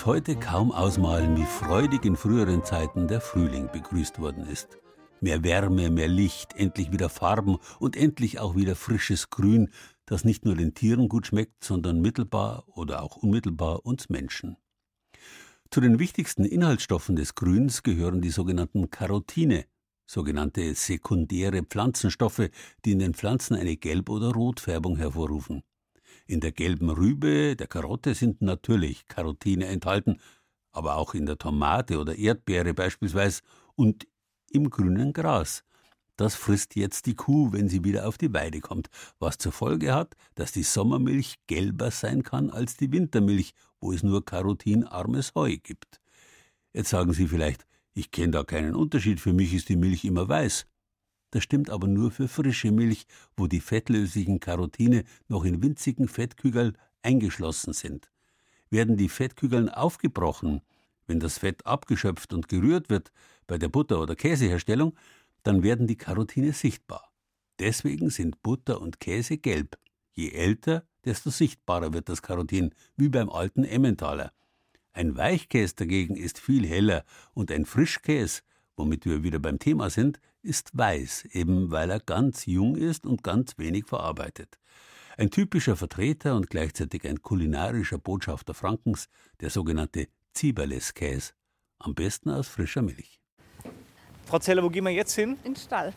heute 0.07 0.36
kaum 0.36 0.72
ausmalen, 0.72 1.36
wie 1.36 1.44
freudig 1.44 2.05
in 2.05 2.16
früheren 2.16 2.64
Zeiten 2.64 3.09
der 3.09 3.20
Frühling 3.20 3.68
begrüßt 3.72 4.18
worden 4.18 4.46
ist. 4.46 4.78
Mehr 5.20 5.44
Wärme, 5.44 5.90
mehr 5.90 6.09
Licht, 6.09 6.55
endlich 6.57 6.92
wieder 6.92 7.09
Farben 7.09 7.59
und 7.78 7.96
endlich 7.96 8.40
auch 8.40 8.57
wieder 8.57 8.74
frisches 8.74 9.30
Grün, 9.30 9.70
das 10.07 10.24
nicht 10.24 10.44
nur 10.44 10.57
den 10.57 10.74
Tieren 10.74 11.09
gut 11.09 11.26
schmeckt, 11.26 11.62
sondern 11.62 12.00
mittelbar 12.00 12.64
oder 12.74 13.03
auch 13.03 13.16
unmittelbar 13.16 13.84
uns 13.84 14.09
Menschen. 14.09 14.57
Zu 15.70 15.80
den 15.80 15.98
wichtigsten 15.98 16.44
Inhaltsstoffen 16.44 17.16
des 17.16 17.34
Grüns 17.34 17.82
gehören 17.82 18.20
die 18.20 18.30
sogenannten 18.30 18.90
Karotine, 18.90 19.66
sogenannte 20.07 20.74
sekundäre 20.74 21.62
Pflanzenstoffe, 21.62 22.50
die 22.84 22.92
in 22.92 22.98
den 22.98 23.14
Pflanzen 23.14 23.57
eine 23.57 23.76
Gelb- 23.76 24.11
oder 24.11 24.32
Rotfärbung 24.32 24.96
hervorrufen. 24.96 25.62
In 26.33 26.41
der 26.41 26.53
gelben 26.53 26.89
Rübe, 26.89 27.57
der 27.57 27.66
Karotte 27.66 28.14
sind 28.14 28.41
natürlich 28.41 29.07
Karotine 29.07 29.66
enthalten, 29.66 30.18
aber 30.70 30.97
auch 30.97 31.12
in 31.12 31.26
der 31.26 31.37
Tomate 31.37 31.99
oder 31.99 32.16
Erdbeere 32.16 32.72
beispielsweise 32.72 33.43
und 33.74 34.07
im 34.51 34.70
grünen 34.70 35.12
Gras. 35.12 35.62
Das 36.16 36.35
frisst 36.35 36.74
jetzt 36.74 37.05
die 37.05 37.16
Kuh, 37.16 37.53
wenn 37.53 37.68
sie 37.68 37.85
wieder 37.85 38.09
auf 38.09 38.16
die 38.16 38.33
Weide 38.33 38.61
kommt, 38.61 38.89
was 39.18 39.37
zur 39.37 39.53
Folge 39.53 39.93
hat, 39.93 40.14
dass 40.35 40.53
die 40.53 40.62
Sommermilch 40.62 41.37
gelber 41.49 41.91
sein 41.91 42.22
kann 42.22 42.49
als 42.49 42.78
die 42.78 42.91
Wintermilch, 42.91 43.53
wo 43.78 43.93
es 43.93 44.03
nur 44.03 44.24
karotinarmes 44.24 45.35
Heu 45.35 45.59
gibt. 45.62 46.01
Jetzt 46.72 46.89
sagen 46.89 47.12
Sie 47.12 47.28
vielleicht, 47.28 47.66
ich 47.93 48.11
kenne 48.11 48.30
da 48.30 48.43
keinen 48.43 48.74
Unterschied, 48.74 49.20
für 49.20 49.35
mich 49.35 49.53
ist 49.53 49.68
die 49.68 49.76
Milch 49.76 50.03
immer 50.07 50.30
weiß. 50.30 50.64
Das 51.33 51.43
stimmt 51.43 51.70
aber 51.70 51.89
nur 51.89 52.11
für 52.11 52.28
frische 52.28 52.70
Milch, 52.70 53.07
wo 53.37 53.47
die 53.47 53.61
fettlöslichen 53.61 54.39
Karotine 54.39 55.05
noch 55.28 55.45
in 55.45 55.62
winzigen 55.62 56.07
Fettkügeln 56.07 56.76
eingeschlossen 57.03 57.72
sind. 57.72 58.11
Werden 58.68 58.99
die 58.99 59.09
Fettkügeln 59.09 59.70
aufgebrochen, 59.70 60.61
wenn 61.07 61.20
das 61.20 61.39
Fett 61.39 61.66
abgeschöpft 61.66 62.35
und 62.35 62.49
gerührt 62.49 62.91
wird 62.91 63.12
bei 63.47 63.57
der 63.57 63.68
Butter- 63.68 64.01
oder 64.01 64.14
Käseherstellung, 64.14 64.95
dann 65.43 65.62
werden 65.62 65.87
die 65.87 65.97
Karotine 65.97 66.53
sichtbar. 66.53 67.11
Deswegen 67.59 68.11
sind 68.11 68.43
Butter 68.43 68.80
und 68.80 69.01
Käse 69.01 69.39
gelb. 69.39 69.78
Je 70.12 70.33
älter, 70.33 70.85
desto 71.07 71.30
sichtbarer 71.30 71.95
wird 71.95 72.11
das 72.11 72.20
Karotin, 72.20 72.74
wie 72.97 73.09
beim 73.09 73.30
alten 73.30 73.64
Emmentaler. 73.64 74.33
Ein 74.93 75.16
Weichkäse 75.16 75.76
dagegen 75.76 76.14
ist 76.16 76.39
viel 76.39 76.66
heller 76.66 77.05
und 77.33 77.51
ein 77.51 77.64
Frischkäse, 77.64 78.43
womit 78.76 79.07
wir 79.07 79.22
wieder 79.22 79.39
beim 79.39 79.59
Thema 79.59 79.89
sind, 79.89 80.20
ist 80.43 80.76
weiß, 80.76 81.26
eben 81.32 81.70
weil 81.70 81.90
er 81.90 82.01
ganz 82.01 82.47
jung 82.47 82.76
ist 82.76 83.07
und 83.07 83.22
ganz 83.22 83.59
wenig 83.59 83.86
verarbeitet. 83.86 84.59
Ein 85.16 85.30
typischer 85.30 85.76
Vertreter 85.76 86.36
und 86.36 86.49
gleichzeitig 86.49 87.07
ein 87.07 87.22
kulinarischer 87.22 87.99
Botschafter 87.99 88.55
Frankens, 88.55 89.09
der 89.40 89.51
sogenannte 89.51 90.09
Zieberles-Käse, 90.32 91.32
am 91.78 91.95
besten 91.95 92.30
aus 92.30 92.49
frischer 92.49 92.82
Milch. 92.82 93.20
Frau 94.24 94.38
Zeller, 94.38 94.62
wo 94.62 94.70
gehen 94.70 94.84
wir 94.84 94.90
jetzt 94.90 95.14
hin? 95.14 95.36
In 95.45 95.55
den 95.55 95.57
Stall. 95.57 95.93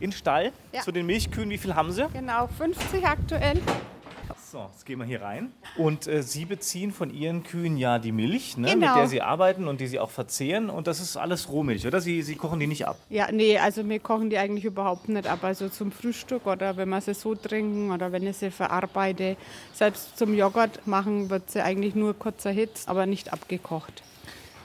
In 0.00 0.10
den 0.10 0.16
Stall? 0.16 0.52
Ja. 0.72 0.82
Zu 0.82 0.92
den 0.92 1.06
Milchkühen, 1.06 1.48
wie 1.50 1.58
viel 1.58 1.74
haben 1.74 1.92
Sie? 1.92 2.06
Genau, 2.12 2.48
50 2.48 3.06
aktuell. 3.06 3.60
So, 4.48 4.64
jetzt 4.72 4.86
gehen 4.86 5.00
wir 5.00 5.04
hier 5.06 5.22
rein. 5.22 5.50
Und 5.76 6.06
äh, 6.06 6.22
Sie 6.22 6.44
beziehen 6.44 6.92
von 6.92 7.12
Ihren 7.12 7.42
Kühen 7.42 7.76
ja 7.76 7.98
die 7.98 8.12
Milch, 8.12 8.56
ne, 8.56 8.68
mit 8.68 8.74
Genau. 8.80 8.94
der 8.94 9.08
Sie 9.08 9.20
arbeiten 9.20 9.66
und 9.66 9.80
die 9.80 9.88
Sie 9.88 9.98
auch 9.98 10.10
verzehren. 10.10 10.70
Und 10.70 10.86
das 10.86 11.00
ist 11.00 11.16
alles 11.16 11.48
Rohmilch, 11.50 11.84
oder? 11.84 12.00
Sie, 12.00 12.22
Sie 12.22 12.36
kochen 12.36 12.60
die 12.60 12.68
nicht 12.68 12.86
ab. 12.86 12.96
Ja, 13.10 13.26
nee, 13.32 13.58
also 13.58 13.88
wir 13.88 13.98
kochen 13.98 14.30
die 14.30 14.38
eigentlich 14.38 14.64
überhaupt 14.64 15.08
nicht 15.08 15.26
ab. 15.26 15.40
Also 15.42 15.68
zum 15.68 15.90
Frühstück 15.90 16.46
oder 16.46 16.76
wenn 16.76 16.88
wir 16.90 17.00
sie 17.00 17.14
so 17.14 17.34
trinken 17.34 17.90
oder 17.90 18.12
wenn 18.12 18.24
ich 18.24 18.36
sie 18.36 18.52
verarbeite. 18.52 19.36
Selbst 19.74 20.16
zum 20.16 20.32
Joghurt 20.32 20.86
machen 20.86 21.28
wird 21.28 21.50
sie 21.50 21.60
eigentlich 21.60 21.96
nur 21.96 22.14
kurz 22.14 22.44
erhitzt, 22.44 22.88
aber 22.88 23.04
nicht 23.06 23.32
abgekocht. 23.32 24.04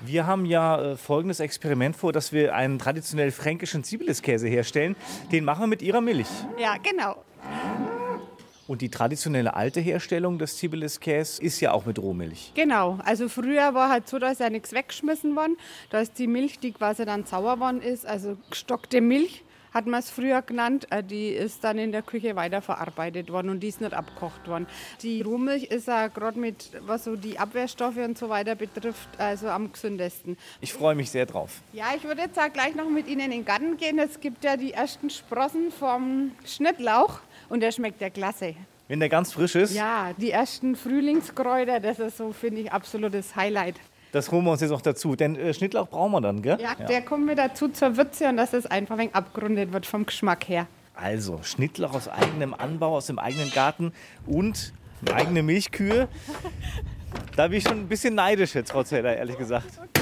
Wir 0.06 0.28
haben 0.28 0.46
ja 0.46 0.92
äh, 0.92 0.96
folgendes 0.96 1.40
Experiment 1.40 1.96
vor, 1.96 2.14
dass 2.14 2.32
wir 2.32 2.54
einen 2.54 2.78
traditionell 2.78 3.32
fränkischen 3.32 3.84
Zibeliskäse 3.84 4.48
herstellen. 4.48 4.96
Den 5.32 5.44
machen 5.44 5.62
wir 5.62 5.68
mit 5.68 5.82
Ihrer 5.82 6.02
Milch. 6.02 6.28
Ja, 6.60 6.76
genau. 6.78 7.16
Und 8.68 8.82
die 8.82 8.90
traditionelle 8.90 9.56
alte 9.56 9.80
Herstellung 9.80 10.38
des 10.40 10.58
Zibeliskäse 10.58 11.42
ist 11.42 11.60
ja 11.60 11.72
auch 11.72 11.86
mit 11.86 12.00
Rohmilch. 12.00 12.52
Genau, 12.56 13.00
also 13.04 13.28
früher 13.28 13.74
war 13.74 13.90
halt 13.90 14.08
so, 14.08 14.20
dass 14.20 14.40
ja 14.40 14.50
nichts 14.50 14.72
weggeschmissen 14.72 15.36
worden. 15.36 15.58
Da 15.90 16.00
ist 16.00 16.18
die 16.20 16.28
Milch, 16.28 16.60
die 16.60 16.72
quasi 16.72 17.06
dann 17.06 17.26
sauer 17.26 17.60
worden 17.60 17.82
ist, 17.82 18.06
also 18.06 18.38
gestockte 18.50 19.02
Milch, 19.02 19.44
hat 19.74 19.88
man 19.88 20.00
es 20.02 20.10
früher 20.10 20.42
genannt. 20.42 20.88
Äh, 20.92 21.04
Die 21.04 21.30
ist 21.30 21.64
dann 21.64 21.78
in 21.78 21.92
der 21.92 22.02
Küche 22.02 22.36
weiterverarbeitet 22.36 23.32
worden 23.32 23.50
und 23.50 23.62
die 23.62 23.70
ist 23.70 23.82
nicht 23.82 23.94
abgekocht 23.94 24.48
worden. 24.48 24.68
Die 25.02 25.22
Rohmilch 25.22 25.64
ist 25.64 25.88
ja 25.88 26.08
gerade 26.08 26.38
mit, 26.40 26.72
was 26.82 27.06
so 27.06 27.16
die 27.16 27.40
Abwehrstoffe 27.40 27.98
und 27.98 28.18
so 28.18 28.30
weiter 28.30 28.56
betrifft, 28.56 29.10
also 29.18 29.48
am 29.48 29.72
gesündesten. 29.72 30.38
Ich 30.60 30.74
freue 30.74 30.96
mich 30.96 31.10
sehr 31.10 31.26
drauf. 31.26 31.62
Ja, 31.74 31.86
ich 31.96 32.04
würde 32.04 32.22
jetzt 32.22 32.38
auch 32.38 32.52
gleich 32.52 32.76
noch 32.76 32.90
mit 32.90 33.08
Ihnen 33.08 33.22
in 33.22 33.32
den 33.32 33.46
Garten 33.46 33.78
gehen. 33.78 33.98
Es 33.98 34.20
gibt 34.20 34.44
ja 34.44 34.58
die 34.58 34.74
ersten 34.74 35.10
Sprossen 35.10 35.72
vom 35.72 36.32
Schnittlauch 36.46 37.20
und 37.52 37.60
der 37.62 37.72
schmeckt 37.72 38.02
ja 38.02 38.10
klasse. 38.10 38.56
Wenn 38.88 39.00
der 39.00 39.10
ganz 39.10 39.32
frisch 39.34 39.56
ist, 39.56 39.74
Ja, 39.74 40.12
die 40.18 40.32
ersten 40.32 40.76
Frühlingskräuter, 40.76 41.80
das 41.80 42.00
ist 42.00 42.18
so, 42.18 42.32
finde 42.34 42.62
ich, 42.62 42.72
absolutes 42.72 43.36
Highlight. 43.36 43.76
das 44.12 44.32
holen 44.32 44.44
wir 44.44 44.52
uns 44.52 44.62
jetzt 44.62 44.72
noch 44.72 44.82
dazu. 44.82 45.16
Denn 45.16 45.36
äh, 45.36 45.54
Schnittlauch 45.54 45.88
brauchen 45.88 46.12
wir 46.14 46.22
dann, 46.22 46.42
gell? 46.42 46.58
Ja, 46.62 46.76
der 46.76 47.02
kommt 47.02 47.26
mir 47.26 47.36
dazu 47.36 47.70
zur 47.70 47.96
Würze 47.98 48.28
und 48.28 48.38
dass 48.38 48.54
es 48.54 48.66
einfach 48.66 48.96
ein 48.96 49.00
wenig 49.00 49.16
abgerundet 49.16 49.72
wird 49.72 49.86
vom 49.86 50.06
Geschmack 50.06 50.48
her. 50.50 50.68
Also, 50.94 51.40
Schnittlauch 51.44 51.94
aus 51.94 52.08
eigenem 52.10 52.54
Anbau, 52.54 52.98
aus 52.98 53.06
dem 53.08 53.18
eigenen 53.20 53.50
Garten 53.52 53.94
und 54.28 54.74
eigene 55.14 55.42
Milchkühe. 55.42 56.08
Da 57.36 57.48
bin 57.48 57.58
ich 57.58 57.64
schon 57.64 57.80
ein 57.80 57.88
bisschen 57.88 58.14
neidisch 58.16 58.54
jetzt, 58.56 58.72
Frau 58.72 58.84
Zeller, 58.84 59.16
ehrlich 59.16 59.38
gesagt. 59.38 59.68
Okay, 59.78 60.01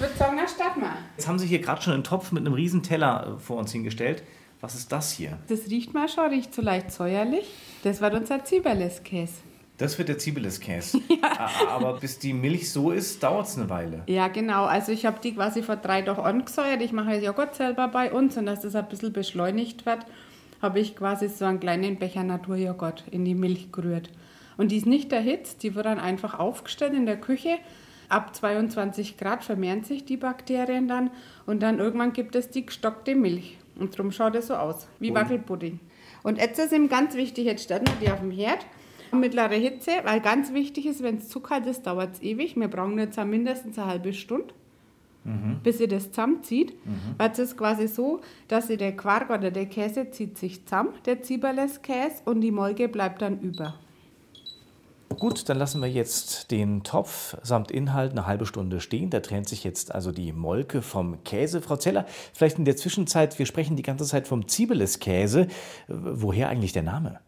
ich 0.00 0.06
würde 0.06 0.16
sagen, 0.18 0.36
dann 0.38 0.48
starten 0.48 0.80
wir. 0.80 0.92
Jetzt 1.16 1.28
haben 1.28 1.38
Sie 1.38 1.46
hier 1.46 1.58
gerade 1.60 1.82
schon 1.82 1.92
einen 1.92 2.04
Topf 2.04 2.32
mit 2.32 2.44
einem 2.46 2.54
riesen 2.54 2.82
Teller 2.82 3.34
äh, 3.36 3.40
vor 3.40 3.58
uns 3.58 3.70
hingestellt. 3.72 4.22
Was 4.62 4.74
ist 4.74 4.90
das 4.92 5.10
hier? 5.12 5.38
Das 5.48 5.68
riecht 5.70 5.94
mal 5.94 6.08
schon, 6.08 6.26
riecht 6.28 6.54
so 6.54 6.62
leicht 6.62 6.90
säuerlich. 6.92 7.46
Das 7.82 8.00
war 8.00 8.12
unser 8.12 8.44
Zwiebeleskäse. 8.44 9.32
Das 9.78 9.96
wird 9.96 10.10
der 10.10 10.18
Zibeles-Käse. 10.18 11.00
A- 11.22 11.68
Aber 11.70 11.94
bis 11.98 12.18
die 12.18 12.34
Milch 12.34 12.70
so 12.70 12.90
ist, 12.90 13.22
dauert 13.22 13.46
es 13.46 13.56
eine 13.56 13.70
Weile. 13.70 14.02
Ja, 14.06 14.28
genau. 14.28 14.64
Also 14.66 14.92
ich 14.92 15.06
habe 15.06 15.18
die 15.22 15.34
quasi 15.34 15.62
vor 15.62 15.76
drei 15.76 16.02
Tagen 16.02 16.20
angesäuert. 16.20 16.82
Ich 16.82 16.92
mache 16.92 17.14
Joghurt 17.16 17.54
selber 17.54 17.88
bei 17.88 18.12
uns 18.12 18.36
und 18.36 18.44
dass 18.44 18.60
das 18.60 18.74
ein 18.74 18.86
bisschen 18.88 19.14
beschleunigt 19.14 19.86
wird, 19.86 20.00
habe 20.60 20.80
ich 20.80 20.96
quasi 20.96 21.28
so 21.30 21.46
einen 21.46 21.60
kleinen 21.60 21.98
Becher 21.98 22.22
Naturjoghurt 22.24 23.04
in 23.10 23.24
die 23.24 23.34
Milch 23.34 23.72
gerührt. 23.72 24.10
Und 24.58 24.70
die 24.70 24.76
ist 24.76 24.84
nicht 24.86 25.10
erhitzt, 25.14 25.62
die 25.62 25.74
wird 25.74 25.86
dann 25.86 25.98
einfach 25.98 26.38
aufgestellt 26.38 26.92
in 26.92 27.06
der 27.06 27.16
Küche. 27.18 27.56
Ab 28.10 28.34
22 28.34 29.16
Grad 29.16 29.44
vermehren 29.44 29.84
sich 29.84 30.04
die 30.04 30.18
Bakterien 30.18 30.88
dann 30.88 31.10
und 31.46 31.62
dann 31.62 31.78
irgendwann 31.78 32.12
gibt 32.12 32.34
es 32.34 32.50
die 32.50 32.66
gestockte 32.66 33.14
Milch. 33.14 33.56
Und 33.78 33.94
darum 33.94 34.12
schaut 34.12 34.34
es 34.34 34.48
so 34.48 34.54
aus, 34.54 34.86
wie. 34.98 35.14
Wackelpudding. 35.14 35.80
Und 36.22 36.38
jetzt 36.38 36.58
ist 36.58 36.72
ihm 36.72 36.90
ganz 36.90 37.14
wichtig, 37.14 37.46
jetzt 37.46 37.64
stellen 37.64 37.86
wir 37.86 37.94
die 38.06 38.12
auf 38.12 38.20
dem 38.20 38.30
Herd. 38.30 38.66
Mittlere 39.12 39.54
Hitze, 39.54 39.90
weil 40.04 40.20
ganz 40.20 40.52
wichtig 40.52 40.86
ist, 40.86 41.02
wenn 41.02 41.16
es 41.16 41.28
zu 41.28 41.40
kalt 41.40 41.66
ist, 41.66 41.86
dauert 41.86 42.14
es 42.14 42.22
ewig. 42.22 42.54
Wir 42.56 42.68
brauchen 42.68 42.98
jetzt 42.98 43.18
mindestens 43.24 43.78
eine 43.78 43.88
halbe 43.88 44.12
Stunde 44.12 44.54
bis 45.62 45.80
ihr 45.80 45.88
das 45.88 46.10
zusammenzieht. 46.10 46.74
Weil 47.18 47.30
es 47.30 47.38
ist 47.38 47.56
quasi 47.56 47.88
so, 47.88 48.20
dass 48.48 48.68
sie 48.68 48.76
der 48.76 48.96
Quark 48.96 49.30
oder 49.30 49.50
der 49.50 49.66
Käse 49.66 50.10
zieht 50.10 50.38
sich 50.38 50.64
zusammen, 50.64 50.94
der 51.06 51.22
Zieberles-Käse, 51.22 52.22
und 52.24 52.40
die 52.40 52.50
Molke 52.50 52.88
bleibt 52.88 53.22
dann 53.22 53.40
über. 53.40 53.74
Gut, 55.18 55.48
dann 55.48 55.58
lassen 55.58 55.82
wir 55.82 55.90
jetzt 55.90 56.50
den 56.50 56.82
Topf 56.84 57.36
samt 57.42 57.70
Inhalt 57.70 58.12
eine 58.12 58.26
halbe 58.26 58.46
Stunde 58.46 58.80
stehen. 58.80 59.10
Da 59.10 59.20
trennt 59.20 59.48
sich 59.48 59.64
jetzt 59.64 59.92
also 59.94 60.12
die 60.12 60.32
Molke 60.32 60.82
vom 60.82 61.22
Käse. 61.24 61.60
Frau 61.60 61.76
Zeller, 61.76 62.06
vielleicht 62.32 62.58
in 62.58 62.64
der 62.64 62.76
Zwischenzeit, 62.76 63.38
wir 63.38 63.44
sprechen 63.44 63.76
die 63.76 63.82
ganze 63.82 64.04
Zeit 64.04 64.28
vom 64.28 64.46
Ziebeles-Käse. 64.46 65.48
Woher 65.88 66.48
eigentlich 66.48 66.72
der 66.72 66.84
Name? 66.84 67.20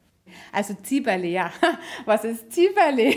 Also 0.52 0.74
Zieberle, 0.82 1.26
ja. 1.26 1.52
Was 2.06 2.24
ist 2.24 2.52
Zieberle? 2.52 3.14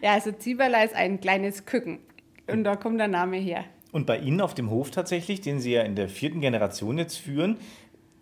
Ja, 0.00 0.14
also 0.14 0.32
Zieberle 0.32 0.84
ist 0.84 0.94
ein 0.94 1.20
kleines 1.20 1.64
Küken. 1.66 2.00
Und 2.48 2.64
da 2.64 2.76
kommt 2.76 2.98
der 2.98 3.08
Name 3.08 3.36
her. 3.36 3.64
Und 3.92 4.06
bei 4.06 4.18
Ihnen 4.18 4.40
auf 4.40 4.54
dem 4.54 4.70
Hof 4.70 4.90
tatsächlich, 4.90 5.42
den 5.42 5.60
Sie 5.60 5.72
ja 5.72 5.82
in 5.82 5.96
der 5.96 6.08
vierten 6.08 6.40
Generation 6.40 6.98
jetzt 6.98 7.18
führen, 7.18 7.58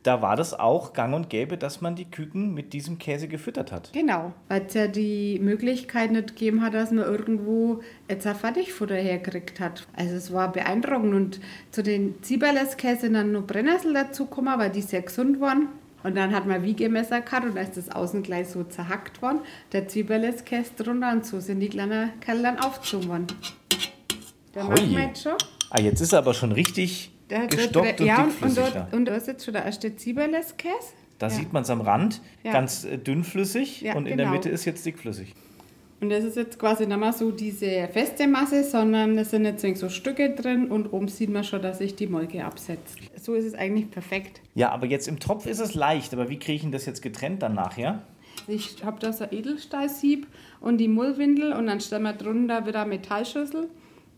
da 0.02 0.22
war 0.22 0.34
das 0.34 0.58
auch 0.58 0.94
gang 0.94 1.14
und 1.14 1.28
gäbe, 1.28 1.58
dass 1.58 1.80
man 1.80 1.94
die 1.94 2.06
Küken 2.06 2.54
mit 2.54 2.72
diesem 2.72 2.98
Käse 2.98 3.28
gefüttert 3.28 3.70
hat. 3.70 3.92
Genau, 3.92 4.32
weil 4.48 4.62
es 4.66 4.74
ja 4.74 4.86
die 4.86 5.38
Möglichkeit 5.40 6.10
nicht 6.10 6.28
gegeben 6.28 6.62
hat, 6.62 6.72
dass 6.74 6.90
man 6.90 7.04
irgendwo 7.04 7.80
jetzt 8.08 8.26
ein 8.26 8.34
Fertigfutter 8.34 8.94
hergekriegt 8.94 9.60
hat. 9.60 9.86
Also 9.94 10.14
es 10.14 10.32
war 10.32 10.50
beeindruckend 10.52 11.14
und 11.14 11.40
zu 11.70 11.82
den 11.82 12.22
Zieberles-Käse 12.22 13.10
dann 13.10 13.32
noch 13.32 13.46
Brennnessel 13.46 13.92
dazugekommen, 13.92 14.58
weil 14.58 14.70
die 14.70 14.82
sehr 14.82 15.02
gesund 15.02 15.40
waren. 15.40 15.68
Und 16.02 16.16
dann 16.16 16.34
hat 16.34 16.46
man 16.46 16.62
Wiegemesser 16.62 17.20
gehabt 17.20 17.44
und 17.44 17.56
da 17.56 17.60
ist 17.60 17.76
das 17.76 17.90
außen 17.90 18.22
gleich 18.22 18.48
so 18.48 18.64
zerhackt 18.64 19.20
worden, 19.20 19.40
der 19.72 19.86
Zwiebeleskäse 19.86 20.70
drunter 20.78 21.12
und 21.12 21.26
so 21.26 21.40
sind 21.40 21.60
die 21.60 21.68
kleinen 21.68 22.18
Kerle 22.20 22.42
dann 22.42 22.58
aufgezogen 22.58 23.08
worden. 23.08 23.26
Der 24.54 24.64
machen 24.64 24.90
wir 24.90 25.00
jetzt 25.00 25.22
schon. 25.22 25.34
Ah, 25.68 25.78
jetzt 25.78 26.00
ist 26.00 26.14
er 26.14 26.20
aber 26.20 26.32
schon 26.32 26.52
richtig 26.52 27.12
Der 27.30 27.42
hat 27.42 27.50
gestockt 27.50 27.98
so, 27.98 28.04
und 28.04 28.08
ja, 28.08 28.24
und, 28.24 28.42
und, 28.42 28.58
da. 28.58 28.88
und 28.92 29.04
da 29.06 29.14
ist 29.14 29.26
jetzt 29.28 29.44
schon 29.44 29.54
der 29.54 29.64
erste 29.64 29.94
Zwiebeleskäse. 29.94 30.74
Da 31.18 31.28
ja. 31.28 31.34
sieht 31.34 31.52
man 31.52 31.62
es 31.62 31.70
am 31.70 31.80
Rand, 31.80 32.20
Ja. 32.42 32.52
ganz 32.52 32.84
äh, 32.84 32.98
dünnflüssig 32.98 33.82
Ja, 33.82 33.94
und 33.94 34.06
in 34.06 34.16
der 34.16 34.26
genau. 34.26 34.36
Mitte 34.36 34.48
ist 34.48 34.64
jetzt 34.64 34.84
dickflüssig. 34.84 35.34
Und 36.00 36.08
das 36.08 36.24
ist 36.24 36.36
jetzt 36.36 36.58
quasi 36.58 36.86
nicht 36.86 36.98
mehr 36.98 37.12
so 37.12 37.30
diese 37.30 37.86
feste 37.92 38.26
Masse, 38.26 38.64
sondern 38.64 39.18
es 39.18 39.30
sind 39.30 39.44
jetzt 39.44 39.62
so 39.78 39.90
Stücke 39.90 40.30
drin 40.30 40.68
und 40.68 40.94
oben 40.94 41.08
sieht 41.08 41.28
man 41.28 41.44
schon, 41.44 41.60
dass 41.60 41.76
sich 41.76 41.94
die 41.94 42.06
Molke 42.06 42.42
absetzt. 42.42 42.96
So 43.20 43.34
ist 43.34 43.44
es 43.44 43.54
eigentlich 43.54 43.90
perfekt. 43.90 44.40
Ja, 44.54 44.70
aber 44.70 44.86
jetzt 44.86 45.08
im 45.08 45.20
Topf 45.20 45.44
ist 45.44 45.60
es 45.60 45.74
leicht. 45.74 46.14
Aber 46.14 46.30
wie 46.30 46.38
kriege 46.38 46.56
ich 46.56 46.62
denn 46.62 46.72
das 46.72 46.86
jetzt 46.86 47.02
getrennt 47.02 47.42
dann 47.42 47.54
nachher? 47.54 48.00
Ich 48.48 48.82
habe 48.82 48.98
da 48.98 49.12
so 49.12 49.24
ein 49.24 49.32
Edelstahlsieb 49.32 50.26
und 50.60 50.78
die 50.78 50.88
Mullwindel 50.88 51.52
und 51.52 51.66
dann 51.66 51.80
stellen 51.80 52.04
wir 52.04 52.14
drunter 52.14 52.66
wieder 52.66 52.80
eine 52.80 52.88
Metallschüssel 52.88 53.68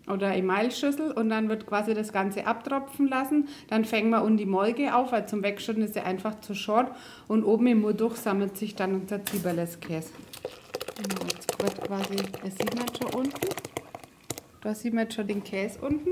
oder 0.08 0.34
Emailschüssel 0.34 1.12
und 1.12 1.28
dann 1.28 1.48
wird 1.48 1.66
quasi 1.66 1.94
das 1.94 2.12
Ganze 2.12 2.46
abtropfen 2.46 3.08
lassen. 3.08 3.48
Dann 3.68 3.84
fängen 3.84 4.10
wir 4.10 4.22
unten 4.22 4.38
die 4.38 4.46
Molke 4.46 4.94
auf, 4.94 5.12
weil 5.12 5.26
zum 5.26 5.42
Wegschütten 5.42 5.82
ist 5.82 5.94
sie 5.94 6.00
einfach 6.00 6.40
zu 6.40 6.54
short 6.54 6.90
und 7.28 7.44
oben 7.44 7.66
im 7.68 7.80
Mundduch 7.82 8.16
sammelt 8.16 8.56
sich 8.56 8.74
dann 8.74 8.94
unser 8.94 9.24
Zwiebeleskäse. 9.24 10.10
Genau, 10.96 11.22
jetzt 11.30 11.62
wird 11.62 11.86
quasi, 11.86 12.16
das 12.42 12.56
sieht 12.56 12.76
man 12.76 12.86
schon 12.94 13.20
unten. 13.20 13.48
Da 14.60 14.74
sieht 14.74 14.94
man 14.94 15.04
jetzt 15.04 15.14
schon 15.14 15.26
den 15.26 15.42
Käse 15.42 15.78
unten. 15.80 16.10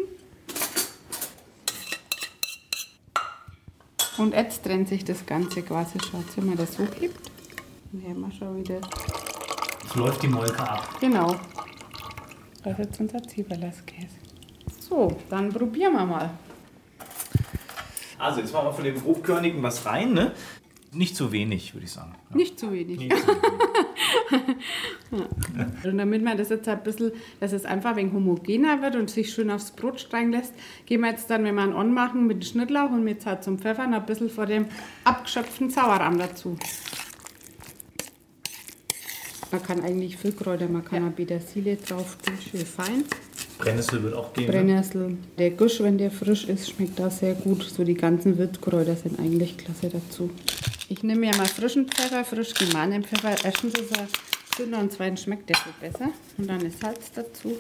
Und 4.18 4.34
jetzt 4.34 4.64
trennt 4.64 4.88
sich 4.88 5.04
das 5.04 5.24
Ganze 5.24 5.62
quasi. 5.62 5.94
Jetzt, 5.94 6.36
wenn 6.36 6.46
man 6.46 6.56
das 6.56 6.78
hochhebt, 6.78 7.30
dann 7.92 8.10
haben 8.10 8.20
wir 8.20 8.32
schon 8.32 8.56
wieder. 8.58 8.80
Es 9.84 9.94
läuft 9.94 10.22
die 10.22 10.28
Molke 10.28 10.58
ab. 10.58 10.88
Genau. 11.00 11.36
Das 12.62 12.72
ist 12.72 12.78
jetzt 12.78 13.00
unser 13.00 13.22
Zwiebeleskäse. 13.22 14.08
So, 14.80 15.16
dann 15.28 15.50
probieren 15.50 15.94
wir 15.94 16.04
mal. 16.04 16.30
Also, 18.18 18.40
jetzt 18.40 18.52
machen 18.52 18.66
wir 18.66 18.72
von 18.72 18.84
dem 18.84 19.00
grobkörnigen 19.00 19.62
was 19.62 19.86
rein, 19.86 20.12
ne? 20.12 20.32
Nicht 20.92 21.16
zu 21.16 21.30
wenig, 21.32 21.72
würde 21.72 21.84
ich 21.86 21.92
sagen. 21.92 22.14
Nicht 22.34 22.58
zu 22.58 22.72
wenig. 22.72 23.12
Ja. 25.10 25.90
Und 25.90 25.98
damit 25.98 26.22
man 26.22 26.36
das 26.36 26.50
jetzt 26.50 26.68
ein 26.68 26.82
bisschen, 26.84 27.10
dass 27.40 27.52
es 27.52 27.64
einfach 27.64 27.90
ein 27.90 27.96
wenig 27.96 28.12
homogener 28.12 28.80
wird 28.80 28.94
und 28.94 29.10
sich 29.10 29.32
schön 29.32 29.50
aufs 29.50 29.72
Brot 29.72 30.00
streichen 30.00 30.30
lässt, 30.30 30.54
gehen 30.86 31.00
wir 31.00 31.10
jetzt 31.10 31.28
dann, 31.30 31.42
wenn 31.44 31.56
wir 31.56 31.62
einen 31.62 31.72
anmachen, 31.72 32.28
mit 32.28 32.36
dem 32.36 32.46
Schnittlauch 32.46 32.90
und 32.90 33.02
mit 33.02 33.22
Salz 33.22 33.46
und 33.48 33.60
Pfeffer 33.60 33.88
noch 33.88 33.98
ein 33.98 34.06
bisschen 34.06 34.30
vor 34.30 34.46
dem 34.46 34.66
abgeschöpften 35.02 35.68
Sauerrahm 35.68 36.16
dazu. 36.16 36.56
Man 39.52 39.62
kann 39.62 39.80
eigentlich 39.82 40.16
viel 40.16 40.32
Kräuter, 40.32 40.68
man 40.68 40.84
kann 40.84 41.08
auch 41.08 41.14
Petersilie 41.14 41.76
drauf 41.76 42.16
tun, 42.24 42.34
schön 42.50 42.64
fein. 42.64 43.04
Brennnessel 43.58 44.02
wird 44.02 44.14
auch 44.14 44.32
gehen. 44.32 44.46
ne? 44.46 44.52
Brennnessel. 44.52 45.16
Der 45.38 45.50
Gusch, 45.50 45.80
wenn 45.80 45.98
der 45.98 46.10
frisch 46.10 46.44
ist, 46.44 46.70
schmeckt 46.70 46.98
da 46.98 47.10
sehr 47.10 47.34
gut. 47.34 47.62
So 47.64 47.84
die 47.84 47.94
ganzen 47.94 48.38
Wildkräuter 48.38 48.94
sind 48.96 49.18
eigentlich 49.18 49.58
klasse 49.58 49.90
dazu. 49.90 50.30
Ich 50.88 51.02
nehme 51.02 51.26
ja 51.26 51.36
mal 51.36 51.46
frischen 51.46 51.86
Pfeffer, 51.88 52.24
frisch 52.24 52.54
gemahlenen 52.54 53.04
Pfeffer. 53.04 53.34
Erstens 53.44 53.74
ist 53.74 53.96
er 53.96 54.06
dünner 54.58 54.78
und 54.78 54.92
zweitens 54.92 55.22
schmeckt 55.22 55.48
der 55.48 55.56
viel 55.56 55.72
besser. 55.80 56.10
Und 56.38 56.48
dann 56.48 56.64
ist 56.64 56.80
Salz 56.80 57.10
dazu. 57.12 57.58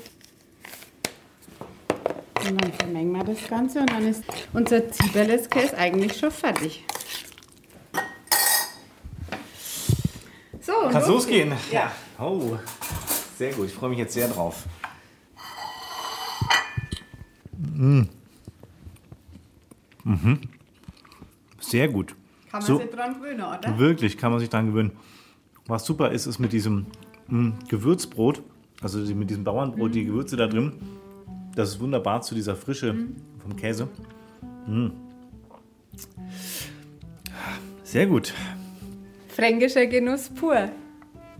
Und 2.48 2.62
dann 2.62 2.72
vermengen 2.72 3.12
wir 3.12 3.24
das 3.24 3.46
Ganze 3.48 3.80
und 3.80 3.90
dann 3.90 4.06
ist 4.06 4.22
unser 4.52 4.90
Zwiebeleskäse 4.90 5.76
eigentlich 5.76 6.16
schon 6.16 6.30
fertig. 6.30 6.84
So, 10.70 10.88
Kann 10.88 10.92
los 11.00 11.08
losgehen? 11.08 11.52
Ja. 11.72 11.90
Oh, 12.18 12.56
sehr 13.36 13.52
gut. 13.52 13.66
Ich 13.66 13.72
freue 13.74 13.90
mich 13.90 13.98
jetzt 13.98 14.14
sehr 14.14 14.28
drauf. 14.28 14.66
Mm. 17.58 18.02
Mhm. 20.04 20.38
Sehr 21.58 21.88
gut. 21.88 22.14
Kann 22.50 22.60
man 22.60 22.62
So- 22.62 22.78
sich 22.78 22.90
dran 22.90 23.14
gewöhnen, 23.14 23.40
oder? 23.40 23.78
Wirklich, 23.78 24.16
kann 24.16 24.30
man 24.30 24.38
sich 24.40 24.48
dran 24.48 24.66
gewöhnen. 24.66 24.92
Was 25.66 25.84
super 25.84 26.12
ist, 26.12 26.26
ist 26.26 26.38
mit 26.38 26.52
diesem 26.52 26.86
mm, 27.26 27.50
Gewürzbrot, 27.68 28.40
also 28.80 28.98
mit 29.14 29.28
diesem 29.28 29.42
Bauernbrot, 29.42 29.92
die 29.94 30.04
Gewürze 30.04 30.36
da 30.36 30.46
drin, 30.46 30.72
das 31.56 31.70
ist 31.70 31.80
wunderbar 31.80 32.22
zu 32.22 32.34
dieser 32.36 32.54
Frische 32.54 32.94
vom 33.42 33.56
Käse. 33.56 33.88
Mm. 34.68 34.88
Sehr 37.82 38.06
gut. 38.06 38.32
Fränkischer 39.40 39.86
Genuss 39.86 40.28
pur. 40.28 40.70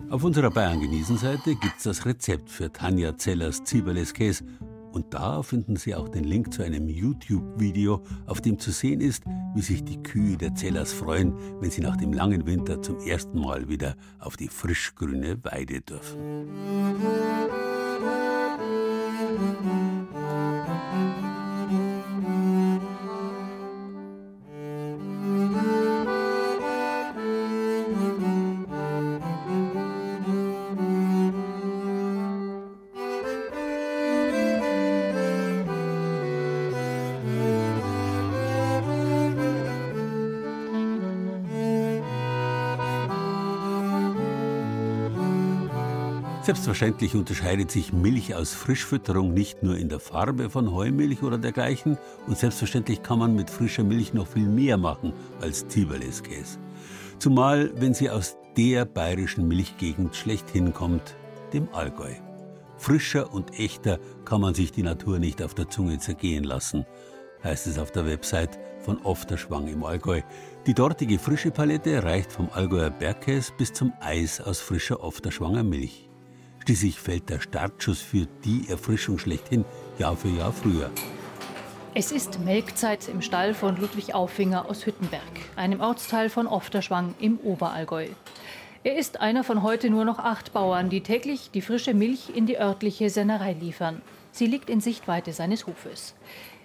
Auf 0.09 0.25
unserer 0.25 0.49
Bayern-Genießen-Seite 0.51 1.55
gibt 1.57 1.75
es 1.77 1.83
das 1.83 2.07
Rezept 2.07 2.49
für 2.49 2.73
Tanja 2.73 3.19
Zellers 3.19 3.63
Zieberles 3.63 4.15
Käse 4.15 4.43
Und 4.93 5.13
da 5.13 5.43
finden 5.43 5.77
Sie 5.77 5.95
auch 5.95 6.09
den 6.09 6.25
Link 6.25 6.51
zu 6.55 6.63
einem 6.63 6.89
YouTube-Video, 6.89 8.03
auf 8.25 8.41
dem 8.41 8.59
zu 8.59 8.71
sehen 8.71 9.03
ist, 9.03 9.25
wie 9.55 9.61
sich 9.61 9.85
die 9.85 10.03
Kühe 10.03 10.39
der 10.39 10.55
Zellers 10.55 10.95
freuen, 10.95 11.35
wenn 11.61 11.71
sie 11.71 11.83
nach 11.83 11.99
dem 11.99 12.15
langen 12.15 12.47
Winter 12.47 12.81
zum 12.81 12.99
ersten 13.01 13.39
Mal 13.39 13.69
wieder 13.69 13.97
auf 14.19 14.39
die 14.39 14.49
frischgrüne 14.49 15.37
Weide 15.45 15.83
dürfen. 15.83 16.49
Selbstverständlich 46.51 47.15
unterscheidet 47.15 47.71
sich 47.71 47.93
Milch 47.93 48.35
aus 48.35 48.55
Frischfütterung 48.55 49.33
nicht 49.33 49.63
nur 49.63 49.77
in 49.77 49.89
der 49.89 50.01
Farbe 50.01 50.51
von 50.51 50.73
Heumilch 50.73 51.23
oder 51.23 51.39
dergleichen 51.39 51.97
und 52.27 52.37
selbstverständlich 52.37 53.05
kann 53.05 53.21
man 53.21 53.37
mit 53.37 53.49
frischer 53.49 53.85
Milch 53.85 54.15
noch 54.15 54.27
viel 54.27 54.49
mehr 54.49 54.77
machen 54.77 55.13
als 55.41 55.69
Ziberleskäse. 55.69 56.59
Zumal, 57.21 57.71
wenn 57.77 57.95
sie 57.95 58.11
aus 58.11 58.37
der 58.57 58.85
bayerischen 58.85 59.47
Milchgegend 59.47 60.17
schlechthin 60.17 60.75
kommt, 60.75 61.15
dem 61.53 61.69
Allgäu. 61.73 62.15
Frischer 62.79 63.33
und 63.33 63.57
echter 63.57 64.01
kann 64.25 64.41
man 64.41 64.55
sich 64.55 64.73
die 64.73 64.83
Natur 64.83 65.21
nicht 65.21 65.45
auf 65.45 65.55
der 65.55 65.69
Zunge 65.69 66.01
zergehen 66.01 66.43
lassen, 66.43 66.85
heißt 67.45 67.69
es 67.69 67.79
auf 67.79 67.93
der 67.93 68.07
Website 68.07 68.59
von 68.81 68.99
Ofterschwang 69.05 69.69
im 69.69 69.85
Allgäu. 69.85 70.23
Die 70.67 70.75
dortige 70.75 71.21
frische 71.21 71.53
Palette 71.53 72.03
reicht 72.03 72.33
vom 72.33 72.49
Allgäuer 72.53 72.91
Bergkäse 72.91 73.53
bis 73.57 73.73
zum 73.73 73.93
Eis 74.01 74.41
aus 74.41 74.59
frischer 74.59 75.05
Ofterschwanger 75.05 75.63
Milch. 75.63 76.10
Schließlich 76.71 77.01
fällt 77.01 77.29
der 77.29 77.41
Startschuss 77.41 78.01
für 78.01 78.29
die 78.45 78.69
Erfrischung 78.69 79.19
schlechthin 79.19 79.65
Jahr 79.99 80.17
für 80.17 80.29
Jahr 80.29 80.53
früher. 80.53 80.89
Es 81.95 82.13
ist 82.13 82.39
Melkzeit 82.45 83.09
im 83.09 83.23
Stall 83.23 83.55
von 83.55 83.77
Ludwig 83.77 84.15
Auffinger 84.15 84.71
aus 84.71 84.87
Hüttenberg, 84.87 85.21
einem 85.57 85.81
Ortsteil 85.81 86.31
von 86.31 86.47
Ofterschwang 86.47 87.17
im 87.19 87.41
Oberallgäu. 87.41 88.07
Er 88.85 88.97
ist 88.97 89.21
einer 89.21 89.43
von 89.43 89.65
heute 89.65 89.91
nur 89.91 90.05
noch 90.05 90.21
acht 90.21 90.53
Bauern, 90.53 90.91
die 90.91 91.01
täglich 91.01 91.51
die 91.53 91.61
frische 91.61 91.93
Milch 91.93 92.31
in 92.37 92.47
die 92.47 92.61
örtliche 92.61 93.11
Sennerei 93.11 93.55
liefern. 93.55 94.01
Sie 94.31 94.47
liegt 94.47 94.71
in 94.71 94.81
Sichtweite 94.81 95.33
seines 95.33 95.67
Hofes. 95.67 96.15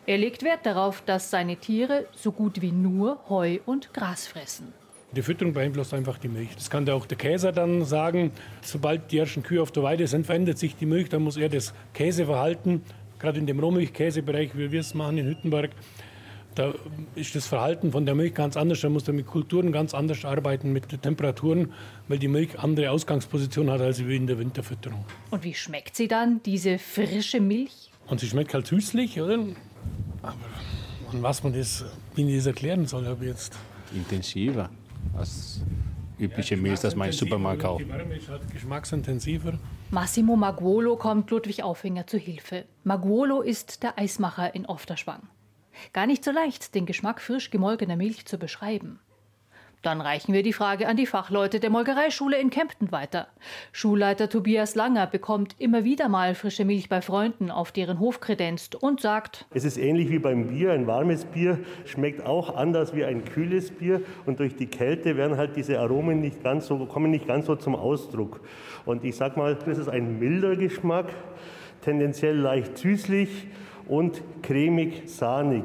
Er 0.06 0.20
legt 0.20 0.44
Wert 0.44 0.68
darauf, 0.68 1.02
dass 1.02 1.32
seine 1.32 1.56
Tiere 1.56 2.06
so 2.16 2.32
gut 2.32 2.62
wie 2.62 2.72
nur 2.72 3.28
Heu 3.28 3.58
und 3.66 3.92
Gras 3.92 4.28
fressen. 4.28 4.72
Die 5.12 5.22
Fütterung 5.22 5.54
beeinflusst 5.54 5.94
einfach 5.94 6.18
die 6.18 6.28
Milch. 6.28 6.50
Das 6.56 6.70
kann 6.70 6.90
auch 6.90 7.06
der 7.06 7.18
Käser 7.18 7.52
dann 7.52 7.86
sagen. 7.86 8.32
Sobald 8.62 9.12
die 9.12 9.18
ersten 9.18 9.44
Kühe 9.44 9.62
auf 9.62 9.72
der 9.72 9.84
Weide 9.84 10.08
sind, 10.08 10.26
verändert 10.26 10.58
sich 10.58 10.76
die 10.76 10.86
Milch. 10.86 11.10
Dann 11.10 11.24
muss 11.24 11.38
er 11.38 11.48
das 11.48 11.74
Käseverhalten, 11.94 12.82
gerade 13.20 13.40
in 13.40 13.48
dem 13.48 13.60
Rohmilchkäsebereich, 13.60 14.58
wie 14.58 14.72
wir 14.72 14.82
es 14.82 14.94
machen 14.94 15.18
in 15.18 15.28
Hüttenberg, 15.28 15.72
da 16.56 16.74
ist 17.16 17.36
das 17.36 17.48
Verhalten 17.48 17.92
von 17.92 18.06
der 18.06 18.16
Milch 18.16 18.34
ganz 18.34 18.56
anders. 18.56 18.80
Da 18.80 18.90
muss 18.90 19.08
er 19.08 19.14
mit 19.14 19.28
Kulturen 19.28 19.74
ganz 19.74 19.94
anders 19.94 20.24
arbeiten, 20.24 20.72
mit 20.72 20.90
den 20.90 21.02
Temperaturen, 21.02 21.74
weil 22.08 22.18
die 22.18 22.30
Milch 22.30 22.58
andere 22.60 22.92
Ausgangsposition 22.92 23.70
hat 23.70 23.82
als 23.82 24.06
wie 24.06 24.16
in 24.16 24.26
der 24.26 24.40
Winterfütterung. 24.40 25.04
Und 25.32 25.44
wie 25.44 25.54
schmeckt 25.54 25.98
sie 25.98 26.08
dann, 26.08 26.42
diese 26.44 26.78
frische 26.78 27.42
Milch? 27.42 27.92
Und 28.08 28.22
sie 28.22 28.28
schmeckt 28.28 28.54
halt 28.54 28.68
süßlich, 28.68 29.20
oder? 29.20 29.40
Aber 30.22 30.36
an 31.12 31.22
was 31.22 31.44
man 31.44 31.54
das, 31.54 31.84
wie 32.16 32.30
ich 32.30 32.38
das 32.38 32.48
erklären 32.48 32.86
soll, 32.86 33.06
habe 33.06 33.26
jetzt. 33.26 33.58
Intensiver 33.94 34.70
als 35.18 35.62
übliche 36.18 36.58
Milch, 36.58 36.80
das 36.80 36.96
man 36.96 37.08
im 37.08 37.14
Supermarkt 37.14 37.62
kauft. 37.62 37.86
Geschmacksintensiver. 38.52 39.60
Massimo 39.92 40.36
Maguolo 40.36 40.96
kommt 40.96 41.30
Ludwig 41.32 41.64
Auffinger 41.64 42.08
zu 42.08 42.18
Hilfe. 42.18 42.66
Maguolo 42.84 43.42
ist 43.42 43.84
der 43.84 43.98
Eismacher 43.98 44.56
in 44.56 44.66
Ofterschwang. 44.66 45.24
Gar 45.94 46.08
nicht 46.08 46.24
so 46.24 46.32
leicht, 46.32 46.74
den 46.74 46.86
Geschmack 46.86 47.22
frisch 47.22 47.50
gemolkener 47.50 47.96
Milch 47.96 48.26
zu 48.26 48.38
beschreiben. 48.38 49.00
Dann 49.82 50.02
reichen 50.02 50.34
wir 50.34 50.44
die 50.44 50.54
Frage 50.54 50.88
an 50.88 50.98
die 50.98 51.06
Fachleute 51.06 51.60
der 51.60 51.70
Molkereischule 51.70 52.40
in 52.40 52.50
Kempten 52.50 52.92
weiter. 52.92 53.28
Schulleiter 53.72 54.30
Tobias 54.30 54.76
Langer 54.76 55.08
bekommt 55.08 55.56
immer 55.60 55.84
wieder 55.84 56.10
mal 56.10 56.36
frische 56.36 56.66
Milch 56.66 56.90
bei 56.90 57.02
Freunden 57.02 57.52
auf 57.52 57.72
deren 57.72 58.00
Hof 58.00 58.20
kredenzt 58.20 58.76
und 58.76 59.02
sagt: 59.02 59.46
Es 59.54 59.64
ist 59.64 59.78
ähnlich 59.78 60.10
wie 60.10 60.20
beim 60.20 60.48
Bier. 60.48 60.74
Ein 60.74 60.88
warmes 60.88 61.26
Bier 61.26 61.60
schmeckt 61.86 62.26
auch 62.26 62.56
anders 62.56 62.96
wie 62.96 63.06
ein 63.06 63.26
kühles 63.26 63.72
Bier 63.72 64.02
und 64.26 64.40
durch 64.40 64.56
die 64.56 64.68
Kälte 64.68 65.18
werden 65.18 65.38
halt 65.38 65.56
diese 65.56 65.80
Aromen 65.80 66.20
nicht 66.20 66.44
ganz 66.44 66.68
so, 66.68 66.86
kommen 66.86 67.12
nicht 67.12 67.28
ganz 67.28 67.46
so 67.46 67.56
zum 67.56 67.76
Ausdruck. 67.76 68.42
Und 68.86 69.04
ich 69.04 69.16
sag 69.16 69.38
mal, 69.38 69.56
das 69.56 69.78
ist 69.78 69.90
ein 69.90 70.20
milder 70.20 70.56
Geschmack, 70.56 71.08
tendenziell 71.82 72.38
leicht 72.38 72.78
süßlich 72.78 73.48
und 73.88 74.22
cremig-sahnig. 74.42 75.64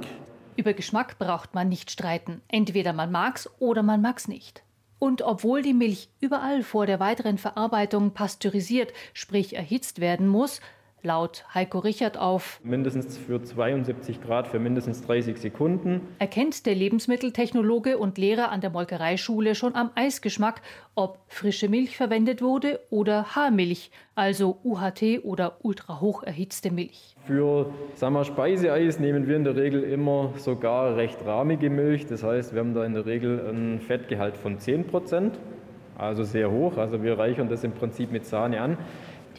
Über 0.56 0.72
Geschmack 0.72 1.18
braucht 1.18 1.54
man 1.54 1.68
nicht 1.68 1.90
streiten. 1.90 2.42
Entweder 2.48 2.92
man 2.92 3.10
mag's 3.10 3.48
oder 3.58 3.82
man 3.82 4.02
mag's 4.02 4.28
nicht. 4.28 4.62
Und 4.98 5.22
obwohl 5.22 5.62
die 5.62 5.74
Milch 5.74 6.10
überall 6.20 6.62
vor 6.62 6.86
der 6.86 7.00
weiteren 7.00 7.38
Verarbeitung 7.38 8.12
pasteurisiert, 8.12 8.92
sprich 9.14 9.56
erhitzt 9.56 10.00
werden 10.00 10.28
muss, 10.28 10.60
laut 11.02 11.44
Heiko 11.54 11.78
Richard 11.78 12.18
auf 12.18 12.60
mindestens 12.62 13.16
für 13.16 13.42
72 13.42 14.22
Grad 14.22 14.48
für 14.48 14.58
mindestens 14.58 15.02
30 15.02 15.38
Sekunden. 15.38 16.00
Erkennt 16.18 16.66
der 16.66 16.74
Lebensmitteltechnologe 16.74 17.98
und 17.98 18.18
Lehrer 18.18 18.50
an 18.50 18.60
der 18.60 18.70
Molkereischule 18.70 19.54
schon 19.54 19.74
am 19.74 19.90
Eisgeschmack, 19.94 20.62
ob 20.94 21.18
frische 21.28 21.68
Milch 21.68 21.96
verwendet 21.96 22.42
wurde 22.42 22.80
oder 22.90 23.34
Haarmilch, 23.34 23.90
also 24.14 24.58
UHT 24.64 25.24
oder 25.24 25.56
ultrahoch 25.62 26.22
erhitzte 26.22 26.70
Milch. 26.70 27.16
Für 27.26 27.72
sagen 27.94 28.14
wir, 28.14 28.24
Speiseeis 28.24 28.98
nehmen 28.98 29.26
wir 29.26 29.36
in 29.36 29.44
der 29.44 29.56
Regel 29.56 29.82
immer 29.82 30.32
sogar 30.36 30.96
recht 30.96 31.24
rahmige 31.24 31.70
Milch. 31.70 32.06
Das 32.06 32.22
heißt, 32.22 32.52
wir 32.52 32.60
haben 32.60 32.74
da 32.74 32.84
in 32.84 32.94
der 32.94 33.06
Regel 33.06 33.40
ein 33.48 33.80
Fettgehalt 33.80 34.36
von 34.36 34.58
10 34.58 34.86
Prozent, 34.86 35.38
also 35.96 36.24
sehr 36.24 36.50
hoch. 36.50 36.76
Also 36.76 37.02
wir 37.02 37.18
reichern 37.18 37.48
das 37.48 37.64
im 37.64 37.72
Prinzip 37.72 38.10
mit 38.10 38.26
Sahne 38.26 38.60
an. 38.60 38.78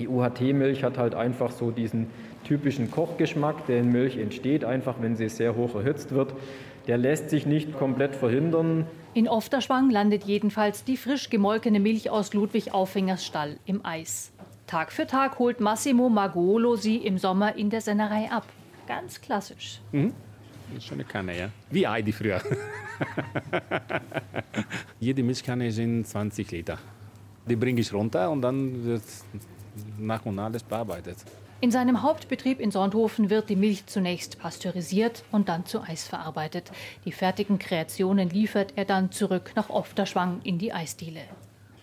Die 0.02 0.08
UHT-Milch 0.08 0.84
hat 0.84 0.98
halt 0.98 1.14
einfach 1.14 1.52
so 1.52 1.70
diesen 1.70 2.08
typischen 2.44 2.90
Kochgeschmack, 2.90 3.68
der 3.68 3.82
in 3.82 3.92
Milch 3.92 4.18
entsteht, 4.18 4.66
einfach 4.66 4.96
wenn 5.00 5.16
sie 5.16 5.30
sehr 5.30 5.56
hoch 5.56 5.76
erhitzt 5.76 6.12
wird. 6.12 6.34
Der 6.88 6.98
lässt 6.98 7.30
sich 7.30 7.46
nicht 7.46 7.78
komplett 7.78 8.16
verhindern. 8.16 8.88
In 9.14 9.28
Ofterschwang 9.28 9.92
landet 9.92 10.24
jedenfalls 10.24 10.84
die 10.84 10.98
frisch 10.98 11.30
gemolkene 11.30 11.80
Milch 11.80 12.10
aus 12.10 12.34
Ludwig 12.34 12.74
Auffingers 12.74 13.24
Stall 13.24 13.58
im 13.68 13.86
Eis. 13.86 14.32
Tag 14.66 14.92
für 14.92 15.06
Tag 15.06 15.38
holt 15.38 15.60
Massimo 15.60 16.10
Magolo 16.10 16.76
sie 16.78 16.98
im 16.98 17.20
Sommer 17.20 17.56
in 17.56 17.70
der 17.70 17.82
Sennerei 17.82 18.32
ab. 18.32 18.48
Ganz 18.88 19.22
klassisch. 19.22 19.82
Mhm. 19.92 20.14
Das 20.70 20.80
ist 20.80 20.88
schon 20.88 20.98
eine 20.98 21.04
Kanne, 21.04 21.38
ja. 21.38 21.50
Wie 21.70 21.88
Heidi 21.88 22.12
früher. 22.12 22.42
Jede 25.00 25.22
Milchkanne 25.22 25.72
sind 25.72 26.08
20 26.08 26.50
Liter. 26.50 26.80
Die 27.48 27.56
bringe 27.56 27.82
ich 27.82 27.94
runter 27.94 28.32
und 28.32 28.42
dann 28.42 28.84
wird 28.86 29.04
nach 29.98 30.26
und 30.26 30.36
nach 30.36 30.46
alles 30.46 30.64
bearbeitet. 30.64 31.18
In 31.64 31.70
seinem 31.70 32.02
Hauptbetrieb 32.02 32.60
in 32.60 32.72
Sonthofen 32.72 33.30
wird 33.30 33.50
die 33.50 33.56
Milch 33.56 33.86
zunächst 33.86 34.40
pasteurisiert 34.40 35.24
und 35.32 35.48
dann 35.48 35.68
zu 35.68 35.82
Eis 35.82 36.08
verarbeitet. 36.08 36.72
Die 37.06 37.12
fertigen 37.12 37.60
Kreationen 37.60 38.32
liefert 38.32 38.74
er 38.76 38.86
dann 38.86 39.12
zurück 39.12 39.52
nach 39.56 39.70
Ofterschwang 39.70 40.42
in 40.44 40.58
die 40.58 40.74
Eisdiele. 40.74 41.22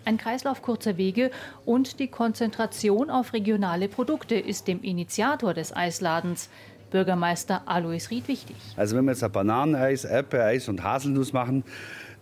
Ein 0.05 0.17
Kreislauf 0.17 0.63
kurzer 0.63 0.97
Wege 0.97 1.31
und 1.65 2.01
die 2.01 2.09
Konzentration 2.09 3.09
auf 3.09 3.33
regionale 3.33 3.89
Produkte 3.89 4.35
ist 4.35 4.67
dem 4.67 4.83
Initiator 4.83 5.55
des 5.55 5.77
Eisladens, 5.77 6.49
Bürgermeister 6.91 7.63
Alois 7.67 8.11
Ried, 8.11 8.27
wichtig. 8.27 8.57
Also 8.77 8.97
wenn 8.97 9.05
wir 9.05 9.13
jetzt 9.13 9.33
Bananeneis, 9.33 10.05
Erdbeereis 10.05 10.69
und 10.69 10.83
Haselnuss 10.83 11.33
machen, 11.33 11.63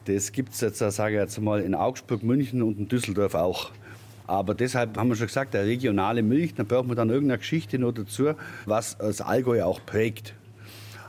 das 0.04 0.32
gibt 0.32 0.52
es 0.52 0.60
jetzt, 0.60 0.78
sage 0.78 1.14
ich 1.14 1.20
jetzt 1.20 1.40
mal, 1.40 1.60
in 1.60 1.74
Augsburg, 1.74 2.22
München 2.22 2.62
und 2.62 2.78
in 2.78 2.88
Düsseldorf 2.88 3.34
auch. 3.34 3.70
Aber 4.26 4.54
deshalb 4.54 4.96
haben 4.96 5.08
wir 5.08 5.16
schon 5.16 5.28
gesagt, 5.28 5.54
eine 5.54 5.66
regionale 5.66 6.22
Milch, 6.22 6.54
da 6.54 6.64
braucht 6.64 6.86
man 6.88 6.96
dann 6.96 7.10
irgendeine 7.10 7.38
Geschichte 7.38 7.78
noch 7.78 7.92
dazu, 7.92 8.32
was 8.64 8.98
das 8.98 9.20
Allgäu 9.20 9.62
auch 9.62 9.80
prägt. 9.84 10.34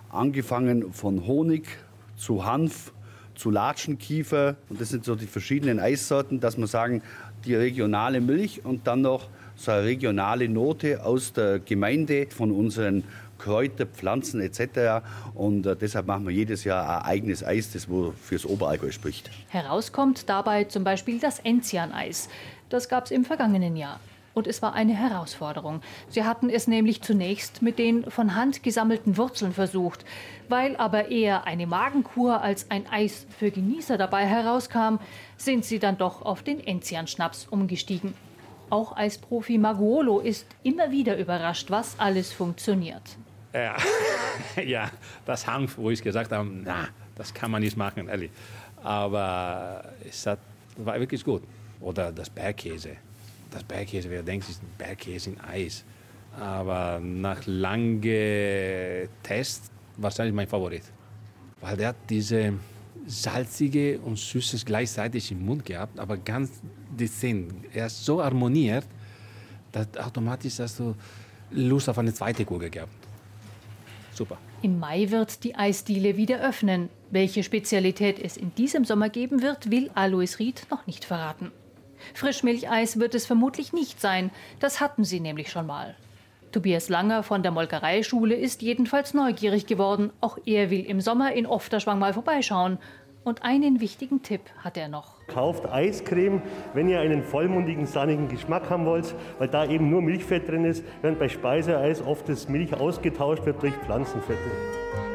Angefangen 0.09 0.93
von 0.93 1.26
Honig 1.26 1.68
zu 2.15 2.45
Hanf, 2.45 2.91
zu 3.36 3.51
Latschenkiefer. 3.51 4.55
Und 4.70 4.82
das 4.82 4.89
sind 4.89 5.05
so 5.05 5.15
die 5.15 5.28
verschiedenen 5.28 5.80
Eissorten, 5.80 6.39
dass 6.39 6.57
wir 6.57 6.68
sagen, 6.68 7.01
die 7.45 7.55
regionale 7.55 8.22
Milch 8.22 8.65
und 8.65 8.88
dann 8.88 9.01
noch 9.01 9.30
so 9.55 9.72
eine 9.72 9.84
regionale 9.84 10.49
Note 10.49 11.03
aus 11.03 11.34
der 11.34 11.59
Gemeinde 11.59 12.28
von 12.30 12.51
unseren 12.51 13.03
Kräuter, 13.38 13.86
Pflanzen 13.86 14.41
etc. 14.41 15.05
Und 15.36 15.65
äh, 15.65 15.76
deshalb 15.76 16.07
machen 16.07 16.26
wir 16.26 16.34
jedes 16.34 16.63
Jahr 16.63 17.03
ein 17.03 17.05
eigenes 17.05 17.43
Eis, 17.43 17.72
das 17.72 17.88
wo 17.88 18.11
fürs 18.11 18.45
Oberallgäu 18.45 18.91
spricht. 18.91 19.30
Herauskommt 19.49 20.28
dabei 20.30 20.63
zum 20.65 20.84
Beispiel 20.84 21.20
das 21.20 21.39
Enzianeis. 21.39 22.30
Das 22.70 22.89
gab 22.89 23.05
es 23.05 23.11
im 23.11 23.26
vergangenen 23.26 23.76
Jahr. 23.76 23.99
Und 24.38 24.45
es 24.45 24.61
war 24.61 24.74
eine 24.74 24.93
Herausforderung. 24.93 25.82
Sie 26.09 26.24
hatten 26.24 26.51
es 26.51 26.68
nämlich 26.68 27.01
zunächst 27.01 27.63
mit 27.63 27.80
den 27.80 28.11
von 28.11 28.36
Hand 28.36 28.61
gesammelten 28.61 29.18
Wurzeln 29.18 29.51
versucht. 29.51 30.05
Weil 30.47 30.76
aber 30.76 31.09
eher 31.09 31.47
eine 31.47 31.65
Magenkur 31.65 32.41
als 32.41 32.70
ein 32.70 32.86
Eis 32.88 33.26
für 33.39 33.49
Genießer 33.49 33.97
dabei 33.97 34.28
herauskam, 34.28 34.99
sind 35.38 35.65
sie 35.65 35.80
dann 35.80 35.97
doch 35.97 36.22
auf 36.22 36.43
den 36.43 36.59
Enzian-Schnaps 36.59 37.47
umgestiegen. 37.49 38.13
Auch 38.70 38.95
Eisprofi 38.95 39.57
Maguolo 39.57 40.20
ist 40.20 40.45
immer 40.61 40.91
wieder 40.91 41.18
überrascht, 41.18 41.72
was 41.72 41.99
alles 41.99 42.32
funktioniert. 42.32 43.18
Ja, 43.53 43.76
ja 44.63 44.91
das 45.26 45.47
Hanf, 45.47 45.80
wo 45.80 45.89
ich 45.89 46.03
gesagt 46.03 46.32
habe, 46.32 46.47
na, 46.47 46.89
das 47.15 47.34
kann 47.34 47.49
man 47.49 47.63
nicht 47.63 47.76
machen, 47.76 48.07
ehrlich. 48.07 48.30
Aber 48.84 49.84
es 50.07 50.28
hat, 50.28 50.38
war 50.78 50.99
wirklich 50.99 51.24
gut. 51.24 51.41
Oder 51.80 52.12
das 52.12 52.30
Bergkäse. 52.30 52.98
Das 53.52 53.64
Bergkäse, 53.64 54.10
wer 54.10 54.24
denkt, 54.24 54.50
ist 54.50 54.62
ein 54.62 54.70
Bergkäse 54.78 55.32
in 55.32 55.40
Eis. 55.42 55.84
Aber 56.40 57.00
nach 57.00 57.42
langen 57.46 58.02
Tests 59.24 59.72
wahrscheinlich 59.98 60.36
mein 60.36 60.48
Favorit. 60.48 60.84
Weil 61.62 61.78
der 61.78 61.90
hat 61.90 61.96
diese 62.10 62.54
salzige 63.08 64.00
und 64.00 64.18
süßes 64.18 64.66
gleichzeitig 64.66 65.32
im 65.32 65.46
Mund 65.46 65.66
gehabt, 65.66 65.98
aber 65.98 66.18
ganz 66.18 66.62
dezent. 66.92 67.54
Er 67.74 67.88
ist 67.88 68.04
so 68.04 68.24
harmoniert, 68.24 68.86
dass 69.72 69.88
automatisch 69.98 70.60
hast 70.60 70.80
du 70.80 70.96
Lust 71.52 71.88
auf 71.90 71.98
eine 71.98 72.14
zweite 72.14 72.44
Kugel 72.44 72.70
gehabt. 72.70 72.92
Super. 74.14 74.38
Im 74.62 74.80
Mai 74.80 75.10
wird 75.10 75.44
die 75.44 75.56
Eisdiele 75.56 76.18
wieder 76.18 76.42
öffnen. 76.42 76.90
Welche 77.12 77.44
Spezialität 77.44 78.20
es 78.20 78.36
in 78.36 78.54
diesem 78.56 78.84
Sommer 78.84 79.10
geben 79.10 79.42
wird, 79.42 79.72
will 79.72 79.90
Alois 79.94 80.40
Ried 80.40 80.68
noch 80.70 80.86
nicht 80.88 81.06
verraten. 81.06 81.52
Frischmilcheis 82.14 83.00
wird 83.00 83.16
es 83.16 83.26
vermutlich 83.26 83.74
nicht 83.74 84.00
sein. 84.02 84.32
Das 84.60 84.80
hatten 84.82 85.04
sie 85.04 85.20
nämlich 85.20 85.52
schon 85.52 85.68
mal. 85.68 85.95
Tobias 86.52 86.89
Langer 86.89 87.24
von 87.24 87.43
der 87.43 87.52
Molkereischule 87.52 88.36
ist 88.36 88.62
jedenfalls 88.62 89.14
neugierig 89.14 89.68
geworden. 89.68 90.12
Auch 90.22 90.38
er 90.45 90.70
will 90.70 90.86
im 90.86 91.02
Sommer 91.02 91.34
in 91.34 91.45
Ofterschwang 91.45 92.00
mal 92.00 92.14
vorbeischauen. 92.14 92.78
Und 93.24 93.43
einen 93.43 93.82
wichtigen 93.82 94.24
Tipp 94.24 94.41
hat 94.64 94.78
er 94.78 94.88
noch. 94.88 95.16
Kauft 95.28 95.70
Eiscreme, 95.70 96.41
wenn 96.74 96.88
ihr 96.88 97.02
einen 97.02 97.24
vollmundigen, 97.24 97.86
sahnigen 97.86 98.30
Geschmack 98.30 98.70
haben 98.70 98.86
wollt, 98.86 99.14
weil 99.38 99.50
da 99.50 99.66
eben 99.66 99.89
nur 99.89 100.02
Milchfett 100.02 100.48
drin 100.48 100.64
ist, 100.64 100.86
während 101.02 101.20
bei 101.20 101.28
Speiseeis 101.28 102.02
oft 102.02 102.30
das 102.30 102.48
Milch 102.48 102.74
ausgetauscht 102.74 103.45
wird 103.45 103.62
durch 103.62 103.74
Pflanzenfette. 103.86 105.07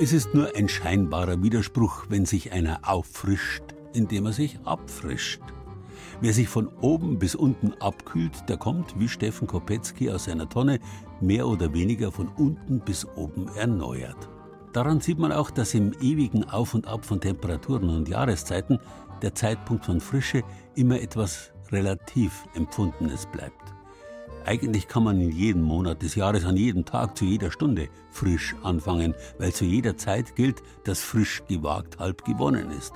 Es 0.00 0.12
ist 0.12 0.32
nur 0.32 0.54
ein 0.54 0.68
scheinbarer 0.68 1.42
Widerspruch, 1.42 2.06
wenn 2.08 2.24
sich 2.24 2.52
einer 2.52 2.78
auffrischt, 2.82 3.64
indem 3.94 4.26
er 4.26 4.32
sich 4.32 4.60
abfrischt. 4.64 5.40
Wer 6.20 6.32
sich 6.32 6.48
von 6.48 6.68
oben 6.80 7.18
bis 7.18 7.34
unten 7.34 7.72
abkühlt, 7.80 8.48
der 8.48 8.58
kommt, 8.58 8.96
wie 9.00 9.08
Steffen 9.08 9.48
Kopetzky 9.48 10.08
aus 10.08 10.26
seiner 10.26 10.48
Tonne, 10.48 10.78
mehr 11.20 11.48
oder 11.48 11.74
weniger 11.74 12.12
von 12.12 12.28
unten 12.28 12.78
bis 12.78 13.08
oben 13.16 13.48
erneuert. 13.56 14.28
Daran 14.72 15.00
sieht 15.00 15.18
man 15.18 15.32
auch, 15.32 15.50
dass 15.50 15.74
im 15.74 15.92
ewigen 16.00 16.44
Auf 16.44 16.74
und 16.74 16.86
Ab 16.86 17.04
von 17.04 17.20
Temperaturen 17.20 17.88
und 17.88 18.08
Jahreszeiten 18.08 18.78
der 19.20 19.34
Zeitpunkt 19.34 19.84
von 19.84 20.00
Frische 20.00 20.44
immer 20.76 21.00
etwas 21.00 21.50
relativ 21.72 22.44
Empfundenes 22.54 23.26
bleibt. 23.26 23.77
Eigentlich 24.48 24.88
kann 24.88 25.04
man 25.04 25.20
in 25.20 25.30
jedem 25.30 25.60
Monat 25.60 26.00
des 26.00 26.14
Jahres, 26.14 26.46
an 26.46 26.56
jedem 26.56 26.86
Tag, 26.86 27.18
zu 27.18 27.26
jeder 27.26 27.50
Stunde 27.50 27.90
frisch 28.10 28.56
anfangen, 28.62 29.14
weil 29.36 29.52
zu 29.52 29.66
jeder 29.66 29.98
Zeit 29.98 30.36
gilt, 30.36 30.62
dass 30.84 31.02
frisch 31.02 31.42
gewagt 31.46 31.98
halb 31.98 32.24
gewonnen 32.24 32.70
ist. 32.70 32.94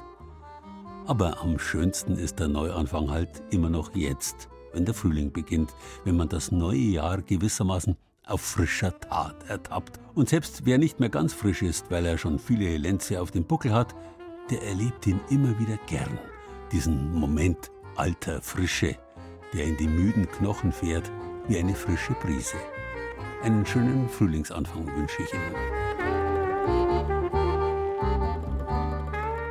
Aber 1.07 1.43
am 1.43 1.59
schönsten 1.59 2.17
ist 2.17 2.41
der 2.41 2.49
Neuanfang 2.49 3.11
halt 3.11 3.43
immer 3.51 3.69
noch 3.69 3.95
jetzt, 3.95 4.49
wenn 4.73 4.87
der 4.87 4.95
Frühling 4.95 5.31
beginnt, 5.31 5.75
wenn 6.07 6.17
man 6.17 6.31
das 6.31 6.53
neue 6.53 6.79
Jahr 6.79 7.21
gewissermaßen 7.21 7.99
auf 8.25 8.41
frischer 8.41 8.99
Tat 8.99 9.37
ertappt. 9.47 10.01
Und 10.15 10.31
selbst 10.31 10.65
wer 10.65 10.79
nicht 10.79 11.01
mehr 11.01 11.11
ganz 11.11 11.35
frisch 11.35 11.61
ist, 11.61 11.91
weil 11.91 12.07
er 12.07 12.17
schon 12.17 12.39
viele 12.39 12.79
Lenze 12.79 13.21
auf 13.21 13.31
dem 13.31 13.45
Buckel 13.45 13.75
hat, 13.75 13.95
der 14.49 14.63
erlebt 14.63 15.07
ihn 15.07 15.21
immer 15.29 15.59
wieder 15.59 15.77
gern, 15.87 16.19
diesen 16.73 17.13
Moment 17.13 17.71
alter 17.97 18.41
Frische, 18.41 18.97
der 19.53 19.67
in 19.67 19.77
die 19.77 19.87
müden 19.87 20.27
Knochen 20.31 20.73
fährt 20.73 21.13
wie 21.49 21.59
eine 21.59 21.75
frische 21.75 22.13
Brise. 22.15 22.57
Einen 23.43 23.67
schönen 23.67 24.09
Frühlingsanfang 24.09 24.87
wünsche 24.97 25.23
ich 25.23 25.33
Ihnen. 25.33 25.55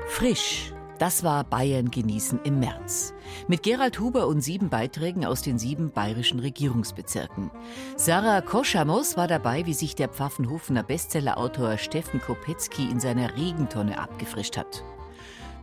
Frisch. 0.08 0.74
Das 0.98 1.24
war 1.24 1.44
Bayern 1.44 1.90
genießen 1.90 2.42
im 2.44 2.60
März. 2.60 3.16
Mit 3.48 3.64
Gerald 3.64 4.00
Huber 4.00 4.28
und 4.28 4.42
sieben 4.42 4.70
Beiträgen 4.70 5.26
aus 5.26 5.42
den 5.42 5.58
sieben 5.58 5.90
bayerischen 5.90 6.40
Regierungsbezirken. 6.40 7.50
Sarah 7.96 8.42
Koschamos 8.42 9.18
war 9.18 9.28
dabei, 9.28 9.66
wie 9.66 9.74
sich 9.74 9.96
der 9.96 10.10
Pfaffenhofener 10.10 10.84
Bestsellerautor 10.84 11.80
Steffen 11.80 12.22
Kopetzky 12.22 12.88
in 12.88 13.00
seiner 13.00 13.36
Regentonne 13.36 13.98
abgefrischt 13.98 14.58
hat. 14.58 14.84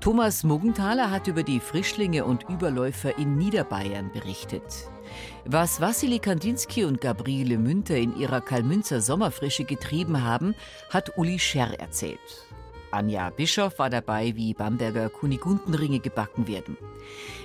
Thomas 0.01 0.43
Muggenthaler 0.43 1.11
hat 1.13 1.29
über 1.29 1.45
die 1.45 1.61
Frischlinge 1.61 2.25
und 2.25 2.49
Überläufer 2.49 3.17
in 3.17 3.37
Niederbayern 3.37 4.11
berichtet. 4.13 4.91
Was 5.45 5.81
Wassili 5.81 6.19
Kandinsky 6.19 6.85
und 6.85 7.01
Gabriele 7.01 7.59
Münter 7.59 7.97
in 7.97 8.17
ihrer 8.17 8.41
Kalmünzer 8.41 9.01
Sommerfrische 9.01 9.65
getrieben 9.65 10.23
haben, 10.23 10.55
hat 10.91 11.17
Uli 11.17 11.39
Scherr 11.39 11.79
erzählt. 11.79 12.19
Anja 12.91 13.31
Bischoff 13.31 13.79
war 13.79 13.91
dabei, 13.91 14.35
wie 14.35 14.55
Bamberger 14.55 15.09
Kunigundenringe 15.11 16.01
gebacken 16.01 16.47
werden. 16.49 16.77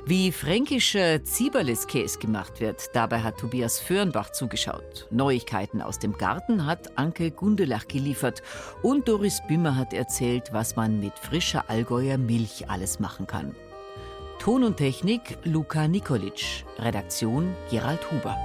Wie 0.06 0.32
fränkischer 0.32 1.24
Zieberliskäse 1.24 2.20
gemacht 2.20 2.60
wird, 2.60 2.90
dabei 2.94 3.22
hat 3.22 3.38
Tobias 3.38 3.80
Föhrenbach 3.80 4.32
zugeschaut. 4.32 5.08
Neuigkeiten 5.12 5.82
aus 5.82 6.00
dem 6.00 6.18
Garten 6.18 6.66
hat 6.66 6.98
Anke 6.98 7.32
Gundelach 7.32 7.88
geliefert. 7.88 8.42
Und 8.82 9.08
Doris 9.08 9.42
Bimmer 9.48 9.76
hat 9.76 9.94
erzählt, 9.94 10.50
was 10.52 10.76
man 10.76 11.00
mit 11.00 11.18
frischer 11.20 11.70
Allgäuer 11.70 12.18
Milch 12.18 12.70
alles 12.70 13.00
machen 13.00 13.28
kann. 13.28 13.56
Ton 14.44 14.66
und 14.66 14.76
Technik 14.76 15.38
Luka 15.46 15.88
Nikolic. 15.88 16.66
Redaktion 16.78 17.56
Gerald 17.72 18.02
Huber. 18.12 18.36